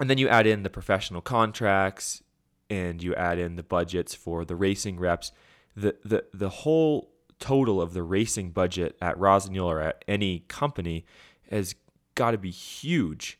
and 0.00 0.10
then 0.10 0.18
you 0.18 0.28
add 0.28 0.46
in 0.46 0.62
the 0.62 0.70
professional 0.70 1.20
contracts 1.20 2.22
and 2.68 3.02
you 3.02 3.14
add 3.14 3.38
in 3.38 3.56
the 3.56 3.62
budgets 3.62 4.14
for 4.14 4.44
the 4.44 4.56
racing 4.56 4.98
reps. 4.98 5.32
The 5.76 5.96
the 6.04 6.24
the 6.32 6.48
whole 6.48 7.10
total 7.38 7.80
of 7.80 7.94
the 7.94 8.02
racing 8.02 8.50
budget 8.50 8.96
at 9.00 9.18
Rossignol 9.18 9.70
or 9.70 9.80
at 9.80 10.04
any 10.06 10.40
company 10.40 11.04
has 11.50 11.74
got 12.14 12.32
to 12.32 12.38
be 12.38 12.50
huge. 12.50 13.38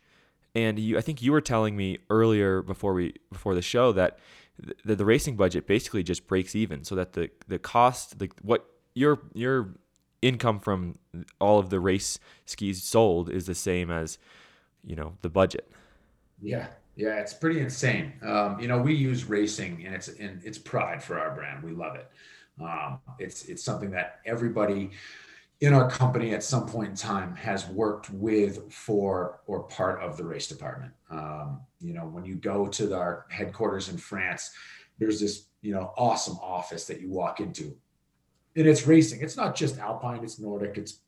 And 0.54 0.78
you 0.78 0.98
I 0.98 1.00
think 1.00 1.22
you 1.22 1.32
were 1.32 1.40
telling 1.40 1.76
me 1.76 1.98
earlier 2.10 2.62
before 2.62 2.92
we 2.92 3.14
before 3.30 3.54
the 3.54 3.62
show 3.62 3.92
that 3.92 4.18
the, 4.84 4.96
the 4.96 5.04
racing 5.04 5.36
budget 5.36 5.66
basically 5.66 6.02
just 6.02 6.26
breaks 6.26 6.54
even 6.54 6.84
so 6.84 6.94
that 6.94 7.12
the 7.12 7.30
the 7.48 7.58
cost 7.58 8.18
the 8.18 8.30
what 8.42 8.66
your 8.94 9.20
your 9.34 9.74
income 10.22 10.60
from 10.60 10.98
all 11.40 11.58
of 11.58 11.70
the 11.70 11.80
race 11.80 12.18
skis 12.44 12.82
sold 12.82 13.30
is 13.30 13.46
the 13.46 13.54
same 13.54 13.90
as 13.90 14.18
you 14.84 14.96
know 14.96 15.14
the 15.22 15.30
budget. 15.30 15.70
Yeah. 16.40 16.66
Yeah 16.96 17.20
it's 17.20 17.34
pretty 17.34 17.60
insane. 17.60 18.12
Um, 18.22 18.60
you 18.60 18.68
know 18.68 18.78
we 18.78 18.94
use 18.94 19.24
racing 19.24 19.84
and 19.86 19.94
it's 19.94 20.08
and 20.08 20.40
it's 20.44 20.58
pride 20.58 21.02
for 21.02 21.18
our 21.18 21.34
brand. 21.34 21.62
We 21.62 21.72
love 21.72 21.96
it. 21.96 22.10
Um, 22.60 22.98
it's 23.18 23.44
it's 23.46 23.62
something 23.62 23.90
that 23.92 24.20
everybody 24.26 24.90
in 25.60 25.74
our 25.74 25.90
company 25.90 26.34
at 26.34 26.42
some 26.42 26.66
point 26.66 26.90
in 26.90 26.96
time 26.96 27.34
has 27.36 27.66
worked 27.68 28.10
with 28.10 28.72
for 28.72 29.40
or 29.46 29.62
part 29.64 30.02
of 30.02 30.16
the 30.16 30.24
race 30.24 30.48
department. 30.48 30.92
Um, 31.10 31.60
you 31.80 31.92
know, 31.92 32.06
when 32.06 32.24
you 32.24 32.36
go 32.36 32.66
to 32.68 32.94
our 32.94 33.26
headquarters 33.30 33.88
in 33.88 33.96
France, 33.96 34.50
there's 34.98 35.20
this, 35.20 35.46
you 35.60 35.72
know, 35.72 35.92
awesome 35.96 36.38
office 36.40 36.86
that 36.86 37.00
you 37.00 37.10
walk 37.10 37.40
into. 37.40 37.76
And 38.56 38.66
it's 38.66 38.86
racing. 38.86 39.20
It's 39.22 39.36
not 39.36 39.54
just 39.54 39.78
Alpine, 39.78 40.22
it's 40.22 40.38
Nordic, 40.38 40.76
it's 40.76 41.00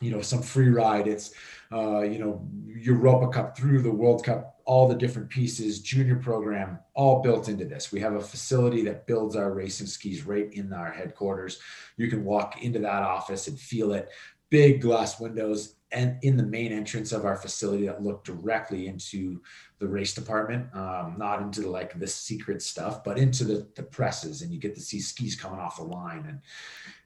you 0.00 0.10
know 0.10 0.22
some 0.22 0.42
free 0.42 0.70
ride 0.70 1.06
it's 1.06 1.34
uh, 1.72 2.00
you 2.00 2.18
know 2.18 2.46
europa 2.66 3.28
cup 3.28 3.56
through 3.56 3.82
the 3.82 3.90
world 3.90 4.24
cup 4.24 4.60
all 4.64 4.88
the 4.88 4.94
different 4.94 5.28
pieces 5.28 5.80
junior 5.80 6.16
program 6.16 6.78
all 6.94 7.22
built 7.22 7.48
into 7.48 7.64
this 7.64 7.92
we 7.92 8.00
have 8.00 8.14
a 8.14 8.20
facility 8.20 8.82
that 8.82 9.06
builds 9.06 9.36
our 9.36 9.52
racing 9.52 9.86
skis 9.86 10.26
right 10.26 10.52
in 10.54 10.72
our 10.72 10.90
headquarters 10.90 11.60
you 11.96 12.08
can 12.08 12.24
walk 12.24 12.62
into 12.62 12.78
that 12.78 13.02
office 13.02 13.46
and 13.46 13.58
feel 13.58 13.92
it 13.92 14.08
big 14.50 14.80
glass 14.80 15.20
windows 15.20 15.76
and 15.92 16.16
in 16.22 16.36
the 16.36 16.42
main 16.42 16.72
entrance 16.72 17.10
of 17.10 17.24
our 17.24 17.36
facility 17.36 17.86
that 17.86 18.02
look 18.02 18.22
directly 18.22 18.86
into 18.86 19.40
the 19.78 19.88
race 19.88 20.14
department 20.14 20.66
um, 20.74 21.14
not 21.18 21.40
into 21.40 21.62
the, 21.62 21.68
like 21.68 21.98
the 21.98 22.06
secret 22.06 22.62
stuff 22.62 23.02
but 23.02 23.18
into 23.18 23.44
the, 23.44 23.66
the 23.74 23.82
presses 23.82 24.42
and 24.42 24.52
you 24.52 24.58
get 24.58 24.74
to 24.74 24.80
see 24.80 25.00
skis 25.00 25.34
coming 25.34 25.58
off 25.58 25.76
the 25.76 25.82
line 25.82 26.24
and 26.28 26.40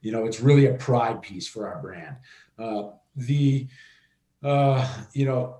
you 0.02 0.12
know 0.12 0.26
it's 0.26 0.40
really 0.40 0.66
a 0.66 0.74
pride 0.74 1.22
piece 1.22 1.46
for 1.46 1.66
our 1.66 1.80
brand 1.80 2.16
uh, 2.58 2.90
the 3.16 3.66
uh, 4.42 4.86
you 5.12 5.24
know 5.24 5.56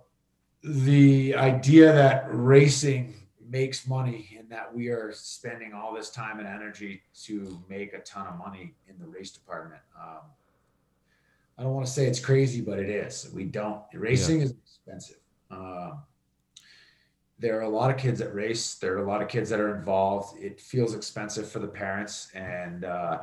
the 0.62 1.35
idea 1.35 1.93
that 1.93 2.26
racing 2.28 3.14
makes 3.49 3.87
money 3.87 4.37
and 4.39 4.51
that 4.51 4.74
we 4.74 4.89
are 4.89 5.12
spending 5.12 5.72
all 5.72 5.95
this 5.95 6.11
time 6.11 6.39
and 6.39 6.49
energy 6.49 7.03
to 7.22 7.62
make 7.68 7.93
a 7.93 8.01
ton 8.01 8.26
of 8.26 8.39
money 8.39 8.74
in 8.89 8.99
the 8.99 9.07
race 9.07 9.30
department. 9.30 9.80
Um, 10.01 10.22
I 11.59 11.62
don't 11.62 11.72
want 11.72 11.86
to 11.86 11.92
say 11.92 12.07
it's 12.07 12.20
crazy, 12.20 12.61
but 12.61 12.78
it 12.78 12.90
is. 12.90 13.30
We 13.32 13.44
don't. 13.44 13.82
Racing 13.92 14.38
yeah. 14.38 14.44
is 14.46 14.55
expensive. 14.64 15.18
Um, 15.50 16.02
there 17.38 17.59
are 17.59 17.62
a 17.62 17.68
lot 17.68 17.90
of 17.90 17.96
kids 17.96 18.18
that 18.20 18.34
race. 18.34 18.74
There 18.76 18.94
are 18.94 19.05
a 19.05 19.09
lot 19.09 19.22
of 19.22 19.28
kids 19.28 19.50
that 19.50 19.61
are 19.61 19.76
involved. 19.76 20.38
It 20.38 20.61
feels 20.61 20.94
expensive 20.94 21.48
for 21.48 21.59
the 21.59 21.68
parents, 21.68 22.30
and 22.34 22.84
uh, 22.84 23.18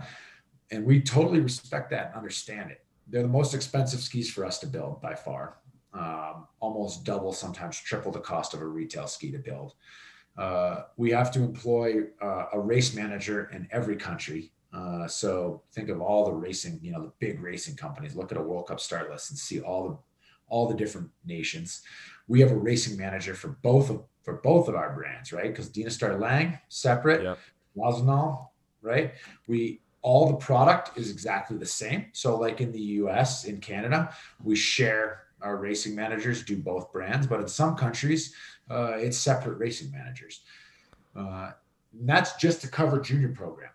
and 0.71 0.85
we 0.85 1.01
totally 1.01 1.39
respect 1.39 1.89
that 1.91 2.07
and 2.07 2.15
understand 2.15 2.71
it. 2.71 2.85
They're 3.07 3.23
the 3.23 3.27
most 3.27 3.53
expensive 3.53 3.99
skis 3.99 4.31
for 4.31 4.45
us 4.45 4.59
to 4.59 4.67
build 4.67 5.01
by 5.01 5.15
far. 5.15 5.57
Um, 5.93 6.47
almost 6.61 7.03
double, 7.03 7.33
sometimes 7.33 7.77
triple 7.77 8.11
the 8.11 8.21
cost 8.21 8.53
of 8.53 8.61
a 8.61 8.65
retail 8.65 9.07
ski 9.07 9.31
to 9.31 9.39
build. 9.39 9.73
Uh, 10.37 10.83
we 10.95 11.11
have 11.11 11.31
to 11.33 11.41
employ 11.41 12.03
uh, 12.21 12.45
a 12.53 12.59
race 12.59 12.95
manager 12.95 13.49
in 13.53 13.67
every 13.71 13.97
country. 13.97 14.51
Uh, 14.73 15.07
so 15.07 15.61
think 15.73 15.89
of 15.89 16.01
all 16.01 16.25
the 16.25 16.31
racing, 16.31 16.79
you 16.81 16.91
know, 16.91 17.01
the 17.01 17.11
big 17.19 17.41
racing 17.41 17.75
companies. 17.75 18.15
Look 18.15 18.31
at 18.31 18.37
a 18.37 18.41
World 18.41 18.67
Cup 18.67 18.79
start 18.79 19.09
list 19.09 19.31
and 19.31 19.37
see 19.39 19.59
all 19.59 19.89
the 19.89 19.97
all 20.47 20.67
the 20.67 20.75
different 20.75 21.09
nations. 21.25 21.81
We 22.27 22.41
have 22.41 22.51
a 22.51 22.55
racing 22.55 22.97
manager 22.97 23.33
for 23.33 23.49
both 23.61 23.89
of 23.89 24.03
for 24.21 24.35
both 24.35 24.67
of 24.67 24.75
our 24.75 24.93
brands, 24.93 25.33
right? 25.33 25.47
Because 25.47 25.69
Dynastar 25.69 26.19
Lange 26.19 26.59
separate, 26.69 27.23
yep. 27.23 27.39
right? 28.81 29.13
We 29.47 29.81
all 30.01 30.27
the 30.27 30.37
product 30.37 30.97
is 30.97 31.11
exactly 31.11 31.57
the 31.57 31.65
same. 31.65 32.07
So 32.13 32.37
like 32.37 32.61
in 32.61 32.71
the 32.71 32.81
US, 33.03 33.45
in 33.45 33.59
Canada, 33.59 34.13
we 34.43 34.55
share 34.55 35.23
our 35.41 35.57
racing 35.57 35.95
managers 35.95 36.43
do 36.43 36.57
both 36.57 36.91
brands, 36.91 37.27
but 37.27 37.39
in 37.39 37.47
some 37.47 37.75
countries, 37.75 38.33
uh, 38.69 38.93
it's 38.95 39.17
separate 39.17 39.57
racing 39.57 39.91
managers. 39.91 40.41
Uh, 41.15 41.51
that's 42.03 42.33
just 42.35 42.61
to 42.61 42.67
cover 42.67 42.99
junior 42.99 43.29
program. 43.29 43.71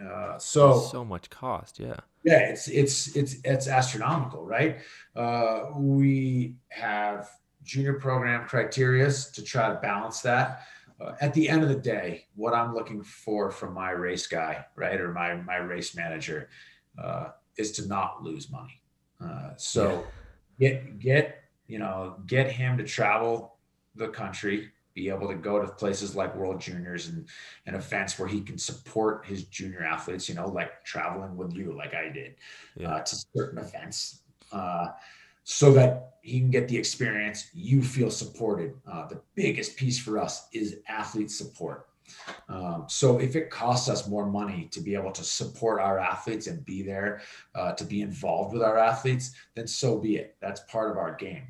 Uh, 0.00 0.38
so 0.38 0.80
so 0.80 1.04
much 1.04 1.30
cost, 1.30 1.78
yeah. 1.78 1.96
Yeah, 2.24 2.38
it's 2.38 2.68
it's 2.68 3.16
it's 3.16 3.36
it's 3.44 3.68
astronomical, 3.68 4.44
right? 4.44 4.78
Uh, 5.16 5.66
we 5.76 6.54
have 6.68 7.28
junior 7.64 7.94
program 7.94 8.48
criterias 8.48 9.32
to 9.34 9.42
try 9.42 9.68
to 9.68 9.80
balance 9.80 10.20
that. 10.22 10.62
Uh, 11.00 11.14
at 11.20 11.34
the 11.34 11.48
end 11.48 11.62
of 11.62 11.68
the 11.68 11.74
day, 11.74 12.26
what 12.36 12.54
I'm 12.54 12.74
looking 12.74 13.02
for 13.02 13.50
from 13.50 13.74
my 13.74 13.90
race 13.90 14.26
guy, 14.26 14.64
right, 14.76 15.00
or 15.00 15.12
my 15.12 15.34
my 15.34 15.56
race 15.56 15.96
manager, 15.96 16.48
uh, 17.02 17.30
is 17.56 17.72
to 17.72 17.88
not 17.88 18.22
lose 18.22 18.50
money. 18.50 18.80
Uh, 19.20 19.50
so 19.56 20.04
yeah. 20.58 20.70
get 20.70 20.98
get 20.98 21.44
you 21.66 21.78
know 21.78 22.16
get 22.26 22.50
him 22.50 22.78
to 22.78 22.84
travel 22.84 23.56
the 23.94 24.08
country, 24.08 24.70
be 24.94 25.08
able 25.08 25.28
to 25.28 25.34
go 25.34 25.60
to 25.60 25.68
places 25.68 26.14
like 26.14 26.34
World 26.36 26.60
Juniors 26.60 27.08
and 27.08 27.26
and 27.66 27.76
events 27.76 28.18
where 28.18 28.28
he 28.28 28.40
can 28.40 28.58
support 28.58 29.26
his 29.26 29.44
junior 29.44 29.82
athletes. 29.82 30.28
You 30.28 30.34
know, 30.34 30.48
like 30.48 30.84
traveling 30.84 31.36
with 31.36 31.54
you, 31.54 31.72
like 31.72 31.94
I 31.94 32.08
did, 32.08 32.36
yeah. 32.76 32.94
Uh, 32.94 33.00
to 33.02 33.16
certain 33.34 33.58
events. 33.58 34.22
Uh, 34.52 34.88
so 35.44 35.72
that 35.72 36.14
he 36.22 36.38
can 36.38 36.50
get 36.50 36.68
the 36.68 36.76
experience. 36.76 37.50
You 37.52 37.82
feel 37.82 38.10
supported. 38.10 38.74
Uh, 38.90 39.08
the 39.08 39.20
biggest 39.34 39.76
piece 39.76 39.98
for 39.98 40.18
us 40.18 40.48
is 40.52 40.78
athlete 40.88 41.30
support. 41.30 41.88
Um, 42.48 42.84
so 42.88 43.18
if 43.18 43.36
it 43.36 43.50
costs 43.50 43.88
us 43.88 44.08
more 44.08 44.26
money 44.26 44.68
to 44.72 44.80
be 44.80 44.94
able 44.94 45.12
to 45.12 45.24
support 45.24 45.80
our 45.80 45.98
athletes 45.98 46.46
and 46.46 46.64
be 46.64 46.82
there 46.82 47.22
uh, 47.54 47.72
to 47.72 47.84
be 47.84 48.02
involved 48.02 48.52
with 48.52 48.62
our 48.62 48.78
athletes, 48.78 49.32
then 49.54 49.66
so 49.66 49.98
be 49.98 50.16
it. 50.16 50.36
That's 50.40 50.60
part 50.70 50.90
of 50.90 50.96
our 50.96 51.14
game. 51.14 51.48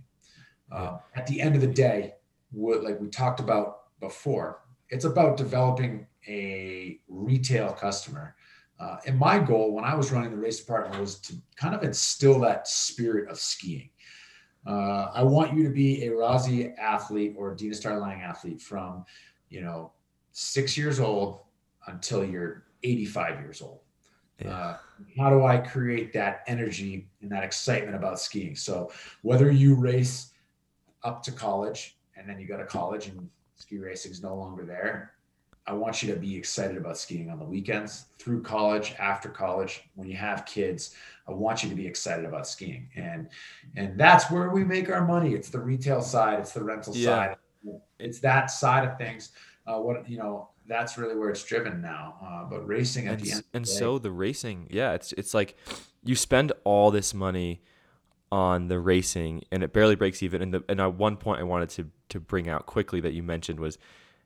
Uh, 0.70 0.98
at 1.14 1.26
the 1.26 1.40
end 1.40 1.54
of 1.54 1.60
the 1.60 1.66
day, 1.66 2.14
what, 2.52 2.84
like 2.84 3.00
we 3.00 3.08
talked 3.08 3.40
about 3.40 3.98
before, 4.00 4.60
it's 4.88 5.04
about 5.04 5.36
developing 5.36 6.06
a 6.28 7.00
retail 7.08 7.72
customer 7.72 8.36
uh, 8.82 8.96
and 9.06 9.16
my 9.16 9.38
goal 9.38 9.72
when 9.72 9.84
I 9.84 9.94
was 9.94 10.10
running 10.10 10.32
the 10.32 10.36
race 10.36 10.58
department 10.58 11.00
was 11.00 11.20
to 11.20 11.34
kind 11.54 11.72
of 11.72 11.84
instill 11.84 12.40
that 12.40 12.66
spirit 12.66 13.30
of 13.30 13.38
skiing. 13.38 13.90
Uh, 14.66 15.08
I 15.14 15.22
want 15.22 15.54
you 15.54 15.62
to 15.62 15.70
be 15.70 16.04
a 16.04 16.12
Rossi 16.12 16.70
athlete 16.70 17.34
or 17.36 17.52
a 17.52 17.56
Dynastar 17.56 18.00
Lange 18.00 18.22
athlete 18.22 18.60
from, 18.60 19.04
you 19.50 19.60
know, 19.60 19.92
six 20.32 20.76
years 20.76 20.98
old 20.98 21.40
until 21.86 22.24
you're 22.24 22.64
85 22.82 23.40
years 23.40 23.62
old. 23.62 23.80
Yeah. 24.40 24.50
Uh, 24.50 24.76
how 25.16 25.30
do 25.30 25.44
I 25.44 25.58
create 25.58 26.12
that 26.14 26.42
energy 26.48 27.08
and 27.20 27.30
that 27.30 27.44
excitement 27.44 27.94
about 27.94 28.18
skiing? 28.18 28.56
So 28.56 28.90
whether 29.22 29.50
you 29.52 29.76
race 29.76 30.32
up 31.04 31.22
to 31.24 31.32
college 31.32 31.98
and 32.22 32.30
then 32.30 32.40
you 32.40 32.46
go 32.46 32.56
to 32.56 32.64
college 32.64 33.08
and 33.08 33.28
ski 33.56 33.78
racing 33.78 34.12
is 34.12 34.22
no 34.22 34.36
longer 34.36 34.64
there, 34.64 35.12
I 35.66 35.72
want 35.72 36.02
you 36.02 36.12
to 36.12 36.18
be 36.18 36.36
excited 36.36 36.76
about 36.76 36.98
skiing 36.98 37.30
on 37.30 37.38
the 37.38 37.44
weekends, 37.44 38.06
through 38.18 38.42
college, 38.42 38.94
after 38.98 39.28
college. 39.28 39.82
When 39.94 40.08
you 40.08 40.16
have 40.16 40.44
kids, 40.44 40.94
I 41.28 41.32
want 41.32 41.62
you 41.62 41.68
to 41.68 41.74
be 41.74 41.86
excited 41.86 42.24
about 42.24 42.48
skiing, 42.48 42.88
and 42.96 43.28
and 43.76 43.98
that's 43.98 44.30
where 44.30 44.50
we 44.50 44.64
make 44.64 44.90
our 44.90 45.06
money. 45.06 45.34
It's 45.34 45.50
the 45.50 45.60
retail 45.60 46.02
side, 46.02 46.40
it's 46.40 46.52
the 46.52 46.64
rental 46.64 46.96
yeah. 46.96 47.06
side, 47.06 47.36
it's 48.00 48.18
that 48.20 48.50
side 48.50 48.88
of 48.88 48.98
things. 48.98 49.30
Uh, 49.64 49.78
what 49.78 50.08
you 50.08 50.18
know, 50.18 50.48
that's 50.66 50.98
really 50.98 51.14
where 51.14 51.30
it's 51.30 51.44
driven 51.44 51.80
now. 51.80 52.16
Uh, 52.24 52.44
but 52.50 52.66
racing 52.66 53.06
at 53.06 53.14
and, 53.14 53.22
the 53.22 53.32
end, 53.32 53.44
and 53.52 53.64
the 53.64 53.68
so 53.68 53.98
the 53.98 54.10
racing, 54.10 54.66
yeah, 54.68 54.94
it's 54.94 55.12
it's 55.12 55.32
like 55.32 55.56
you 56.02 56.16
spend 56.16 56.50
all 56.64 56.90
this 56.90 57.14
money 57.14 57.62
on 58.32 58.68
the 58.68 58.80
racing, 58.80 59.44
and 59.52 59.62
it 59.62 59.74
barely 59.74 59.94
breaks 59.94 60.22
even. 60.22 60.40
And 60.40 60.54
the 60.54 60.64
and 60.68 60.80
at 60.80 60.94
one 60.94 61.16
point, 61.18 61.40
I 61.40 61.44
wanted 61.44 61.68
to 61.70 61.90
to 62.08 62.18
bring 62.18 62.48
out 62.48 62.66
quickly 62.66 62.98
that 63.00 63.12
you 63.12 63.22
mentioned 63.22 63.60
was 63.60 63.78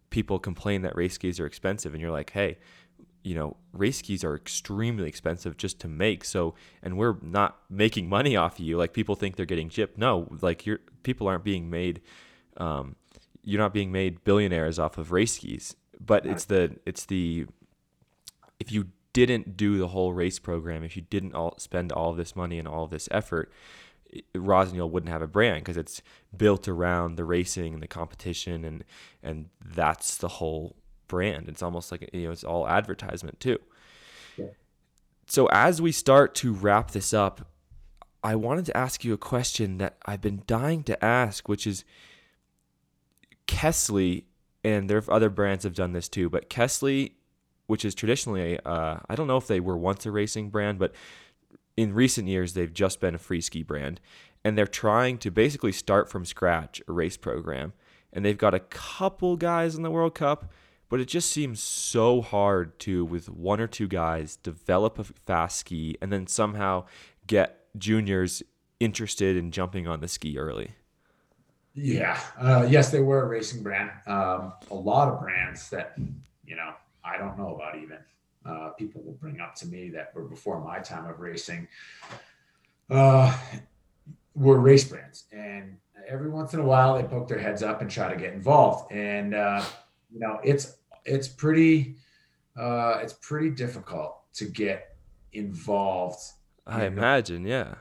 people 0.08 0.38
complain 0.38 0.82
that 0.82 0.94
race 0.96 1.14
skis 1.14 1.40
are 1.40 1.46
expensive 1.46 1.92
and 1.92 2.00
you're 2.00 2.12
like 2.12 2.30
hey 2.30 2.56
you 3.24 3.34
know 3.34 3.56
race 3.72 3.98
skis 3.98 4.22
are 4.22 4.36
extremely 4.36 5.08
expensive 5.08 5.56
just 5.56 5.80
to 5.80 5.88
make. 5.88 6.24
So 6.24 6.54
and 6.82 6.96
we're 6.96 7.16
not 7.20 7.58
making 7.68 8.08
money 8.08 8.36
off 8.36 8.60
of 8.60 8.64
you. 8.64 8.78
Like 8.78 8.92
people 8.92 9.16
think 9.16 9.34
they're 9.34 9.44
getting 9.44 9.68
gypped. 9.68 9.98
No 9.98 10.28
like 10.40 10.64
you're 10.64 10.78
people 11.02 11.26
aren't 11.26 11.42
being 11.42 11.68
made 11.68 12.00
um, 12.56 12.94
you're 13.42 13.60
not 13.60 13.74
being 13.74 13.90
made 13.90 14.22
billionaires 14.22 14.78
off 14.78 14.96
of 14.96 15.10
race 15.10 15.34
skis. 15.34 15.74
But 15.98 16.24
it's 16.24 16.44
the 16.44 16.76
it's 16.86 17.04
the 17.04 17.46
if 18.60 18.70
you 18.70 18.88
didn't 19.12 19.56
do 19.56 19.78
the 19.78 19.88
whole 19.88 20.12
race 20.12 20.38
program 20.38 20.84
if 20.84 20.94
you 20.94 21.02
didn't 21.02 21.34
all 21.34 21.54
spend 21.58 21.90
all 21.90 22.12
this 22.12 22.36
money 22.36 22.58
and 22.58 22.68
all 22.68 22.86
this 22.86 23.08
effort 23.10 23.50
Rossignol 24.34 24.90
wouldn't 24.90 25.10
have 25.10 25.22
a 25.22 25.26
brand 25.26 25.64
because 25.64 25.76
it's 25.76 26.02
built 26.36 26.68
around 26.68 27.16
the 27.16 27.24
racing 27.24 27.74
and 27.74 27.82
the 27.82 27.88
competition 27.88 28.64
and 28.64 28.84
and 29.22 29.48
that's 29.64 30.16
the 30.16 30.28
whole 30.28 30.76
brand. 31.08 31.48
It's 31.48 31.62
almost 31.62 31.90
like 31.90 32.08
you 32.12 32.26
know 32.26 32.32
it's 32.32 32.44
all 32.44 32.68
advertisement 32.68 33.40
too. 33.40 33.58
Yeah. 34.36 34.46
So 35.26 35.46
as 35.46 35.82
we 35.82 35.92
start 35.92 36.34
to 36.36 36.52
wrap 36.52 36.92
this 36.92 37.12
up, 37.12 37.48
I 38.22 38.34
wanted 38.34 38.66
to 38.66 38.76
ask 38.76 39.04
you 39.04 39.12
a 39.12 39.18
question 39.18 39.78
that 39.78 39.98
I've 40.04 40.20
been 40.20 40.42
dying 40.46 40.82
to 40.84 41.04
ask, 41.04 41.48
which 41.48 41.66
is 41.66 41.84
Kästle, 43.46 44.24
and 44.64 44.90
there 44.90 44.98
are 44.98 45.12
other 45.12 45.30
brands 45.30 45.64
have 45.64 45.74
done 45.74 45.92
this 45.92 46.08
too, 46.08 46.28
but 46.28 46.50
Kästle, 46.50 47.12
which 47.66 47.84
is 47.84 47.94
traditionally, 47.94 48.58
uh, 48.64 48.96
I 49.08 49.14
don't 49.14 49.26
know 49.26 49.36
if 49.36 49.46
they 49.46 49.60
were 49.60 49.76
once 49.76 50.06
a 50.06 50.10
racing 50.10 50.50
brand, 50.50 50.78
but 50.78 50.92
in 51.76 51.92
recent 51.92 52.28
years, 52.28 52.54
they've 52.54 52.72
just 52.72 53.00
been 53.00 53.14
a 53.14 53.18
free 53.18 53.40
ski 53.40 53.62
brand, 53.62 54.00
and 54.44 54.56
they're 54.56 54.66
trying 54.66 55.18
to 55.18 55.30
basically 55.30 55.72
start 55.72 56.08
from 56.08 56.24
scratch 56.24 56.80
a 56.88 56.92
race 56.92 57.16
program. 57.16 57.72
And 58.12 58.24
they've 58.24 58.38
got 58.38 58.54
a 58.54 58.60
couple 58.60 59.36
guys 59.36 59.74
in 59.74 59.82
the 59.82 59.90
World 59.90 60.14
Cup, 60.14 60.50
but 60.88 61.00
it 61.00 61.06
just 61.06 61.30
seems 61.30 61.62
so 61.62 62.22
hard 62.22 62.78
to, 62.80 63.04
with 63.04 63.28
one 63.28 63.60
or 63.60 63.66
two 63.66 63.88
guys, 63.88 64.36
develop 64.36 64.98
a 64.98 65.04
fast 65.04 65.58
ski 65.58 65.96
and 66.00 66.12
then 66.12 66.26
somehow 66.26 66.84
get 67.26 67.66
juniors 67.76 68.42
interested 68.80 69.36
in 69.36 69.50
jumping 69.50 69.86
on 69.86 70.00
the 70.00 70.08
ski 70.08 70.38
early. 70.38 70.70
Yeah. 71.74 72.18
Uh, 72.40 72.66
yes, 72.70 72.90
they 72.90 73.00
were 73.00 73.22
a 73.22 73.26
racing 73.26 73.62
brand. 73.62 73.90
Um, 74.06 74.54
a 74.70 74.74
lot 74.74 75.08
of 75.08 75.20
brands 75.20 75.68
that, 75.70 75.94
you 76.46 76.56
know, 76.56 76.72
I 77.04 77.18
don't 77.18 77.36
know 77.36 77.54
about 77.54 77.76
even 77.76 77.98
uh, 78.46 78.70
people 78.70 79.02
will 79.02 79.14
bring 79.14 79.40
up 79.40 79.54
to 79.56 79.66
me 79.66 79.90
that 79.90 80.14
were 80.14 80.24
before 80.24 80.62
my 80.62 80.78
time 80.78 81.08
of 81.08 81.20
racing 81.20 81.66
uh, 82.90 83.36
were 84.34 84.58
race 84.58 84.84
brands. 84.84 85.24
And 85.32 85.76
every 86.06 86.28
once 86.28 86.54
in 86.54 86.60
a 86.60 86.64
while, 86.64 86.96
they 86.96 87.02
poke 87.02 87.28
their 87.28 87.38
heads 87.38 87.62
up 87.62 87.80
and 87.80 87.90
try 87.90 88.12
to 88.12 88.18
get 88.18 88.32
involved. 88.32 88.92
And 88.92 89.34
uh, 89.34 89.64
you 90.12 90.20
know, 90.20 90.40
it's 90.44 90.76
it's 91.04 91.28
pretty 91.28 91.96
uh, 92.56 92.98
it's 93.02 93.14
pretty 93.14 93.50
difficult 93.50 94.18
to 94.34 94.44
get 94.44 94.96
involved. 95.32 96.20
I 96.66 96.86
imagine, 96.86 97.46
yeah 97.46 97.76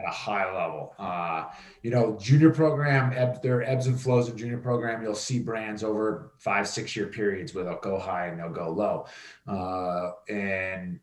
at 0.00 0.08
a 0.08 0.12
high 0.12 0.52
level. 0.52 0.94
Uh, 0.98 1.44
you 1.82 1.90
know, 1.90 2.16
junior 2.20 2.50
program, 2.50 3.12
eb- 3.14 3.42
there 3.42 3.58
are 3.58 3.62
ebbs 3.62 3.86
and 3.86 4.00
flows 4.00 4.28
of 4.28 4.36
junior 4.36 4.58
program. 4.58 5.02
You'll 5.02 5.14
see 5.14 5.38
brands 5.38 5.84
over 5.84 6.32
five, 6.38 6.68
six 6.68 6.96
year 6.96 7.06
periods 7.06 7.54
where 7.54 7.64
they'll 7.64 7.78
go 7.80 7.98
high 7.98 8.28
and 8.28 8.38
they'll 8.38 8.50
go 8.50 8.70
low. 8.70 9.06
Uh, 9.46 10.12
and 10.32 11.00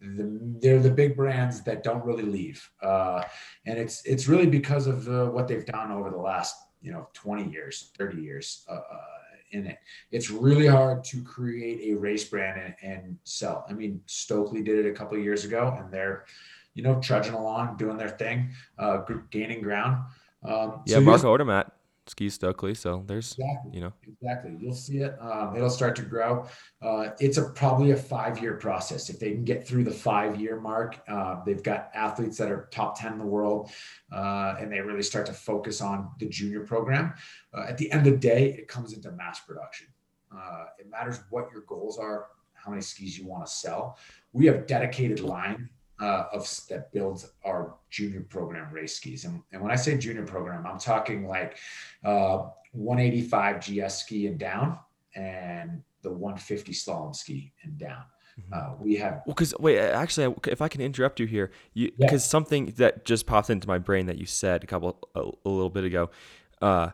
the, 0.00 0.38
they're 0.60 0.80
the 0.80 0.90
big 0.90 1.16
brands 1.16 1.62
that 1.62 1.82
don't 1.82 2.04
really 2.04 2.24
leave. 2.24 2.68
Uh, 2.82 3.22
and 3.66 3.78
it's, 3.78 4.04
it's 4.04 4.28
really 4.28 4.46
because 4.46 4.86
of 4.86 5.06
what 5.32 5.48
they've 5.48 5.66
done 5.66 5.90
over 5.90 6.10
the 6.10 6.16
last, 6.16 6.56
you 6.82 6.92
know, 6.92 7.08
20 7.14 7.50
years, 7.50 7.90
30 7.96 8.22
years. 8.22 8.64
Uh, 8.68 8.74
uh, 8.74 8.96
in 9.52 9.66
it. 9.66 9.78
It's 10.12 10.30
really 10.30 10.68
hard 10.68 11.02
to 11.02 11.24
create 11.24 11.92
a 11.92 11.98
race 11.98 12.22
brand 12.22 12.60
and, 12.60 12.74
and 12.82 13.18
sell. 13.24 13.66
I 13.68 13.72
mean, 13.72 14.00
Stöckli 14.06 14.64
did 14.64 14.86
it 14.86 14.88
a 14.88 14.92
couple 14.92 15.18
years 15.18 15.44
ago, 15.44 15.76
and 15.76 15.92
they're, 15.92 16.24
you 16.74 16.82
know, 16.82 17.00
trudging 17.00 17.34
along, 17.34 17.76
doing 17.76 17.96
their 17.96 18.08
thing, 18.08 18.50
uh, 18.78 18.98
gaining 19.30 19.62
ground. 19.62 20.04
Um, 20.42 20.82
yeah, 20.86 20.96
so 20.96 21.00
Marco 21.02 21.36
Odermatt 21.36 21.70
ski 22.10 22.26
Stöckli. 22.26 22.76
So 22.76 23.04
there's, 23.06 23.32
exactly, 23.32 23.70
you 23.72 23.80
know, 23.80 23.92
exactly. 24.06 24.56
You'll 24.60 24.74
see 24.74 24.98
it. 24.98 25.16
Um, 25.20 25.56
it'll 25.56 25.70
start 25.70 25.96
to 25.96 26.02
grow. 26.02 26.46
Uh, 26.82 27.10
it's 27.18 27.38
a 27.38 27.50
probably 27.50 27.92
a 27.92 27.96
five 27.96 28.40
year 28.40 28.54
process. 28.54 29.08
If 29.08 29.18
they 29.18 29.32
can 29.32 29.44
get 29.44 29.66
through 29.66 29.84
the 29.84 29.90
five 29.90 30.40
year 30.40 30.60
mark, 30.60 31.00
uh, 31.08 31.42
they've 31.44 31.62
got 31.62 31.90
athletes 31.94 32.36
that 32.38 32.50
are 32.50 32.68
top 32.70 32.98
10 32.98 33.12
in 33.14 33.18
the 33.18 33.26
world, 33.26 33.70
uh, 34.12 34.56
and 34.58 34.70
they 34.70 34.80
really 34.80 35.02
start 35.02 35.26
to 35.26 35.32
focus 35.32 35.80
on 35.80 36.10
the 36.18 36.26
junior 36.26 36.60
program. 36.60 37.14
Uh, 37.54 37.66
at 37.68 37.78
the 37.78 37.90
end 37.92 38.06
of 38.06 38.14
the 38.14 38.18
day, 38.18 38.54
it 38.58 38.68
comes 38.68 38.92
into 38.92 39.10
mass 39.12 39.40
production. 39.40 39.86
Uh, 40.34 40.66
it 40.78 40.90
matters 40.90 41.20
what 41.30 41.48
your 41.52 41.62
goals 41.62 41.98
are, 41.98 42.26
how 42.54 42.70
many 42.70 42.82
skis 42.82 43.18
you 43.18 43.26
want 43.26 43.44
to 43.44 43.50
sell. 43.50 43.98
We 44.32 44.46
have 44.46 44.66
dedicated 44.66 45.20
line 45.20 45.68
uh, 46.00 46.24
of 46.32 46.48
that 46.68 46.92
builds 46.92 47.30
our 47.44 47.74
junior 47.90 48.22
program 48.22 48.72
race 48.72 48.96
skis. 48.96 49.24
And, 49.24 49.42
and 49.52 49.60
when 49.60 49.70
I 49.70 49.76
say 49.76 49.96
junior 49.98 50.24
program, 50.24 50.66
I'm 50.66 50.78
talking 50.78 51.28
like 51.28 51.58
uh, 52.04 52.48
185 52.72 53.60
GS 53.60 53.94
ski 53.94 54.26
and 54.26 54.38
down 54.38 54.78
and 55.14 55.82
the 56.02 56.10
150 56.10 56.72
slalom 56.72 57.14
ski 57.14 57.52
and 57.62 57.76
down. 57.78 58.02
Mm-hmm. 58.40 58.54
Uh, 58.54 58.76
we 58.80 58.96
have 58.96 59.22
well, 59.26 59.34
because 59.34 59.54
wait, 59.58 59.78
actually, 59.78 60.34
if 60.46 60.62
I 60.62 60.68
can 60.68 60.80
interrupt 60.80 61.20
you 61.20 61.26
here, 61.26 61.50
because 61.74 61.96
yeah. 61.98 62.16
something 62.18 62.66
that 62.76 63.04
just 63.04 63.26
popped 63.26 63.50
into 63.50 63.68
my 63.68 63.78
brain 63.78 64.06
that 64.06 64.18
you 64.18 64.26
said 64.26 64.64
a 64.64 64.66
couple 64.66 64.96
a, 65.14 65.20
a 65.20 65.48
little 65.48 65.68
bit 65.68 65.84
ago 65.84 66.10
uh, 66.62 66.90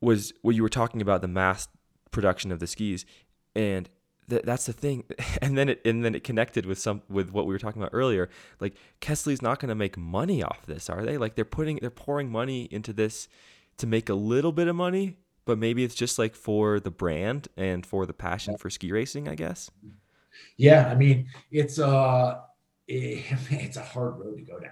was 0.00 0.32
when 0.42 0.56
you 0.56 0.62
were 0.62 0.68
talking 0.68 1.00
about 1.00 1.22
the 1.22 1.28
mass 1.28 1.68
production 2.10 2.52
of 2.52 2.58
the 2.58 2.66
skis, 2.66 3.06
and 3.54 3.88
th- 4.28 4.42
that's 4.42 4.66
the 4.66 4.72
thing. 4.72 5.04
And 5.42 5.58
then 5.58 5.68
it 5.68 5.80
and 5.84 6.04
then 6.04 6.14
it 6.14 6.24
connected 6.24 6.66
with 6.66 6.78
some 6.78 7.02
with 7.08 7.30
what 7.30 7.46
we 7.46 7.54
were 7.54 7.58
talking 7.58 7.82
about 7.82 7.94
earlier. 7.94 8.28
Like 8.60 8.74
Kästle's 9.00 9.42
not 9.42 9.58
going 9.60 9.70
to 9.70 9.74
make 9.74 9.96
money 9.96 10.42
off 10.42 10.64
this 10.66 10.88
are 10.88 11.04
they? 11.04 11.18
Like 11.18 11.34
they're 11.34 11.44
putting 11.44 11.78
they're 11.80 11.90
pouring 11.90 12.30
money 12.30 12.68
into 12.70 12.92
this 12.92 13.28
to 13.78 13.86
make 13.86 14.08
a 14.08 14.14
little 14.14 14.52
bit 14.52 14.68
of 14.68 14.76
money 14.76 15.18
but 15.44 15.58
maybe 15.58 15.82
it's 15.82 15.96
just 15.96 16.20
like 16.20 16.36
for 16.36 16.78
the 16.78 16.90
brand 16.90 17.48
and 17.56 17.84
for 17.84 18.06
the 18.06 18.12
passion 18.12 18.56
for 18.56 18.70
ski 18.70 18.92
racing 18.92 19.28
i 19.28 19.34
guess? 19.34 19.70
Yeah 20.56 20.86
i 20.86 20.94
mean 20.94 21.26
it's 21.50 21.80
uh 21.80 22.38
it, 22.88 23.24
it's 23.50 23.76
a 23.76 23.82
hard 23.82 24.18
road 24.18 24.36
to 24.36 24.42
go 24.42 24.58
down. 24.58 24.70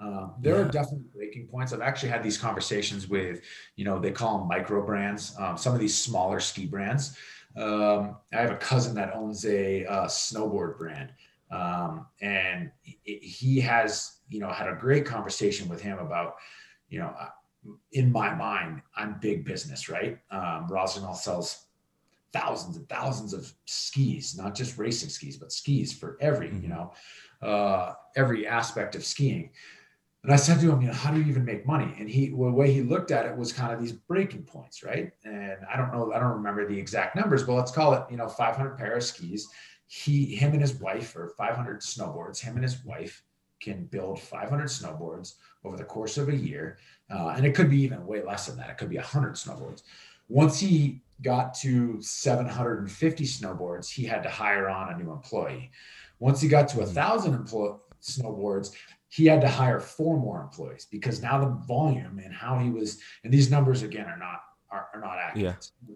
Um, 0.00 0.34
there 0.40 0.54
yeah. 0.54 0.62
are 0.62 0.68
definitely 0.68 1.06
breaking 1.12 1.48
points. 1.48 1.72
I've 1.72 1.80
actually 1.80 2.10
had 2.10 2.22
these 2.22 2.38
conversations 2.38 3.08
with, 3.08 3.40
you 3.74 3.84
know, 3.84 3.98
they 3.98 4.12
call 4.12 4.38
them 4.38 4.48
micro 4.48 4.84
brands, 4.86 5.34
um, 5.40 5.56
some 5.56 5.74
of 5.74 5.80
these 5.80 5.96
smaller 5.96 6.38
ski 6.38 6.66
brands 6.66 7.16
um, 7.58 8.16
I 8.32 8.40
have 8.40 8.50
a 8.50 8.56
cousin 8.56 8.94
that 8.94 9.14
owns 9.14 9.44
a 9.44 9.84
uh, 9.86 10.06
snowboard 10.06 10.78
brand, 10.78 11.12
um, 11.50 12.06
and 12.20 12.70
he 12.82 13.60
has, 13.60 14.18
you 14.28 14.40
know, 14.40 14.48
had 14.48 14.68
a 14.68 14.74
great 14.74 15.04
conversation 15.04 15.68
with 15.68 15.80
him 15.80 15.98
about, 15.98 16.36
you 16.88 16.98
know, 16.98 17.14
in 17.92 18.12
my 18.12 18.34
mind, 18.34 18.82
I'm 18.96 19.18
big 19.20 19.44
business, 19.44 19.88
right? 19.88 20.18
Um, 20.30 20.68
Rossignol 20.68 21.14
sells 21.14 21.66
thousands 22.32 22.76
and 22.76 22.88
thousands 22.88 23.32
of 23.32 23.52
skis, 23.64 24.36
not 24.36 24.54
just 24.54 24.78
racing 24.78 25.08
skis, 25.08 25.36
but 25.36 25.52
skis 25.52 25.92
for 25.92 26.18
every, 26.20 26.48
mm-hmm. 26.48 26.62
you 26.62 26.68
know, 26.68 26.92
uh, 27.42 27.94
every 28.16 28.46
aspect 28.46 28.94
of 28.94 29.04
skiing. 29.04 29.50
And 30.24 30.32
I 30.32 30.36
said 30.36 30.60
to 30.60 30.72
him, 30.72 30.80
you 30.82 30.88
know, 30.88 30.94
how 30.94 31.12
do 31.12 31.20
you 31.20 31.26
even 31.26 31.44
make 31.44 31.64
money? 31.64 31.94
And 31.98 32.08
he, 32.08 32.32
well, 32.32 32.50
the 32.50 32.56
way 32.56 32.72
he 32.72 32.82
looked 32.82 33.12
at 33.12 33.24
it 33.24 33.36
was 33.36 33.52
kind 33.52 33.72
of 33.72 33.80
these 33.80 33.92
breaking 33.92 34.42
points, 34.42 34.82
right? 34.82 35.12
And 35.24 35.58
I 35.72 35.76
don't 35.76 35.92
know, 35.92 36.12
I 36.12 36.18
don't 36.18 36.32
remember 36.32 36.66
the 36.66 36.78
exact 36.78 37.14
numbers, 37.14 37.44
but 37.44 37.54
let's 37.54 37.70
call 37.70 37.94
it, 37.94 38.02
you 38.10 38.16
know, 38.16 38.28
500 38.28 38.76
pair 38.76 38.96
of 38.96 39.04
skis. 39.04 39.48
He, 39.86 40.34
him 40.34 40.52
and 40.52 40.60
his 40.60 40.74
wife, 40.74 41.14
or 41.16 41.28
500 41.38 41.80
snowboards, 41.80 42.40
him 42.40 42.56
and 42.56 42.64
his 42.64 42.84
wife 42.84 43.22
can 43.60 43.84
build 43.86 44.20
500 44.20 44.66
snowboards 44.66 45.34
over 45.64 45.76
the 45.76 45.84
course 45.84 46.18
of 46.18 46.28
a 46.28 46.36
year. 46.36 46.78
Uh, 47.10 47.28
and 47.36 47.46
it 47.46 47.54
could 47.54 47.70
be 47.70 47.80
even 47.82 48.06
way 48.06 48.22
less 48.22 48.46
than 48.46 48.56
that. 48.58 48.70
It 48.70 48.76
could 48.78 48.90
be 48.90 48.96
100 48.96 49.34
snowboards. 49.34 49.82
Once 50.28 50.58
he 50.58 51.00
got 51.22 51.54
to 51.54 52.00
750 52.00 53.24
snowboards, 53.24 53.88
he 53.90 54.04
had 54.04 54.22
to 54.22 54.28
hire 54.28 54.68
on 54.68 54.92
a 54.92 54.98
new 54.98 55.10
employee. 55.10 55.70
Once 56.18 56.40
he 56.40 56.48
got 56.48 56.68
to 56.68 56.80
a 56.80 56.86
hmm. 56.86 56.92
thousand 56.92 57.46
snowboards, 58.02 58.72
he 59.08 59.26
had 59.26 59.40
to 59.40 59.48
hire 59.48 59.80
four 59.80 60.18
more 60.18 60.42
employees 60.42 60.86
because 60.90 61.22
now 61.22 61.38
the 61.38 61.66
volume 61.66 62.20
and 62.22 62.32
how 62.32 62.58
he 62.58 62.70
was 62.70 63.00
and 63.24 63.32
these 63.32 63.50
numbers 63.50 63.82
again 63.82 64.06
are 64.06 64.18
not 64.18 64.40
are, 64.70 64.88
are 64.94 65.00
not 65.00 65.16
accurate. 65.18 65.70
Yeah. 65.88 65.94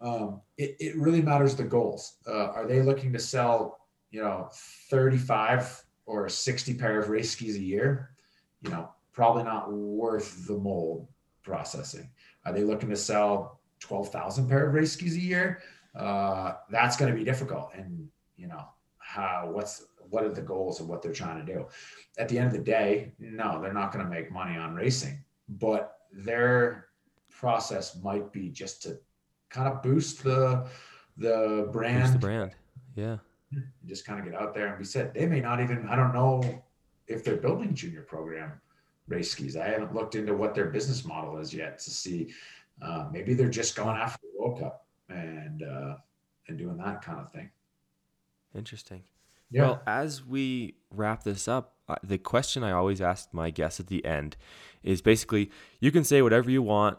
um, 0.00 0.40
it, 0.56 0.76
it 0.78 0.96
really 0.96 1.20
matters 1.20 1.56
the 1.56 1.64
goals. 1.64 2.18
Uh, 2.26 2.46
are 2.52 2.66
they 2.66 2.80
looking 2.80 3.12
to 3.12 3.18
sell 3.18 3.80
you 4.10 4.22
know 4.22 4.48
35 4.90 5.84
or 6.06 6.28
60 6.28 6.74
pair 6.74 7.00
of 7.00 7.08
race 7.08 7.32
skis 7.32 7.56
a 7.56 7.62
year? 7.62 8.10
You 8.62 8.70
know 8.70 8.90
probably 9.12 9.44
not 9.44 9.72
worth 9.72 10.46
the 10.46 10.54
mold 10.54 11.08
processing. 11.42 12.10
Are 12.44 12.52
they 12.52 12.64
looking 12.64 12.90
to 12.90 12.96
sell 12.96 13.60
12,000 13.80 14.48
pair 14.48 14.66
of 14.66 14.74
race 14.74 14.92
skis 14.92 15.14
a 15.14 15.20
year? 15.20 15.62
Uh, 15.94 16.54
that's 16.70 16.96
going 16.96 17.10
to 17.10 17.16
be 17.16 17.24
difficult. 17.24 17.70
And 17.74 18.08
you 18.36 18.48
know 18.48 18.64
how 18.98 19.48
what's 19.52 19.84
what 20.14 20.24
are 20.24 20.32
the 20.32 20.40
goals 20.40 20.80
of 20.80 20.88
what 20.88 21.02
they're 21.02 21.12
trying 21.12 21.44
to 21.44 21.52
do? 21.52 21.66
At 22.16 22.28
the 22.28 22.38
end 22.38 22.46
of 22.46 22.52
the 22.52 22.60
day 22.60 23.12
no 23.18 23.60
they're 23.60 23.74
not 23.74 23.92
going 23.92 24.04
to 24.04 24.10
make 24.10 24.30
money 24.32 24.56
on 24.56 24.74
racing 24.74 25.18
but 25.48 25.98
their 26.12 26.86
process 27.28 28.00
might 28.02 28.32
be 28.32 28.48
just 28.48 28.82
to 28.84 28.98
kind 29.50 29.68
of 29.68 29.82
boost 29.82 30.22
the 30.22 30.66
the 31.16 31.68
brand. 31.72 32.02
Boost 32.02 32.12
the 32.14 32.18
brand 32.18 32.52
yeah. 32.94 33.16
Just 33.86 34.06
kind 34.06 34.18
of 34.18 34.24
get 34.24 34.40
out 34.40 34.54
there 34.54 34.68
and 34.68 34.78
be 34.78 34.84
said 34.84 35.12
they 35.12 35.26
may 35.26 35.40
not 35.40 35.60
even 35.60 35.86
i 35.88 35.96
don't 35.96 36.14
know 36.14 36.62
if 37.06 37.24
they're 37.24 37.36
building 37.36 37.74
junior 37.74 38.02
program 38.02 38.52
race 39.08 39.32
skis. 39.32 39.56
I 39.56 39.68
haven't 39.68 39.94
looked 39.94 40.14
into 40.14 40.34
what 40.34 40.54
their 40.54 40.66
business 40.66 41.04
model 41.04 41.38
is 41.38 41.52
yet 41.52 41.78
to 41.80 41.90
see 41.90 42.32
uh, 42.82 43.08
maybe 43.12 43.34
they're 43.34 43.48
just 43.48 43.76
going 43.76 43.96
after 43.96 44.20
the 44.22 44.40
world 44.40 44.60
cup 44.60 44.86
and 45.08 45.62
uh, 45.62 45.96
and 46.48 46.58
doing 46.58 46.76
that 46.78 47.02
kind 47.02 47.20
of 47.20 47.30
thing. 47.32 47.50
Interesting 48.54 49.02
yeah. 49.54 49.62
Well, 49.62 49.82
as 49.86 50.24
we 50.24 50.74
wrap 50.90 51.22
this 51.22 51.46
up, 51.46 51.74
the 52.02 52.18
question 52.18 52.64
I 52.64 52.72
always 52.72 53.00
ask 53.00 53.28
my 53.32 53.50
guests 53.50 53.78
at 53.78 53.86
the 53.86 54.04
end 54.04 54.36
is 54.82 55.00
basically 55.00 55.50
you 55.78 55.92
can 55.92 56.02
say 56.02 56.22
whatever 56.22 56.50
you 56.50 56.60
want. 56.60 56.98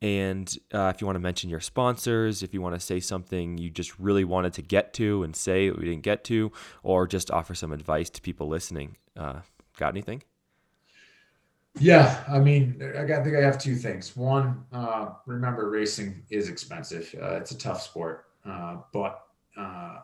And 0.00 0.56
uh, 0.72 0.92
if 0.94 1.00
you 1.00 1.08
want 1.08 1.16
to 1.16 1.20
mention 1.20 1.50
your 1.50 1.58
sponsors, 1.58 2.44
if 2.44 2.54
you 2.54 2.62
want 2.62 2.76
to 2.76 2.80
say 2.80 3.00
something 3.00 3.58
you 3.58 3.68
just 3.68 3.98
really 3.98 4.22
wanted 4.22 4.52
to 4.52 4.62
get 4.62 4.94
to 4.94 5.24
and 5.24 5.34
say 5.34 5.70
we 5.70 5.86
didn't 5.86 6.04
get 6.04 6.22
to, 6.24 6.52
or 6.84 7.08
just 7.08 7.32
offer 7.32 7.52
some 7.52 7.72
advice 7.72 8.08
to 8.10 8.22
people 8.22 8.46
listening, 8.46 8.96
uh, 9.16 9.40
got 9.76 9.88
anything? 9.88 10.22
Yeah, 11.80 12.22
I 12.28 12.38
mean, 12.38 12.80
I, 12.96 13.02
I 13.02 13.24
think 13.24 13.34
I 13.36 13.40
have 13.40 13.58
two 13.58 13.74
things. 13.74 14.16
One, 14.16 14.64
uh, 14.72 15.10
remember, 15.26 15.68
racing 15.68 16.22
is 16.30 16.48
expensive. 16.48 17.12
Uh, 17.20 17.34
it's 17.34 17.50
a 17.50 17.58
tough 17.58 17.82
sport, 17.82 18.26
uh, 18.44 18.76
but 18.92 19.24
uh, 19.56 19.96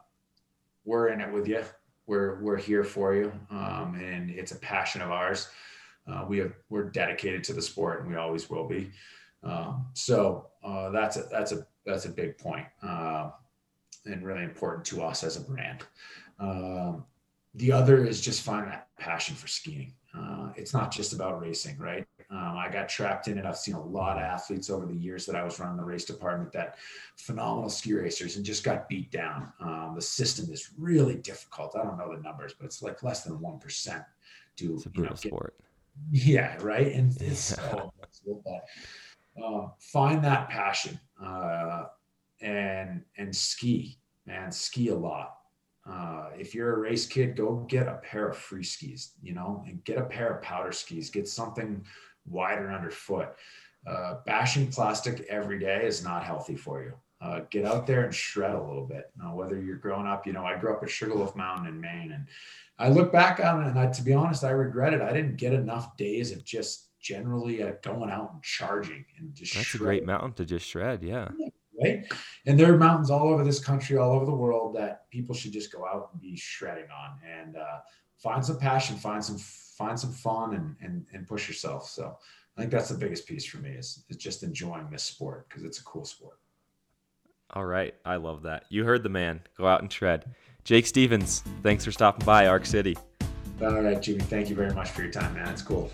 we're 0.85 1.11
in 1.11 1.21
it 1.21 1.33
with 1.33 1.47
you 1.47 1.63
we're 2.07 2.41
we're 2.41 2.57
here 2.57 2.85
for 2.85 3.15
you, 3.15 3.33
um, 3.51 3.99
and 4.01 4.31
it's 4.31 4.53
a 4.53 4.59
passion 4.59 5.01
of 5.01 5.11
ours. 5.11 5.49
Uh, 6.07 6.25
we 6.29 6.39
have 6.39 6.53
we're 6.69 6.91
dedicated 6.91 7.43
to 7.45 7.53
the 7.53 7.63
sport, 7.63 8.01
and 8.01 8.11
we 8.11 8.17
always 8.17 8.51
will 8.51 8.69
be. 8.69 8.91
Um, 9.43 9.87
so 9.95 10.49
uh, 10.63 10.91
that's 10.91 11.17
a 11.17 11.25
that's 11.31 11.53
a 11.53 11.67
that's 11.87 12.05
a 12.05 12.11
big 12.11 12.39
point, 12.39 12.67
uh, 12.83 13.31
and 14.07 14.25
really 14.25 14.45
important 14.45 14.85
to 14.87 15.03
us 15.03 15.25
as 15.25 15.37
a 15.37 15.41
brand. 15.41 15.83
Um, 16.39 17.05
the 17.55 17.73
other 17.73 18.05
is 18.05 18.21
just 18.21 18.43
finding 18.43 18.71
that 18.71 18.89
passion 18.99 19.37
for 19.37 19.47
skiing. 19.47 19.95
Uh, 20.17 20.51
it's 20.57 20.73
not 20.73 20.91
just 20.91 21.13
about 21.13 21.41
racing, 21.41 21.79
right? 21.79 22.07
Um, 22.31 22.57
I 22.57 22.69
got 22.71 22.89
trapped 22.89 23.29
in 23.29 23.39
it. 23.39 23.45
I've 23.45 23.57
seen 23.57 23.75
a 23.75 23.83
lot 23.83 24.17
of 24.17 24.23
athletes 24.23 24.71
over 24.71 24.87
the 24.87 24.95
years 24.95 25.27
that 25.27 25.37
I 25.37 25.45
was 25.45 25.61
running 25.61 25.77
the 25.77 25.85
race 25.85 26.05
department 26.05 26.53
that 26.53 26.79
phenomenal 27.17 27.69
ski 27.69 27.95
racers 27.95 28.37
and 28.37 28.45
just 28.45 28.65
got 28.65 28.89
beat 28.89 29.11
down. 29.11 29.53
Um, 29.61 29.93
the 29.95 30.03
system 30.03 30.53
is 30.53 30.71
really 30.79 31.17
difficult. 31.17 31.77
I 31.77 31.85
don't 31.85 31.99
know 31.99 32.15
the 32.15 32.23
numbers, 32.23 32.55
but 32.59 32.67
it's 32.67 32.83
like 32.83 33.03
less 33.03 33.25
than 33.25 33.39
1% 33.39 34.05
to, 34.57 34.75
it's 34.75 34.87
a 34.87 34.89
brutal 34.89 35.03
you 35.03 35.03
know, 35.03 35.09
get, 35.11 35.19
sport. 35.19 35.55
Yeah. 36.11 36.57
Right. 36.61 36.93
And 36.93 37.17
it's 37.21 37.41
so, 37.41 37.93
uh, 39.43 39.67
find 39.79 40.25
that 40.25 40.49
passion 40.49 40.99
uh, 41.23 41.85
and, 42.41 43.03
and 43.17 43.35
ski, 43.35 43.99
man, 44.27 44.51
ski 44.51 44.89
a 44.89 44.95
lot. 44.95 45.37
Uh, 45.87 46.31
if 46.39 46.55
you're 46.55 46.77
a 46.77 46.79
race 46.79 47.07
kid, 47.07 47.37
go 47.37 47.57
get 47.69 47.87
a 47.87 48.01
pair 48.03 48.29
of 48.29 48.37
free 48.37 48.63
skis, 48.63 49.13
you 49.23 49.35
know, 49.35 49.63
and 49.67 49.85
get 49.85 49.99
a 49.99 50.05
pair 50.05 50.35
of 50.35 50.43
powder 50.43 50.73
skis, 50.73 51.11
get 51.11 51.29
something 51.29 51.85
wider 52.27 52.71
underfoot. 52.71 53.35
Uh, 53.87 54.17
bashing 54.25 54.71
plastic 54.71 55.27
every 55.29 55.59
day 55.59 55.85
is 55.85 56.03
not 56.03 56.25
healthy 56.25 56.57
for 56.57 56.83
you. 56.83 56.95
Uh, 57.21 57.41
get 57.51 57.65
out 57.65 57.87
there 57.87 58.05
and 58.05 58.15
shred 58.15 58.55
a 58.55 58.63
little 58.63 58.87
bit. 58.87 59.11
Now, 59.17 59.35
whether 59.35 59.61
you're 59.61 59.77
growing 59.77 60.07
up, 60.07 60.27
you 60.27 60.33
know, 60.33 60.45
I 60.45 60.57
grew 60.57 60.75
up 60.75 60.83
at 60.83 60.91
Sugarloaf 60.91 61.37
Mountain 61.37 61.67
in 61.67 61.81
Maine, 61.81 62.13
and 62.13 62.27
I 62.79 62.89
look 62.89 63.13
back 63.13 63.41
on 63.41 63.63
it, 63.63 63.69
and 63.69 63.79
I, 63.79 63.87
to 63.87 64.03
be 64.03 64.13
honest, 64.13 64.45
I 64.45 64.51
regret 64.51 64.95
it. 64.95 65.01
I 65.01 65.13
didn't 65.13 65.37
get 65.37 65.53
enough 65.53 65.97
days 65.97 66.33
of 66.33 66.45
just 66.45 66.91
generally 67.01 67.63
uh, 67.63 67.73
going 67.83 68.11
out 68.11 68.33
and 68.33 68.43
charging 68.43 69.05
and 69.19 69.35
just. 69.35 69.55
That's 69.55 69.75
a 69.75 69.79
great 69.79 70.05
mountain 70.05 70.33
to 70.35 70.45
just 70.45 70.67
shred, 70.67 71.03
yeah. 71.03 71.29
yeah 71.39 71.49
right? 71.83 72.13
And 72.47 72.59
there 72.59 72.73
are 72.73 72.77
mountains 72.77 73.11
all 73.11 73.29
over 73.29 73.45
this 73.45 73.61
country, 73.61 73.97
all 73.97 74.13
over 74.13 74.25
the 74.25 74.35
world 74.35 74.75
that 74.77 75.09
people 75.11 75.35
should 75.35 75.53
just 75.53 75.73
go 75.73 75.87
out 75.87 76.11
and 76.13 76.21
be 76.21 76.37
shredding 76.37 76.89
on 76.91 77.19
and 77.29 77.57
uh, 77.57 77.79
find 78.19 78.45
some 78.45 78.59
passion, 78.59 78.97
find 78.97 79.25
some 79.25 79.39
find 79.77 79.99
some 79.99 80.13
fun, 80.13 80.55
and 80.55 80.77
and 80.81 81.07
and 81.13 81.27
push 81.27 81.49
yourself. 81.49 81.89
So 81.89 82.17
I 82.57 82.61
think 82.61 82.73
that's 82.73 82.89
the 82.89 82.99
biggest 82.99 83.27
piece 83.27 83.45
for 83.45 83.59
me 83.59 83.71
is, 83.71 84.05
is 84.09 84.17
just 84.17 84.43
enjoying 84.43 84.89
this 84.91 85.03
sport 85.03 85.49
because 85.49 85.65
it's 85.65 85.79
a 85.79 85.85
cool 85.85 86.05
sport. 86.05 86.39
All 87.51 87.65
right, 87.65 87.95
I 88.05 88.17
love 88.17 88.43
that. 88.43 88.65
You 88.69 88.85
heard 88.85 89.03
the 89.03 89.09
man. 89.09 89.41
Go 89.57 89.67
out 89.67 89.83
and 89.83 89.91
tread. 89.91 90.35
Jake 90.65 90.87
Stevens, 90.87 91.43
thanks 91.63 91.85
for 91.85 91.93
stopping 91.93 92.25
by 92.25 92.47
Arc 92.47 92.65
City. 92.65 92.97
All 93.61 93.83
right, 93.83 94.01
Jimmy. 94.01 94.21
Thank 94.21 94.49
you 94.49 94.57
very 94.57 94.73
much 94.73 94.91
for 94.91 95.03
your 95.03 95.13
time, 95.13 95.35
man. 95.35 95.49
It's 95.49 95.63
cool. 95.63 95.91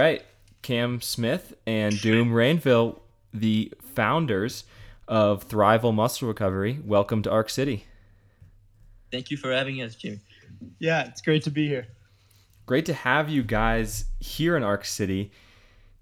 Right, 0.00 0.24
Cam 0.62 1.02
Smith 1.02 1.52
and 1.66 2.00
Doom 2.00 2.30
Rainville, 2.30 3.00
the 3.34 3.70
founders 3.94 4.64
of 5.06 5.46
Thrival 5.46 5.92
Muscle 5.92 6.26
Recovery. 6.26 6.80
Welcome 6.82 7.20
to 7.22 7.30
Arc 7.30 7.50
City. 7.50 7.84
Thank 9.12 9.30
you 9.30 9.36
for 9.36 9.52
having 9.52 9.82
us, 9.82 9.94
Jimmy. 9.96 10.20
Yeah, 10.78 11.06
it's 11.06 11.20
great 11.20 11.42
to 11.42 11.50
be 11.50 11.68
here. 11.68 11.86
Great 12.64 12.86
to 12.86 12.94
have 12.94 13.28
you 13.28 13.42
guys 13.42 14.06
here 14.20 14.56
in 14.56 14.62
Arc 14.62 14.86
City. 14.86 15.32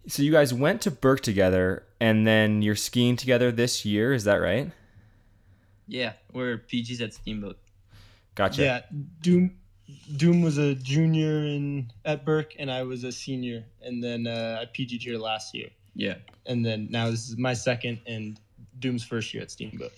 So 0.07 0.23
you 0.23 0.31
guys 0.31 0.55
went 0.55 0.81
to 0.83 0.93
Burke 0.93 1.21
together 1.21 1.83
and 2.01 2.25
then 2.25 2.63
you're 2.63 2.77
skiing 2.77 3.17
together 3.17 3.51
this 3.51 3.85
year, 3.85 4.13
is 4.13 4.23
that 4.25 4.37
right? 4.37 4.71
Yeah, 5.89 6.13
we're 6.33 6.59
PGs 6.59 7.01
at 7.01 7.15
Steamboat. 7.15 7.59
Gotcha. 8.37 8.63
Yeah, 8.63 8.81
Doom 9.23 9.57
Doom 10.17 10.43
was 10.43 10.59
a 10.59 10.75
junior 10.75 11.45
in 11.45 11.91
at 12.05 12.25
Burke 12.25 12.55
and 12.59 12.71
I 12.71 12.83
was 12.83 13.05
a 13.05 13.13
senior 13.13 13.65
and 13.83 14.03
then 14.03 14.27
uh, 14.27 14.59
I 14.63 14.67
PG'd 14.67 15.03
here 15.03 15.19
last 15.19 15.55
year. 15.55 15.69
Yeah. 15.95 16.17
And 16.47 16.65
then 16.65 16.89
now 16.91 17.11
this 17.11 17.29
is 17.29 17.37
my 17.37 17.55
second 17.55 18.01
and 18.07 18.39
Doom's 18.79 19.05
first 19.05 19.33
year 19.35 19.43
at 19.43 19.51
Steamboat. 19.51 19.93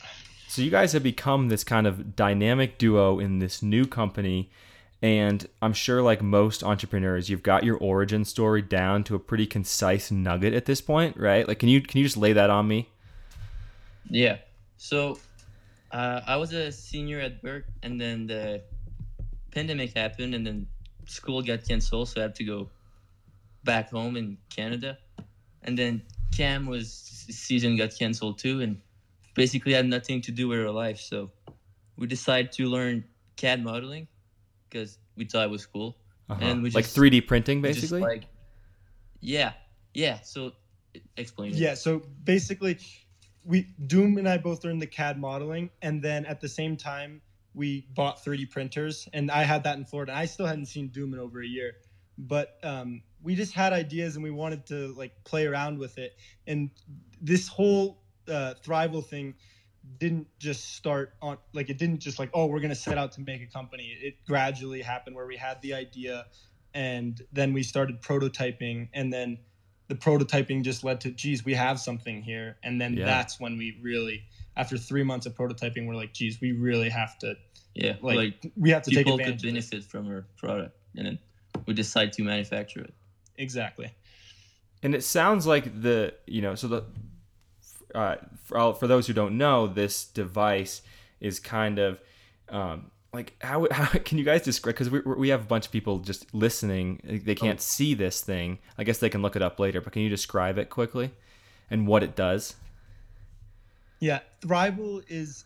So 0.49 0.63
you 0.63 0.71
guys 0.71 0.93
have 0.95 1.03
become 1.03 1.49
this 1.49 1.63
kind 1.63 1.87
of 1.87 2.17
dynamic 2.17 2.77
duo 2.79 3.21
in 3.21 3.39
this 3.39 3.63
new 3.63 3.87
company. 3.87 4.51
And 5.03 5.47
I'm 5.63 5.73
sure, 5.73 6.03
like 6.03 6.23
most 6.23 6.63
entrepreneurs, 6.63 7.31
you've 7.31 7.43
got 7.43 7.65
your 7.65 7.77
origin 7.77 8.25
story 8.25 8.61
down 8.61 9.05
to 9.05 9.15
a 9.15 9.19
pretty 9.19 9.47
concise 9.47 10.11
nugget 10.11 10.53
at 10.53 10.67
this 10.67 10.81
point, 10.81 11.17
right? 11.17 11.47
Like, 11.47 11.59
can 11.59 11.69
you 11.69 11.81
can 11.81 11.99
you 11.99 12.05
just 12.05 12.17
lay 12.17 12.33
that 12.35 12.51
on 12.51 12.69
me? 12.69 12.89
Yeah. 14.11 14.39
So, 14.77 15.19
uh, 15.93 16.21
I 16.27 16.37
was 16.37 16.53
a 16.53 16.71
senior 16.71 17.21
at 17.21 17.41
Burke, 17.41 17.67
and 17.83 18.01
then 18.01 18.27
the 18.27 18.63
pandemic 19.51 19.97
happened, 19.97 20.35
and 20.35 20.47
then 20.47 20.67
school 21.07 21.43
got 21.43 21.67
canceled, 21.67 22.09
so 22.09 22.21
I 22.21 22.23
had 22.25 22.35
to 22.37 22.45
go 22.45 22.71
back 23.65 23.91
home 23.91 24.17
in 24.17 24.39
Canada. 24.49 24.99
And 25.63 25.79
then 25.79 26.03
Cam 26.37 26.67
was 26.67 26.91
season 27.31 27.77
got 27.77 27.97
canceled 27.99 28.39
too, 28.39 28.61
and 28.61 28.81
basically 29.35 29.73
had 29.73 29.87
nothing 29.87 30.21
to 30.23 30.33
do 30.33 30.49
with 30.49 30.61
our 30.61 30.71
life. 30.71 30.99
So 30.99 31.31
we 31.97 32.07
decided 32.07 32.53
to 32.53 32.67
learn 32.67 33.05
CAD 33.37 33.63
modeling 33.63 34.09
because 34.69 34.99
we 35.17 35.25
thought 35.25 35.45
it 35.45 35.51
was 35.51 35.67
cool, 35.67 35.97
Uh-huh. 36.29 36.45
and 36.45 36.63
we 36.63 36.71
just, 36.71 36.77
like 36.77 37.13
3D 37.13 37.27
printing, 37.27 37.61
basically. 37.61 38.01
like 38.01 38.25
yeah, 39.21 39.53
yeah. 39.93 40.21
So 40.23 40.53
explain 41.17 41.53
it. 41.53 41.59
Yeah, 41.59 41.75
so 41.75 42.03
basically 42.25 42.79
we 43.45 43.67
Doom 43.87 44.17
and 44.19 44.29
I 44.29 44.39
both 44.39 44.65
learned 44.65 44.81
the 44.81 44.87
CAD 44.87 45.19
modeling 45.19 45.71
and 45.83 46.03
then 46.03 46.25
at 46.27 46.41
the 46.41 46.49
same 46.49 46.77
time 46.77 47.21
we 47.55 47.87
bought 47.95 48.25
3D 48.25 48.51
printers 48.51 49.09
and 49.13 49.31
I 49.31 49.43
had 49.43 49.65
that 49.65 49.77
in 49.77 49.85
Florida. 49.85 50.15
I 50.15 50.27
still 50.27 50.47
hadn't 50.47 50.67
seen 50.67 50.89
Doom 50.89 51.15
in 51.15 51.21
over 51.21 51.41
a 51.43 51.47
year. 51.47 51.75
But 52.19 52.59
um, 52.63 53.03
we 53.23 53.35
just 53.35 53.55
had 53.55 53.73
ideas 53.73 54.15
and 54.17 54.23
we 54.23 54.31
wanted 54.31 54.67
to 54.67 54.93
like 54.95 55.13
play 55.25 55.47
around 55.47 55.79
with 55.79 55.99
it. 55.99 56.17
And 56.47 56.71
this 57.21 57.49
whole 57.49 58.03
uh, 58.29 58.55
Thrival 58.65 59.05
thing 59.05 59.35
didn't 59.99 60.27
just 60.39 60.75
start 60.75 61.15
on 61.23 61.39
like 61.55 61.71
it 61.71 61.79
didn't 61.79 62.01
just 62.01 62.19
like 62.19 62.29
oh 62.35 62.45
we're 62.45 62.61
gonna 62.61 62.75
set 62.75 62.99
out 62.99 63.13
to 63.13 63.23
make 63.23 63.41
a 63.43 63.47
company. 63.47 63.97
It 64.01 64.17
gradually 64.27 64.83
happened 64.83 65.17
where 65.17 65.27
we 65.27 65.37
had 65.37 65.61
the 65.63 65.73
idea 65.75 66.27
and 66.75 67.21
then 67.33 67.53
we 67.55 67.63
started 67.63 68.01
prototyping 68.03 68.89
and 68.93 69.11
then 69.13 69.39
the 69.89 69.95
prototyping 69.95 70.63
just 70.63 70.85
led 70.85 71.01
to 71.01 71.11
geez 71.11 71.45
we 71.45 71.55
have 71.55 71.81
something 71.81 72.23
here 72.23 72.59
and 72.63 72.81
then 72.81 72.95
Yeah. 72.95 73.07
that's 73.07 73.41
when 73.41 73.57
we 73.57 73.79
really 73.83 74.23
after 74.61 74.77
three 74.79 75.03
months 75.11 75.25
of 75.27 75.33
prototyping 75.41 75.83
we're 75.87 75.95
like 76.03 76.13
geez 76.19 76.35
we 76.41 76.51
really 76.53 76.89
have 77.01 77.19
to 77.23 77.29
yeah. 77.75 77.95
like, 78.03 78.17
Like, 78.17 78.53
we 78.57 78.71
have 78.71 78.83
to 78.83 78.91
take 78.91 79.07
advantage. 79.07 79.07
people 79.07 79.15
advantage 79.15 79.43
could 79.43 79.49
of 79.49 79.55
this. 79.55 79.71
benefit 79.71 79.91
from 79.91 80.03
our 80.13 80.23
product, 80.43 80.77
and 80.97 81.07
then 81.07 81.19
we 81.67 81.73
decide 81.75 82.13
to 82.15 82.23
manufacture 82.25 82.81
it. 82.89 82.95
exactly 83.47 83.89
And 84.83 84.95
it 84.95 85.05
sounds 85.05 85.47
like 85.47 85.65
the 85.87 86.15
you 86.27 86.43
know 86.43 86.55
so 86.61 86.67
the 86.75 86.81
uh, 87.95 88.17
for, 88.45 88.57
all- 88.59 88.73
for 88.81 88.87
those 88.87 89.07
who 89.09 89.13
don't 89.13 89.37
know, 89.37 89.67
this 89.67 90.05
device 90.05 90.83
is 91.21 91.41
kind 91.41 91.79
of 91.79 91.99
um, 92.49 92.91
like 93.13 93.35
how, 93.41 93.67
how 93.79 93.87
can 94.09 94.17
you 94.19 94.25
guys 94.25 94.43
describe? 94.43 94.75
Because 94.77 94.91
we 94.91 95.01
we 95.01 95.29
have 95.31 95.43
a 95.43 95.51
bunch 95.55 95.67
of 95.67 95.73
people 95.73 95.99
just 95.99 96.33
listening. 96.33 97.01
They 97.25 97.35
can't 97.35 97.61
see 97.61 97.95
this 97.95 98.21
thing. 98.21 98.59
I 98.79 98.85
guess 98.85 98.99
they 98.99 99.11
can 99.11 99.23
look 99.23 99.37
it 99.37 99.43
up 99.43 99.59
later. 99.59 99.81
But 99.81 99.93
can 99.93 100.03
you 100.03 100.09
describe 100.09 100.57
it 100.59 100.71
quickly 100.71 101.11
and 101.71 101.87
what 101.87 102.03
it 102.03 102.15
does? 102.17 102.55
Yeah, 104.01 104.21
Thrival 104.41 105.05
is 105.09 105.45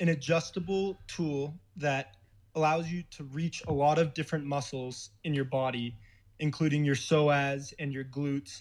an 0.00 0.10
adjustable 0.10 0.98
tool 1.06 1.58
that 1.76 2.16
allows 2.54 2.90
you 2.90 3.04
to 3.12 3.24
reach 3.24 3.62
a 3.66 3.72
lot 3.72 3.98
of 3.98 4.12
different 4.12 4.44
muscles 4.44 5.10
in 5.24 5.32
your 5.32 5.46
body, 5.46 5.96
including 6.38 6.84
your 6.84 6.94
psoas 6.94 7.72
and 7.78 7.92
your 7.92 8.04
glutes, 8.04 8.60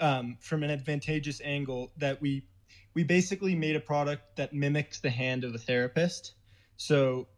um, 0.00 0.38
from 0.40 0.62
an 0.62 0.70
advantageous 0.70 1.42
angle. 1.44 1.92
That 1.98 2.22
we 2.22 2.46
we 2.94 3.04
basically 3.04 3.54
made 3.54 3.76
a 3.76 3.80
product 3.80 4.36
that 4.36 4.54
mimics 4.54 5.00
the 5.00 5.10
hand 5.10 5.44
of 5.44 5.54
a 5.54 5.58
therapist. 5.58 6.32
So 6.78 7.28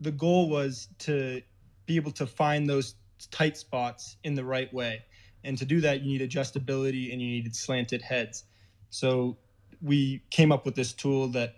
the 0.00 0.10
goal 0.10 0.48
was 0.48 0.88
to 1.00 1.42
be 1.86 1.96
able 1.96 2.12
to 2.12 2.26
find 2.26 2.68
those 2.68 2.96
tight 3.30 3.56
spots 3.56 4.16
in 4.24 4.34
the 4.34 4.44
right 4.44 4.72
way. 4.74 5.04
And 5.44 5.56
to 5.58 5.64
do 5.64 5.80
that, 5.82 6.02
you 6.02 6.18
need 6.18 6.28
adjustability 6.28 7.12
and 7.12 7.20
you 7.20 7.28
needed 7.28 7.54
slanted 7.54 8.02
heads. 8.02 8.44
So 8.90 9.38
we 9.82 10.22
came 10.30 10.52
up 10.52 10.64
with 10.64 10.74
this 10.74 10.92
tool 10.92 11.28
that 11.28 11.56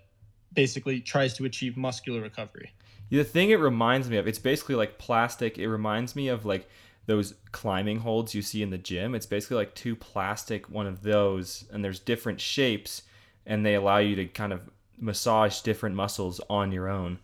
basically 0.53 0.99
tries 1.01 1.33
to 1.35 1.45
achieve 1.45 1.77
muscular 1.77 2.21
recovery. 2.21 2.71
The 3.09 3.23
thing 3.23 3.49
it 3.49 3.59
reminds 3.59 4.09
me 4.09 4.17
of, 4.17 4.27
it's 4.27 4.39
basically 4.39 4.75
like 4.75 4.97
plastic. 4.97 5.57
It 5.57 5.67
reminds 5.67 6.15
me 6.15 6.29
of 6.29 6.45
like 6.45 6.67
those 7.05 7.35
climbing 7.51 7.99
holds 7.99 8.33
you 8.33 8.41
see 8.41 8.63
in 8.63 8.69
the 8.69 8.77
gym. 8.77 9.13
It's 9.13 9.25
basically 9.25 9.57
like 9.57 9.75
two 9.75 9.95
plastic 9.95 10.69
one 10.69 10.87
of 10.87 11.03
those, 11.03 11.65
and 11.71 11.83
there's 11.83 11.99
different 11.99 12.39
shapes, 12.39 13.03
and 13.45 13.65
they 13.65 13.75
allow 13.75 13.97
you 13.97 14.15
to 14.15 14.25
kind 14.25 14.53
of 14.53 14.69
massage 14.97 15.61
different 15.61 15.95
muscles 15.95 16.39
on 16.49 16.71
your 16.71 16.87
own. 16.89 17.19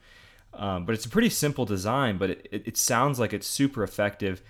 Um, 0.53 0.85
but 0.85 0.95
it's 0.95 1.05
a 1.05 1.09
pretty 1.09 1.29
simple 1.29 1.65
design, 1.65 2.17
but 2.17 2.31
it, 2.31 2.47
it, 2.51 2.67
it 2.67 2.77
sounds 2.77 3.19
like 3.19 3.33
it's 3.33 3.47
super 3.47 3.83
effective. 3.83 4.41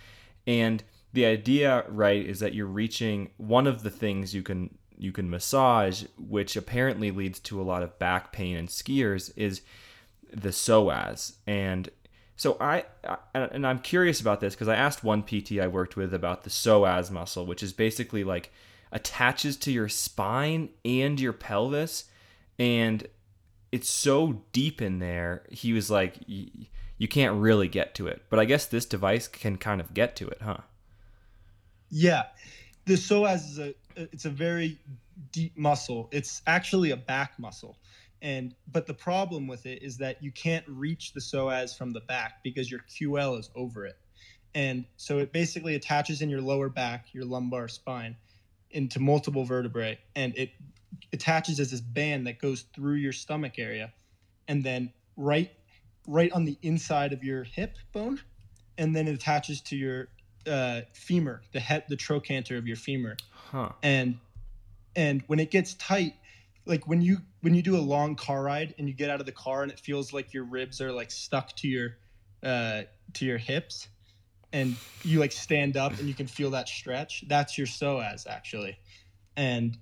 And 0.47 0.83
the 1.13 1.25
idea, 1.25 1.85
right, 1.89 2.25
is 2.25 2.39
that 2.39 2.53
you're 2.53 2.65
reaching 2.65 3.29
one 3.37 3.67
of 3.67 3.83
the 3.83 3.89
things 3.89 4.33
you 4.33 4.41
can 4.41 4.78
you 4.99 5.11
can 5.11 5.29
massage, 5.29 6.03
which 6.17 6.55
apparently 6.55 7.09
leads 7.09 7.39
to 7.39 7.59
a 7.59 7.63
lot 7.63 7.81
of 7.81 7.97
back 7.97 8.31
pain 8.31 8.57
in 8.57 8.67
skiers, 8.67 9.31
is 9.35 9.61
the 10.31 10.49
psoas. 10.49 11.37
And 11.47 11.89
so 12.35 12.57
I, 12.59 12.83
I 13.07 13.17
and 13.33 13.65
I'm 13.65 13.79
curious 13.79 14.21
about 14.21 14.41
this 14.41 14.55
because 14.55 14.67
I 14.67 14.75
asked 14.75 15.03
one 15.03 15.23
PT 15.23 15.53
I 15.59 15.67
worked 15.67 15.95
with 15.95 16.13
about 16.13 16.43
the 16.43 16.49
psoas 16.49 17.09
muscle, 17.09 17.45
which 17.45 17.63
is 17.63 17.73
basically 17.73 18.23
like 18.23 18.51
attaches 18.91 19.55
to 19.57 19.71
your 19.71 19.89
spine 19.89 20.69
and 20.83 21.19
your 21.19 21.33
pelvis, 21.33 22.05
and 22.57 23.07
it's 23.71 23.89
so 23.89 24.41
deep 24.51 24.81
in 24.81 24.99
there. 24.99 25.43
He 25.49 25.73
was 25.73 25.89
like, 25.89 26.17
you 26.27 27.07
can't 27.07 27.39
really 27.39 27.67
get 27.67 27.95
to 27.95 28.07
it, 28.07 28.23
but 28.29 28.39
I 28.39 28.45
guess 28.45 28.65
this 28.65 28.85
device 28.85 29.27
can 29.27 29.57
kind 29.57 29.79
of 29.79 29.93
get 29.93 30.15
to 30.17 30.27
it, 30.27 30.39
huh? 30.41 30.57
Yeah, 31.89 32.23
the 32.85 32.95
psoas 32.95 33.49
is 33.49 33.59
a 33.59 33.73
it's 34.11 34.25
a 34.25 34.29
very 34.29 34.79
deep 35.31 35.57
muscle. 35.57 36.09
It's 36.11 36.41
actually 36.47 36.91
a 36.91 36.97
back 36.97 37.37
muscle, 37.37 37.77
and 38.21 38.55
but 38.71 38.87
the 38.87 38.93
problem 38.93 39.47
with 39.47 39.65
it 39.65 39.83
is 39.83 39.97
that 39.97 40.23
you 40.23 40.31
can't 40.31 40.65
reach 40.67 41.13
the 41.13 41.19
psoas 41.19 41.77
from 41.77 41.91
the 41.91 42.01
back 42.01 42.43
because 42.43 42.71
your 42.71 42.81
QL 42.89 43.39
is 43.39 43.49
over 43.55 43.85
it, 43.85 43.97
and 44.55 44.85
so 44.97 45.19
it 45.19 45.31
basically 45.31 45.75
attaches 45.75 46.21
in 46.21 46.29
your 46.29 46.41
lower 46.41 46.69
back, 46.69 47.13
your 47.13 47.25
lumbar 47.25 47.67
spine, 47.67 48.15
into 48.71 48.99
multiple 48.99 49.43
vertebrae, 49.43 49.99
and 50.15 50.35
it 50.37 50.51
attaches 51.13 51.59
as 51.59 51.71
this 51.71 51.81
band 51.81 52.27
that 52.27 52.39
goes 52.39 52.65
through 52.73 52.95
your 52.95 53.13
stomach 53.13 53.59
area, 53.59 53.93
and 54.47 54.63
then 54.63 54.91
right 55.17 55.51
right 56.07 56.31
on 56.31 56.45
the 56.45 56.57
inside 56.61 57.13
of 57.13 57.23
your 57.23 57.43
hip 57.43 57.75
bone, 57.91 58.19
and 58.77 58.95
then 58.95 59.07
it 59.07 59.13
attaches 59.13 59.61
to 59.61 59.75
your 59.75 60.07
uh, 60.49 60.81
femur, 60.93 61.41
the 61.53 61.59
head, 61.59 61.83
the 61.89 61.95
trochanter 61.95 62.57
of 62.57 62.67
your 62.67 62.77
femur, 62.77 63.17
Huh. 63.51 63.69
and 63.83 64.19
and 64.95 65.23
when 65.27 65.39
it 65.39 65.51
gets 65.51 65.75
tight, 65.75 66.13
like 66.65 66.87
when 66.87 67.01
you 67.01 67.17
when 67.41 67.53
you 67.53 67.61
do 67.61 67.75
a 67.77 67.79
long 67.81 68.15
car 68.15 68.43
ride 68.43 68.75
and 68.77 68.87
you 68.87 68.93
get 68.93 69.09
out 69.09 69.19
of 69.19 69.25
the 69.25 69.31
car 69.31 69.63
and 69.63 69.71
it 69.71 69.79
feels 69.79 70.13
like 70.13 70.33
your 70.33 70.43
ribs 70.43 70.81
are 70.81 70.91
like 70.91 71.11
stuck 71.11 71.55
to 71.57 71.67
your 71.67 71.97
uh, 72.43 72.83
to 73.13 73.25
your 73.25 73.37
hips, 73.37 73.87
and 74.51 74.79
you 75.03 75.19
like 75.19 75.31
stand 75.31 75.77
up 75.77 75.99
and 75.99 76.09
you 76.09 76.15
can 76.15 76.27
feel 76.27 76.51
that 76.51 76.67
stretch. 76.67 77.23
That's 77.27 77.57
your 77.57 77.67
psoas 77.67 78.27
actually, 78.27 78.77
and 79.37 79.77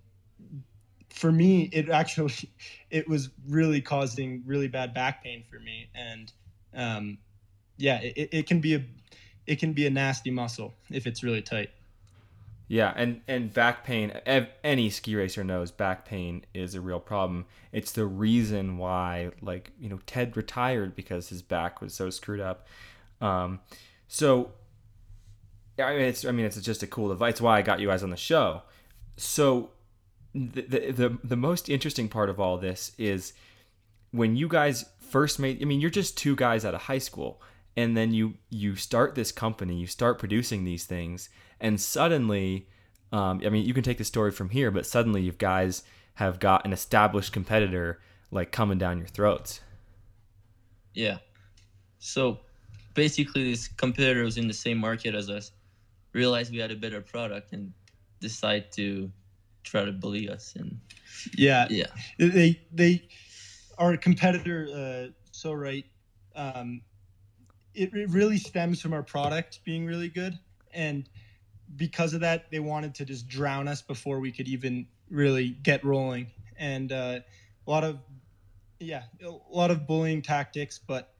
for 1.09 1.31
me, 1.31 1.69
it 1.73 1.89
actually 1.89 2.33
it 2.89 3.07
was 3.07 3.29
really 3.47 3.81
causing 3.81 4.43
really 4.45 4.67
bad 4.67 4.93
back 4.93 5.23
pain 5.23 5.43
for 5.49 5.59
me, 5.59 5.89
and 5.95 6.31
um, 6.75 7.17
yeah, 7.77 7.99
it, 8.01 8.29
it 8.31 8.47
can 8.47 8.59
be 8.59 8.75
a 8.75 8.83
it 9.47 9.59
can 9.59 9.73
be 9.73 9.87
a 9.87 9.89
nasty 9.89 10.29
muscle 10.29 10.73
if 10.91 11.07
it's 11.07 11.23
really 11.23 11.41
tight. 11.41 11.69
Yeah, 12.69 12.91
and 12.95 13.21
and 13.29 13.53
back 13.53 13.85
pain. 13.85 14.11
Any 14.63 14.89
ski 14.89 15.15
racer 15.15 15.43
knows 15.43 15.71
back 15.71 16.05
pain 16.05 16.45
is 16.53 16.75
a 16.75 16.81
real 16.81 16.99
problem. 16.99 17.45
It's 17.71 17.93
the 17.93 18.05
reason 18.05 18.77
why, 18.77 19.31
like 19.41 19.71
you 19.79 19.87
know, 19.87 19.99
Ted 20.05 20.35
retired 20.35 20.93
because 20.93 21.29
his 21.29 21.41
back 21.41 21.79
was 21.79 21.93
so 21.93 22.09
screwed 22.09 22.41
up. 22.41 22.67
Um, 23.21 23.61
so, 24.09 24.51
I 25.79 25.93
mean, 25.93 26.01
it's 26.01 26.25
I 26.25 26.31
mean, 26.31 26.45
it's 26.45 26.59
just 26.59 26.83
a 26.83 26.87
cool 26.87 27.07
device. 27.07 27.31
It's 27.31 27.41
why 27.41 27.57
I 27.57 27.61
got 27.61 27.79
you 27.79 27.87
guys 27.87 28.03
on 28.03 28.09
the 28.09 28.17
show. 28.17 28.63
So, 29.15 29.71
the 30.35 30.61
the 30.61 30.91
the, 30.91 31.17
the 31.23 31.37
most 31.37 31.69
interesting 31.69 32.09
part 32.09 32.29
of 32.29 32.37
all 32.37 32.57
this 32.57 32.91
is 32.97 33.31
when 34.11 34.35
you 34.35 34.49
guys 34.49 34.83
first 34.99 35.39
made. 35.39 35.61
I 35.61 35.65
mean, 35.65 35.79
you're 35.79 35.89
just 35.89 36.17
two 36.17 36.35
guys 36.35 36.65
out 36.65 36.75
of 36.75 36.81
high 36.81 36.97
school, 36.97 37.41
and 37.77 37.95
then 37.95 38.13
you 38.13 38.33
you 38.49 38.75
start 38.75 39.15
this 39.15 39.31
company. 39.31 39.77
You 39.77 39.87
start 39.87 40.19
producing 40.19 40.65
these 40.65 40.85
things 40.85 41.29
and 41.59 41.79
suddenly 41.79 42.67
um, 43.11 43.41
i 43.45 43.49
mean 43.49 43.65
you 43.65 43.73
can 43.73 43.83
take 43.83 43.97
the 43.97 44.03
story 44.03 44.31
from 44.31 44.49
here 44.49 44.71
but 44.71 44.85
suddenly 44.85 45.21
you 45.21 45.31
guys 45.31 45.83
have 46.15 46.39
got 46.39 46.65
an 46.65 46.73
established 46.73 47.31
competitor 47.31 47.99
like 48.31 48.51
coming 48.51 48.77
down 48.77 48.97
your 48.97 49.07
throats 49.07 49.61
Yeah. 50.93 51.19
So 51.99 52.39
basically, 52.95 53.51
this 53.51 53.67
competitor 53.67 54.23
was 54.23 54.37
in 54.37 54.47
the 54.47 54.53
same 54.53 54.79
market 54.79 55.13
as 55.13 55.29
us, 55.29 55.51
realized 56.13 56.51
we 56.51 56.57
had 56.57 56.71
a 56.71 56.75
better 56.75 57.01
product, 57.01 57.53
and 57.53 57.71
decide 58.19 58.71
to 58.73 59.11
try 59.63 59.85
to 59.85 59.91
bully 59.91 60.27
us. 60.27 60.55
And 60.55 60.79
Yeah, 61.37 61.67
yeah, 61.69 61.87
they 62.17 62.59
they 62.73 63.07
our 63.77 63.95
competitor 63.95 64.67
uh, 64.73 65.11
so 65.31 65.53
right 65.53 65.85
um, 66.35 66.81
it, 67.77 67.93
it 67.93 68.09
really 68.09 68.37
stems 68.37 68.81
from 68.81 68.93
our 68.93 69.03
product 69.03 69.59
being 69.63 69.85
really 69.85 70.09
good. 70.09 70.37
And 70.73 71.07
because 71.75 72.13
of 72.13 72.21
that 72.21 72.49
they 72.51 72.59
wanted 72.59 72.95
to 72.95 73.05
just 73.05 73.27
drown 73.27 73.67
us 73.67 73.81
before 73.81 74.19
we 74.19 74.31
could 74.31 74.47
even 74.47 74.87
really 75.09 75.49
get 75.49 75.83
rolling. 75.83 76.27
And 76.57 76.91
uh, 76.91 77.19
a 77.65 77.69
lot 77.69 77.83
of 77.83 77.99
yeah 78.79 79.03
a 79.23 79.31
lot 79.51 79.71
of 79.71 79.87
bullying 79.87 80.21
tactics 80.21 80.79
but 80.79 81.13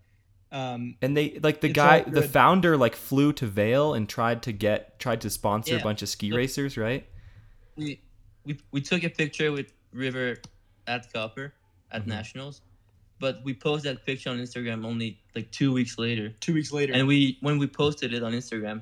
um, 0.51 0.95
and 1.01 1.17
they 1.17 1.39
like 1.41 1.59
the 1.59 1.69
guy 1.69 2.01
the 2.01 2.21
founder 2.21 2.77
like 2.77 2.95
flew 2.95 3.33
to 3.33 3.47
Vail 3.47 3.93
and 3.95 4.07
tried 4.07 4.43
to 4.43 4.51
get 4.51 4.99
tried 4.99 5.21
to 5.21 5.29
sponsor 5.29 5.75
a 5.77 5.79
bunch 5.81 6.01
of 6.01 6.09
ski 6.09 6.29
So- 6.29 6.37
racers 6.37 6.77
right? 6.77 7.07
We 7.75 8.01
we 8.45 8.59
we 8.71 8.81
took 8.81 9.03
a 9.03 9.09
picture 9.09 9.51
with 9.51 9.73
River 9.91 10.37
at 10.87 11.11
Copper 11.11 11.53
at 11.91 12.03
Mhm. 12.03 12.07
nationals, 12.07 12.61
but 13.19 13.39
we 13.43 13.53
posted 13.53 13.97
that 13.97 14.05
picture 14.05 14.29
on 14.29 14.37
Instagram 14.37 14.85
only 14.85 15.19
like 15.35 15.51
two 15.51 15.73
weeks 15.73 15.97
later. 15.97 16.33
two 16.39 16.53
weeks 16.53 16.71
later 16.71 16.93
And 16.93 17.07
we 17.07 17.37
when 17.41 17.57
we 17.57 17.67
posted 17.67 18.13
it 18.13 18.23
on 18.23 18.33
Instagram, 18.33 18.81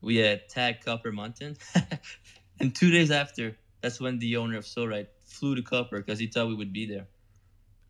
we 0.00 0.16
had 0.16 0.48
tagged 0.48 0.84
Copper 0.84 1.12
Mountain, 1.12 1.56
and 2.60 2.74
two 2.74 2.90
days 2.90 3.10
after, 3.10 3.56
that's 3.80 4.00
when 4.00 4.18
the 4.18 4.36
owner 4.36 4.58
of 4.58 4.66
So 4.66 4.86
Right 4.86 5.08
flew 5.24 5.54
to 5.54 5.62
Copper 5.62 5.98
because 5.98 6.18
he 6.18 6.26
thought 6.26 6.48
we 6.48 6.54
would 6.54 6.72
be 6.72 6.86
there, 6.86 7.06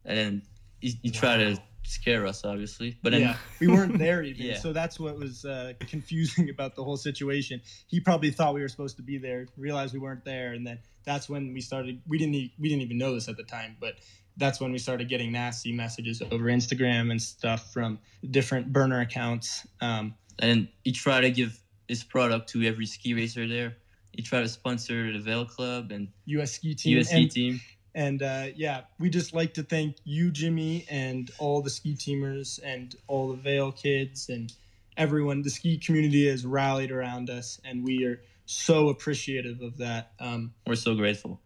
and 0.04 0.18
then 0.18 0.42
he, 0.80 0.98
he 1.02 1.10
tried 1.10 1.38
to 1.38 1.60
scare 1.86 2.26
us, 2.26 2.44
obviously. 2.44 2.98
But 3.02 3.12
then 3.12 3.22
yeah, 3.22 3.36
we 3.60 3.68
weren't 3.68 3.98
there 3.98 4.22
even. 4.22 4.36
Yeah. 4.46 4.58
So 4.58 4.72
that's 4.72 5.00
what 5.00 5.16
was 5.16 5.44
uh, 5.44 5.72
confusing 5.80 6.50
about 6.50 6.76
the 6.76 6.84
whole 6.84 6.96
situation. 6.96 7.60
He 7.86 8.00
probably 8.00 8.30
thought 8.30 8.54
we 8.54 8.60
were 8.60 8.68
supposed 8.68 8.96
to 8.96 9.02
be 9.02 9.18
there, 9.18 9.46
realized 9.56 9.94
we 9.94 10.00
weren't 10.00 10.24
there, 10.24 10.52
and 10.52 10.66
then 10.66 10.78
that's 11.04 11.28
when 11.28 11.52
we 11.52 11.60
started. 11.60 12.02
We 12.06 12.18
didn't 12.18 12.34
we 12.58 12.68
didn't 12.68 12.82
even 12.82 12.98
know 12.98 13.14
this 13.14 13.28
at 13.28 13.36
the 13.36 13.44
time, 13.44 13.76
but 13.80 13.94
that's 14.36 14.60
when 14.60 14.72
we 14.72 14.78
started 14.78 15.08
getting 15.08 15.32
nasty 15.32 15.72
messages 15.72 16.22
over 16.30 16.44
Instagram 16.44 17.10
and 17.10 17.20
stuff 17.20 17.72
from 17.72 17.98
different 18.30 18.72
burner 18.72 19.00
accounts. 19.00 19.66
Um, 19.80 20.14
and 20.38 20.68
he 20.84 20.92
tried 20.92 21.22
to 21.22 21.30
give 21.30 21.58
his 21.88 22.04
product 22.04 22.50
to 22.50 22.62
every 22.64 22.86
ski 22.86 23.14
racer 23.14 23.46
there. 23.46 23.76
He 24.12 24.22
tried 24.22 24.42
to 24.42 24.48
sponsor 24.48 25.12
the 25.12 25.18
Vail 25.18 25.44
Club 25.44 25.90
and 25.92 26.08
US 26.26 26.52
ski 26.52 26.74
team 26.74 26.98
USC 26.98 27.14
and, 27.14 27.30
team. 27.30 27.60
and 27.94 28.22
uh, 28.22 28.46
yeah, 28.54 28.82
we 28.98 29.10
just 29.10 29.34
like 29.34 29.54
to 29.54 29.62
thank 29.62 29.96
you, 30.04 30.30
Jimmy, 30.30 30.86
and 30.90 31.30
all 31.38 31.62
the 31.62 31.70
ski 31.70 31.94
teamers 31.94 32.58
and 32.64 32.94
all 33.06 33.28
the 33.28 33.36
Vail 33.36 33.72
kids 33.72 34.28
and 34.28 34.52
everyone. 34.96 35.42
The 35.42 35.50
ski 35.50 35.78
community 35.78 36.28
has 36.28 36.46
rallied 36.46 36.90
around 36.90 37.28
us, 37.30 37.60
and 37.64 37.84
we 37.84 38.04
are 38.04 38.22
so 38.46 38.88
appreciative 38.88 39.60
of 39.60 39.76
that. 39.78 40.12
Um, 40.18 40.54
We're 40.66 40.76
so 40.76 40.94
grateful. 40.94 41.40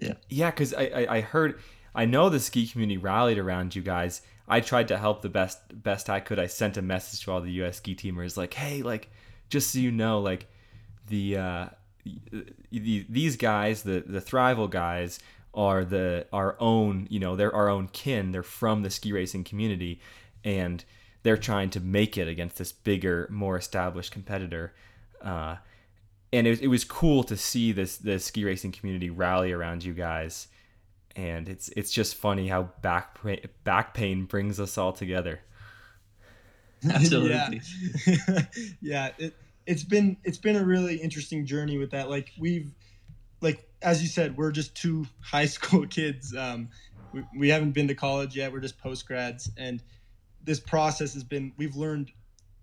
Yeah. 0.00 0.14
Yeah 0.28 0.50
because 0.50 0.74
I, 0.74 0.84
I 0.84 1.16
I 1.16 1.20
heard 1.20 1.60
I 1.94 2.04
know 2.04 2.28
the 2.28 2.40
ski 2.40 2.66
community 2.66 2.96
rallied 2.96 3.38
around 3.38 3.74
you 3.74 3.82
guys. 3.82 4.22
I 4.48 4.60
tried 4.60 4.88
to 4.88 4.98
help 4.98 5.22
the 5.22 5.28
best 5.28 5.60
best 5.82 6.10
I 6.10 6.20
could. 6.20 6.38
I 6.38 6.46
sent 6.46 6.76
a 6.76 6.82
message 6.82 7.24
to 7.24 7.32
all 7.32 7.40
the 7.40 7.52
US 7.62 7.76
ski 7.76 7.94
teamers 7.94 8.36
like 8.36 8.54
hey 8.54 8.82
like 8.82 9.10
just 9.48 9.72
so 9.72 9.78
you 9.78 9.90
know 9.92 10.20
like 10.20 10.46
the 11.08 11.36
uh 11.36 11.66
the, 12.70 13.06
these 13.08 13.36
guys 13.36 13.82
the 13.82 14.02
the 14.06 14.20
thrival 14.20 14.68
guys 14.68 15.20
are 15.54 15.84
the 15.84 16.26
our 16.32 16.56
own 16.58 17.06
you 17.10 17.20
know 17.20 17.36
they're 17.36 17.54
our 17.54 17.68
own 17.68 17.88
kin. 17.88 18.32
They're 18.32 18.42
from 18.42 18.82
the 18.82 18.90
ski 18.90 19.12
racing 19.12 19.44
community 19.44 20.00
and 20.44 20.84
they're 21.22 21.36
trying 21.36 21.70
to 21.70 21.80
make 21.80 22.18
it 22.18 22.26
against 22.26 22.58
this 22.58 22.72
bigger 22.72 23.28
more 23.30 23.56
established 23.56 24.12
competitor. 24.12 24.74
Uh 25.20 25.56
and 26.34 26.46
it 26.46 26.50
was, 26.50 26.60
it 26.60 26.68
was 26.68 26.84
cool 26.84 27.22
to 27.24 27.36
see 27.36 27.72
this 27.72 27.98
the 27.98 28.18
ski 28.18 28.44
racing 28.44 28.72
community 28.72 29.10
rally 29.10 29.52
around 29.52 29.84
you 29.84 29.92
guys 29.92 30.48
and 31.16 31.48
it's 31.48 31.68
it's 31.70 31.90
just 31.92 32.14
funny 32.14 32.48
how 32.48 32.64
back 32.82 33.18
back 33.64 33.94
pain 33.94 34.24
brings 34.24 34.58
us 34.60 34.76
all 34.78 34.92
together 34.92 35.40
Absolutely. 36.90 37.60
yeah, 38.06 38.42
yeah. 38.80 39.10
It, 39.18 39.36
it's 39.66 39.84
been 39.84 40.16
it's 40.24 40.38
been 40.38 40.56
a 40.56 40.64
really 40.64 40.96
interesting 40.96 41.46
journey 41.46 41.78
with 41.78 41.92
that. 41.92 42.10
Like 42.10 42.32
we've 42.40 42.72
like 43.40 43.64
as 43.82 44.02
you 44.02 44.08
said, 44.08 44.36
we're 44.36 44.50
just 44.50 44.74
two 44.74 45.06
high 45.20 45.46
school 45.46 45.86
kids. 45.86 46.34
Um, 46.34 46.68
we, 47.12 47.22
we 47.38 47.48
haven't 47.50 47.70
been 47.72 47.86
to 47.88 47.94
college 47.94 48.34
yet. 48.36 48.52
We're 48.52 48.60
just 48.60 48.78
post 48.78 49.06
grads, 49.06 49.48
and 49.56 49.80
this 50.42 50.58
process 50.58 51.14
has 51.14 51.22
been 51.22 51.52
we've 51.56 51.76
learned 51.76 52.10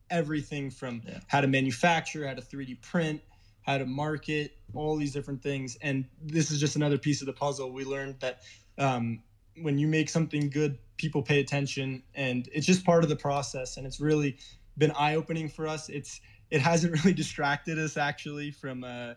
everything 0.09 0.69
from 0.69 1.01
Yeah. 1.07 1.19
how 1.27 1.39
to 1.39 1.47
manufacture, 1.47 2.27
how 2.27 2.33
to 2.33 2.41
3D 2.41 2.81
print, 2.81 3.21
how 3.69 3.77
to 3.77 3.85
market, 3.85 4.57
all 4.73 4.95
these 4.97 5.13
different 5.13 5.43
things. 5.43 5.77
And 5.81 6.05
this 6.21 6.49
is 6.49 6.59
just 6.59 6.75
another 6.75 6.97
piece 6.97 7.21
of 7.21 7.27
the 7.27 7.33
puzzle. 7.33 7.71
We 7.71 7.85
learned 7.85 8.15
that 8.19 8.41
um, 8.79 9.21
when 9.61 9.77
you 9.77 9.87
make 9.87 10.09
something 10.09 10.49
good, 10.49 10.79
people 10.97 11.21
pay 11.21 11.39
attention, 11.39 12.01
and 12.15 12.49
it's 12.51 12.65
just 12.65 12.83
part 12.83 13.03
of 13.03 13.09
the 13.09 13.15
process. 13.15 13.77
And 13.77 13.85
it's 13.85 13.99
really 13.99 14.37
been 14.77 14.91
eye 14.91 15.15
opening 15.15 15.49
for 15.49 15.67
us. 15.67 15.87
It's 15.89 16.19
it 16.49 16.61
hasn't 16.61 16.93
really 17.03 17.13
distracted 17.13 17.77
us 17.77 17.95
actually 17.95 18.49
from 18.49 18.83
uh, 18.83 19.13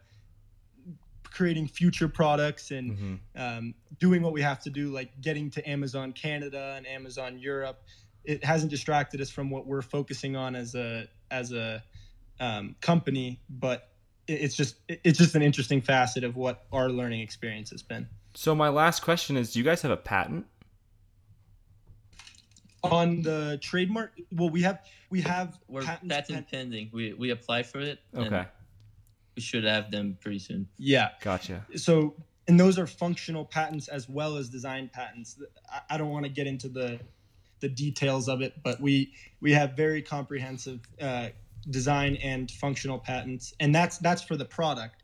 creating 1.24 1.66
future 1.66 2.08
products 2.08 2.70
and 2.70 2.98
Mhm. 2.98 3.18
um, 3.36 3.74
doing 3.98 4.20
what 4.20 4.34
we 4.34 4.42
have 4.42 4.60
to 4.64 4.70
do, 4.70 4.90
like 4.90 5.18
getting 5.22 5.50
to 5.52 5.66
Amazon 5.68 6.12
Canada 6.12 6.74
and 6.76 6.86
Amazon 6.86 7.38
Europe. 7.38 7.84
It 8.24 8.44
hasn't 8.44 8.70
distracted 8.70 9.20
us 9.22 9.30
from 9.30 9.48
what 9.48 9.66
we're 9.66 9.80
focusing 9.82 10.36
on 10.36 10.54
as 10.54 10.74
a 10.74 11.08
as 11.30 11.52
a 11.52 11.82
um, 12.38 12.76
company, 12.80 13.40
but 13.48 13.91
it's 14.32 14.54
just 14.56 14.76
it's 14.88 15.18
just 15.18 15.34
an 15.34 15.42
interesting 15.42 15.80
facet 15.80 16.24
of 16.24 16.36
what 16.36 16.64
our 16.72 16.88
learning 16.88 17.20
experience 17.20 17.70
has 17.70 17.82
been. 17.82 18.08
so 18.34 18.54
my 18.54 18.68
last 18.68 19.00
question 19.02 19.36
is 19.36 19.52
do 19.52 19.58
you 19.58 19.64
guys 19.64 19.82
have 19.82 19.90
a 19.90 19.96
patent 19.96 20.46
On 22.84 23.22
the 23.22 23.58
trademark, 23.62 24.12
well, 24.32 24.50
we 24.50 24.62
have 24.62 24.80
we 25.08 25.20
have 25.20 25.56
We're 25.68 25.82
patents 25.82 26.08
patent 26.12 26.50
pen- 26.50 26.60
pending. 26.62 26.90
We 26.92 27.12
we 27.12 27.30
apply 27.30 27.62
for 27.62 27.78
it. 27.80 28.00
and 28.12 28.26
okay 28.26 28.44
We 29.36 29.42
should 29.42 29.62
have 29.64 29.90
them 29.92 30.18
pretty 30.20 30.40
soon. 30.40 30.66
yeah, 30.78 31.10
gotcha 31.20 31.64
so 31.76 32.14
and 32.48 32.58
those 32.58 32.76
are 32.80 32.88
functional 32.88 33.44
patents 33.44 33.86
as 33.86 34.08
well 34.08 34.36
as 34.36 34.48
design 34.48 34.90
patents 34.92 35.40
i, 35.70 35.94
I 35.94 35.96
don't 35.96 36.10
want 36.10 36.24
to 36.24 36.28
get 36.30 36.48
into 36.48 36.68
the 36.68 36.98
the 37.60 37.68
details 37.68 38.28
of 38.28 38.42
it 38.42 38.54
but 38.64 38.80
we 38.80 39.12
we 39.40 39.52
have 39.52 39.76
very 39.76 40.02
comprehensive 40.02 40.80
uh, 41.00 41.28
design 41.70 42.16
and 42.16 42.50
functional 42.50 42.98
patents 42.98 43.54
and 43.60 43.74
that's 43.74 43.98
that's 43.98 44.22
for 44.22 44.36
the 44.36 44.44
product 44.44 45.02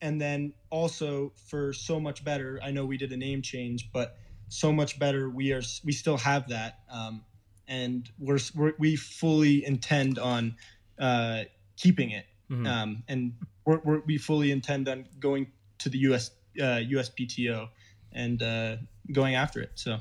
and 0.00 0.20
then 0.20 0.52
also 0.70 1.32
for 1.48 1.72
so 1.72 2.00
much 2.00 2.24
better 2.24 2.58
i 2.62 2.70
know 2.70 2.84
we 2.84 2.96
did 2.96 3.12
a 3.12 3.16
name 3.16 3.42
change 3.42 3.90
but 3.92 4.16
so 4.48 4.72
much 4.72 4.98
better 4.98 5.28
we 5.28 5.52
are 5.52 5.62
we 5.84 5.92
still 5.92 6.16
have 6.16 6.48
that 6.48 6.80
um, 6.90 7.22
and 7.66 8.10
we're, 8.18 8.38
we're 8.54 8.72
we 8.78 8.96
fully 8.96 9.64
intend 9.66 10.18
on 10.18 10.56
uh, 10.98 11.42
keeping 11.76 12.10
it 12.10 12.24
mm-hmm. 12.50 12.66
um, 12.66 13.02
and 13.08 13.34
we're, 13.66 13.80
we're, 13.84 14.00
we 14.06 14.16
fully 14.16 14.50
intend 14.50 14.88
on 14.88 15.04
going 15.20 15.46
to 15.78 15.88
the 15.88 15.98
US 15.98 16.30
uh, 16.58 16.80
USPTO 16.80 17.68
and 18.12 18.42
uh, 18.42 18.76
going 19.12 19.34
after 19.34 19.60
it. 19.60 19.72
So 19.74 19.98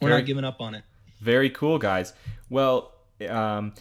we're 0.00 0.08
very, 0.08 0.20
not 0.20 0.26
giving 0.26 0.44
up 0.44 0.60
on 0.60 0.74
it. 0.74 0.84
Very 1.20 1.50
cool, 1.50 1.78
guys. 1.78 2.12
Well, 2.48 2.92
um, 3.28 3.74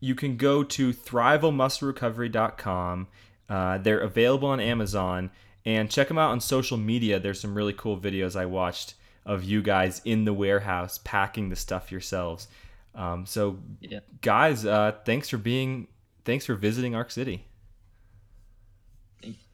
you 0.00 0.14
can 0.14 0.36
go 0.36 0.62
to 0.64 0.92
thrivalmusclerecovery.com. 0.92 3.08
Uh, 3.48 3.78
they're 3.78 4.00
available 4.00 4.48
on 4.48 4.60
Amazon 4.60 5.30
and 5.64 5.90
check 5.90 6.08
them 6.08 6.18
out 6.18 6.30
on 6.30 6.40
social 6.40 6.76
media. 6.76 7.18
There's 7.20 7.40
some 7.40 7.54
really 7.54 7.74
cool 7.74 7.98
videos 7.98 8.36
I 8.36 8.44
watched 8.46 8.94
of 9.26 9.44
you 9.44 9.60
guys 9.62 10.00
in 10.04 10.24
the 10.24 10.32
warehouse 10.32 10.98
packing 11.04 11.50
the 11.50 11.56
stuff 11.56 11.92
yourselves. 11.92 12.48
Um, 12.94 13.26
so, 13.26 13.58
yeah. 13.80 14.00
guys, 14.22 14.64
uh, 14.64 14.92
thanks 15.04 15.28
for 15.28 15.38
being, 15.38 15.88
thanks 16.24 16.46
for 16.46 16.54
visiting 16.54 16.94
Arc 16.94 17.10
City. 17.10 17.44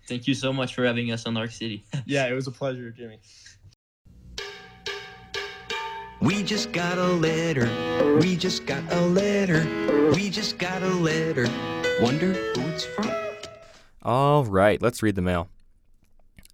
Thank 0.06 0.28
you 0.28 0.34
so 0.34 0.52
much 0.52 0.74
for 0.74 0.84
having 0.84 1.10
us 1.10 1.26
on 1.26 1.36
Arc 1.36 1.50
City. 1.50 1.84
yeah, 2.06 2.28
it 2.28 2.32
was 2.32 2.46
a 2.46 2.52
pleasure, 2.52 2.90
Jimmy. 2.90 3.18
We 6.20 6.42
just 6.42 6.72
got 6.72 6.96
a 6.96 7.06
letter. 7.06 8.18
We 8.20 8.36
just 8.36 8.64
got 8.64 8.82
a 8.90 9.00
letter. 9.02 10.10
We 10.14 10.30
just 10.30 10.58
got 10.58 10.82
a 10.82 10.88
letter. 10.88 11.46
Wonder 12.00 12.32
who 12.32 12.62
it's 12.62 12.84
from. 12.86 13.10
All 14.02 14.44
right, 14.44 14.80
let's 14.80 15.02
read 15.02 15.14
the 15.14 15.22
mail. 15.22 15.48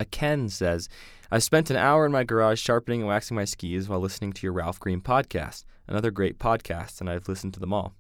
A 0.00 0.04
Ken 0.04 0.48
says, 0.48 0.88
I 1.30 1.38
spent 1.38 1.70
an 1.70 1.76
hour 1.76 2.04
in 2.04 2.12
my 2.12 2.24
garage 2.24 2.60
sharpening 2.60 3.02
and 3.02 3.08
waxing 3.08 3.36
my 3.36 3.44
skis 3.44 3.88
while 3.88 4.00
listening 4.00 4.32
to 4.32 4.46
your 4.46 4.52
Ralph 4.52 4.80
Green 4.80 5.00
podcast. 5.00 5.64
Another 5.86 6.10
great 6.10 6.40
podcast, 6.40 7.00
and 7.00 7.08
I've 7.08 7.28
listened 7.28 7.54
to 7.54 7.60
them 7.60 7.72
all. 7.72 7.94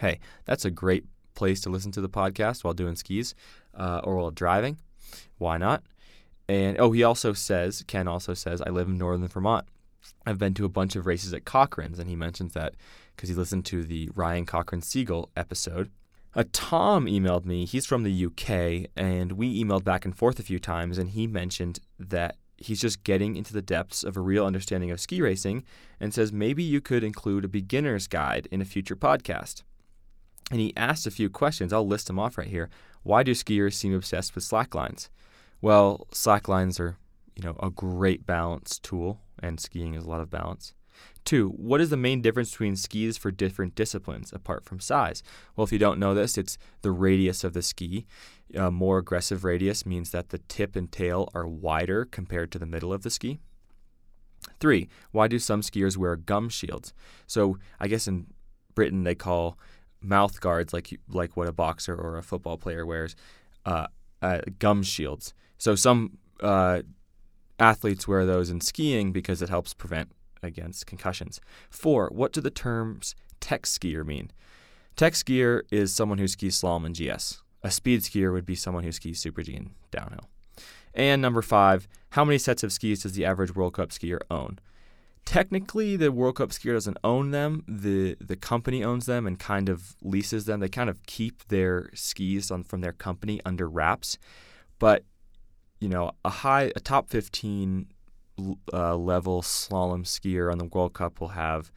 Hey, 0.00 0.20
that's 0.44 0.66
a 0.66 0.70
great 0.70 1.06
place 1.34 1.62
to 1.62 1.70
listen 1.70 1.92
to 1.92 2.00
the 2.02 2.08
podcast 2.10 2.62
while 2.62 2.74
doing 2.74 2.96
skis 2.96 3.34
uh, 3.74 4.02
or 4.04 4.16
while 4.16 4.30
driving. 4.30 4.76
Why 5.38 5.56
not? 5.56 5.82
And 6.46 6.78
oh, 6.78 6.92
he 6.92 7.02
also 7.02 7.32
says, 7.32 7.82
Ken 7.86 8.06
also 8.06 8.34
says, 8.34 8.60
I 8.60 8.68
live 8.68 8.88
in 8.88 8.98
northern 8.98 9.26
Vermont. 9.28 9.66
I've 10.26 10.38
been 10.38 10.54
to 10.54 10.64
a 10.64 10.70
bunch 10.70 10.96
of 10.96 11.06
races 11.06 11.32
at 11.34 11.44
Cochran's, 11.44 11.98
and 11.98 12.08
he 12.08 12.16
mentions 12.16 12.54
that 12.54 12.74
because 13.14 13.28
he 13.28 13.34
listened 13.34 13.64
to 13.66 13.84
the 13.84 14.10
Ryan 14.14 14.46
Cochran-Siegle 14.46 15.28
episode. 15.36 15.90
Uh, 16.34 16.44
Tom 16.52 17.06
emailed 17.06 17.44
me. 17.44 17.64
He's 17.64 17.86
from 17.86 18.02
the 18.02 18.26
UK, 18.26 18.90
and 18.96 19.32
we 19.32 19.62
emailed 19.62 19.84
back 19.84 20.04
and 20.04 20.16
forth 20.16 20.38
a 20.38 20.44
few 20.44 20.58
times, 20.58 20.98
and 20.98 21.10
he 21.10 21.26
mentioned 21.26 21.78
that 21.98 22.36
he's 22.56 22.80
just 22.80 23.04
getting 23.04 23.36
into 23.36 23.52
the 23.52 23.62
depths 23.62 24.02
of 24.02 24.16
a 24.16 24.20
real 24.20 24.46
understanding 24.46 24.90
of 24.90 25.00
ski 25.00 25.20
racing 25.20 25.64
and 26.00 26.14
says 26.14 26.32
maybe 26.32 26.62
you 26.62 26.80
could 26.80 27.04
include 27.04 27.44
a 27.44 27.48
beginner's 27.48 28.06
guide 28.06 28.48
in 28.50 28.60
a 28.60 28.64
future 28.64 28.96
podcast. 28.96 29.62
And 30.50 30.60
he 30.60 30.72
asked 30.76 31.06
a 31.06 31.10
few 31.10 31.30
questions. 31.30 31.72
I'll 31.72 31.86
list 31.86 32.06
them 32.06 32.18
off 32.18 32.38
right 32.38 32.46
here. 32.46 32.70
Why 33.02 33.22
do 33.22 33.32
skiers 33.32 33.74
seem 33.74 33.94
obsessed 33.94 34.34
with 34.34 34.44
slacklines? 34.44 35.08
Well, 35.60 36.06
slacklines 36.12 36.78
are, 36.78 36.96
you 37.34 37.44
know, 37.44 37.56
a 37.62 37.70
great 37.70 38.26
balance 38.26 38.78
tool, 38.78 39.20
and 39.44 39.60
skiing 39.60 39.94
is 39.94 40.04
a 40.04 40.08
lot 40.08 40.20
of 40.20 40.30
balance. 40.30 40.74
Two, 41.24 41.50
what 41.50 41.80
is 41.80 41.90
the 41.90 41.96
main 41.96 42.22
difference 42.22 42.50
between 42.52 42.76
skis 42.76 43.16
for 43.16 43.30
different 43.30 43.74
disciplines 43.74 44.32
apart 44.32 44.64
from 44.64 44.78
size? 44.78 45.22
Well, 45.54 45.64
if 45.64 45.72
you 45.72 45.78
don't 45.78 45.98
know 45.98 46.14
this, 46.14 46.38
it's 46.38 46.56
the 46.82 46.92
radius 46.92 47.44
of 47.44 47.52
the 47.52 47.62
ski. 47.62 48.06
A 48.54 48.70
more 48.70 48.98
aggressive 48.98 49.44
radius 49.44 49.84
means 49.84 50.10
that 50.10 50.28
the 50.28 50.38
tip 50.38 50.76
and 50.76 50.90
tail 50.90 51.28
are 51.34 51.46
wider 51.46 52.04
compared 52.04 52.52
to 52.52 52.58
the 52.58 52.66
middle 52.66 52.92
of 52.92 53.02
the 53.02 53.10
ski. 53.10 53.40
Three, 54.60 54.88
why 55.10 55.26
do 55.28 55.38
some 55.38 55.62
skiers 55.62 55.96
wear 55.96 56.16
gum 56.16 56.48
shields? 56.48 56.92
So 57.26 57.58
I 57.80 57.88
guess 57.88 58.06
in 58.06 58.26
Britain 58.74 59.04
they 59.04 59.14
call 59.14 59.58
mouth 60.00 60.40
guards, 60.40 60.72
like 60.72 61.00
like 61.08 61.36
what 61.36 61.48
a 61.48 61.52
boxer 61.52 61.94
or 61.94 62.18
a 62.18 62.22
football 62.22 62.58
player 62.58 62.84
wears, 62.86 63.16
uh, 63.64 63.86
uh, 64.22 64.40
gum 64.58 64.82
shields. 64.82 65.34
So 65.58 65.74
some 65.74 66.18
uh, 66.40 66.82
athletes 67.58 68.08
wear 68.08 68.26
those 68.26 68.50
in 68.50 68.60
skiing 68.60 69.12
because 69.12 69.42
it 69.42 69.48
helps 69.48 69.74
prevent 69.74 70.10
against 70.42 70.86
concussions. 70.86 71.40
Four, 71.70 72.08
what 72.12 72.32
do 72.32 72.40
the 72.40 72.50
terms 72.50 73.14
tech 73.40 73.62
skier 73.62 74.04
mean? 74.04 74.30
Tech 74.96 75.14
skier 75.14 75.62
is 75.70 75.92
someone 75.92 76.18
who 76.18 76.28
skis 76.28 76.60
slalom 76.60 76.86
and 76.86 76.94
GS. 76.94 77.42
A 77.62 77.70
speed 77.70 78.02
skier 78.02 78.32
would 78.32 78.46
be 78.46 78.54
someone 78.54 78.84
who 78.84 78.92
skis 78.92 79.18
Super 79.18 79.42
G 79.42 79.54
and 79.56 79.70
downhill. 79.90 80.28
And 80.94 81.20
number 81.20 81.42
five, 81.42 81.88
how 82.10 82.24
many 82.24 82.38
sets 82.38 82.62
of 82.62 82.72
skis 82.72 83.02
does 83.02 83.14
the 83.14 83.24
average 83.24 83.54
World 83.54 83.74
Cup 83.74 83.88
skier 83.88 84.20
own? 84.30 84.60
Technically, 85.24 85.96
the 85.96 86.12
World 86.12 86.36
Cup 86.36 86.50
skier 86.50 86.74
doesn't 86.74 86.98
own 87.02 87.30
them. 87.30 87.64
The 87.66 88.16
the 88.20 88.36
company 88.36 88.84
owns 88.84 89.06
them 89.06 89.26
and 89.26 89.38
kind 89.38 89.68
of 89.68 89.96
leases 90.02 90.44
them. 90.44 90.60
They 90.60 90.68
kind 90.68 90.90
of 90.90 91.04
keep 91.06 91.48
their 91.48 91.90
skis 91.94 92.50
on, 92.50 92.62
from 92.62 92.82
their 92.82 92.92
company 92.92 93.40
under 93.44 93.68
wraps. 93.68 94.18
But 94.78 95.04
you 95.80 95.88
know, 95.88 96.12
a 96.24 96.30
high, 96.30 96.72
a 96.76 96.80
top 96.80 97.08
15 97.08 97.86
uh, 98.72 98.96
level 98.96 99.42
slalom 99.42 100.04
skier 100.04 100.50
on 100.50 100.58
the 100.58 100.64
World 100.64 100.94
Cup 100.94 101.20
will 101.20 101.28
have 101.28 101.70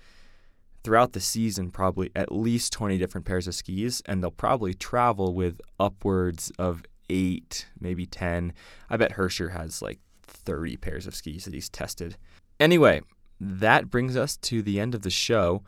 throughout 0.83 1.13
the 1.13 1.19
season 1.19 1.69
probably 1.69 2.11
at 2.15 2.31
least 2.31 2.71
20 2.73 2.97
different 2.97 3.25
pairs 3.25 3.47
of 3.47 3.55
skis, 3.55 4.01
and 4.05 4.23
they'll 4.23 4.31
probably 4.31 4.73
travel 4.73 5.33
with 5.33 5.59
upwards 5.79 6.51
of 6.57 6.83
eight, 7.09 7.67
maybe 7.79 8.05
10. 8.05 8.53
I 8.89 8.97
bet 8.97 9.13
Hirscher 9.13 9.51
has 9.51 9.81
like 9.81 9.99
30 10.23 10.77
pairs 10.77 11.07
of 11.07 11.15
skis 11.15 11.45
that 11.45 11.53
he's 11.53 11.69
tested. 11.69 12.17
Anyway, 12.59 13.01
that 13.39 13.89
brings 13.89 14.15
us 14.15 14.37
to 14.37 14.61
the 14.61 14.79
end 14.79 14.95
of 14.95 15.01
the 15.01 15.09
show. 15.09 15.63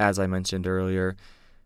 As 0.00 0.18
I 0.18 0.26
mentioned 0.26 0.66
earlier, 0.66 1.16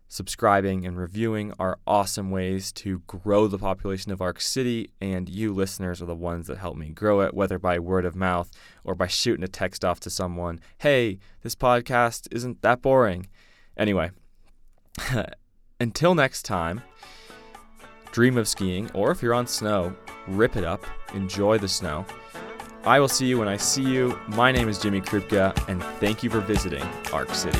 subscribing, 0.07 0.85
and 0.85 0.97
reviewing 0.97 1.53
are 1.59 1.79
awesome 1.87 2.29
ways 2.29 2.71
to 2.71 2.99
grow 3.07 3.47
the 3.47 3.57
population 3.57 4.11
of 4.11 4.21
Arc 4.21 4.39
City, 4.39 4.89
and 5.01 5.27
you 5.27 5.53
listeners 5.53 6.01
are 6.01 6.05
the 6.05 6.15
ones 6.15 6.47
that 6.47 6.57
help 6.57 6.77
me 6.77 6.89
grow 6.89 7.21
it, 7.21 7.33
whether 7.33 7.57
by 7.57 7.79
word 7.79 8.05
of 8.05 8.15
mouth 8.15 8.51
or 8.83 8.95
by 8.95 9.07
shooting 9.07 9.43
a 9.43 9.47
text 9.47 9.83
off 9.83 9.99
to 10.01 10.09
someone. 10.09 10.59
Hey, 10.77 11.19
this 11.41 11.55
podcast 11.55 12.27
isn't 12.31 12.61
that 12.61 12.81
boring. 12.81 13.27
Anyway, 13.77 14.11
until 15.79 16.15
next 16.15 16.43
time, 16.43 16.81
dream 18.11 18.37
of 18.37 18.47
skiing, 18.47 18.91
or 18.93 19.11
if 19.11 19.21
you're 19.21 19.33
on 19.33 19.47
snow, 19.47 19.95
rip 20.27 20.55
it 20.55 20.63
up, 20.63 20.85
enjoy 21.13 21.57
the 21.57 21.67
snow. 21.67 22.05
I 22.85 22.99
will 22.99 23.07
see 23.07 23.25
you 23.25 23.39
when 23.39 23.47
I 23.47 23.57
see 23.57 23.83
you. 23.83 24.19
My 24.27 24.51
name 24.51 24.67
is 24.67 24.77
Jimmy 24.77 24.99
Krupka, 24.99 25.69
and 25.69 25.81
thank 25.99 26.21
you 26.21 26.29
for 26.29 26.41
visiting 26.41 26.83
Arc 27.13 27.33
City. 27.33 27.59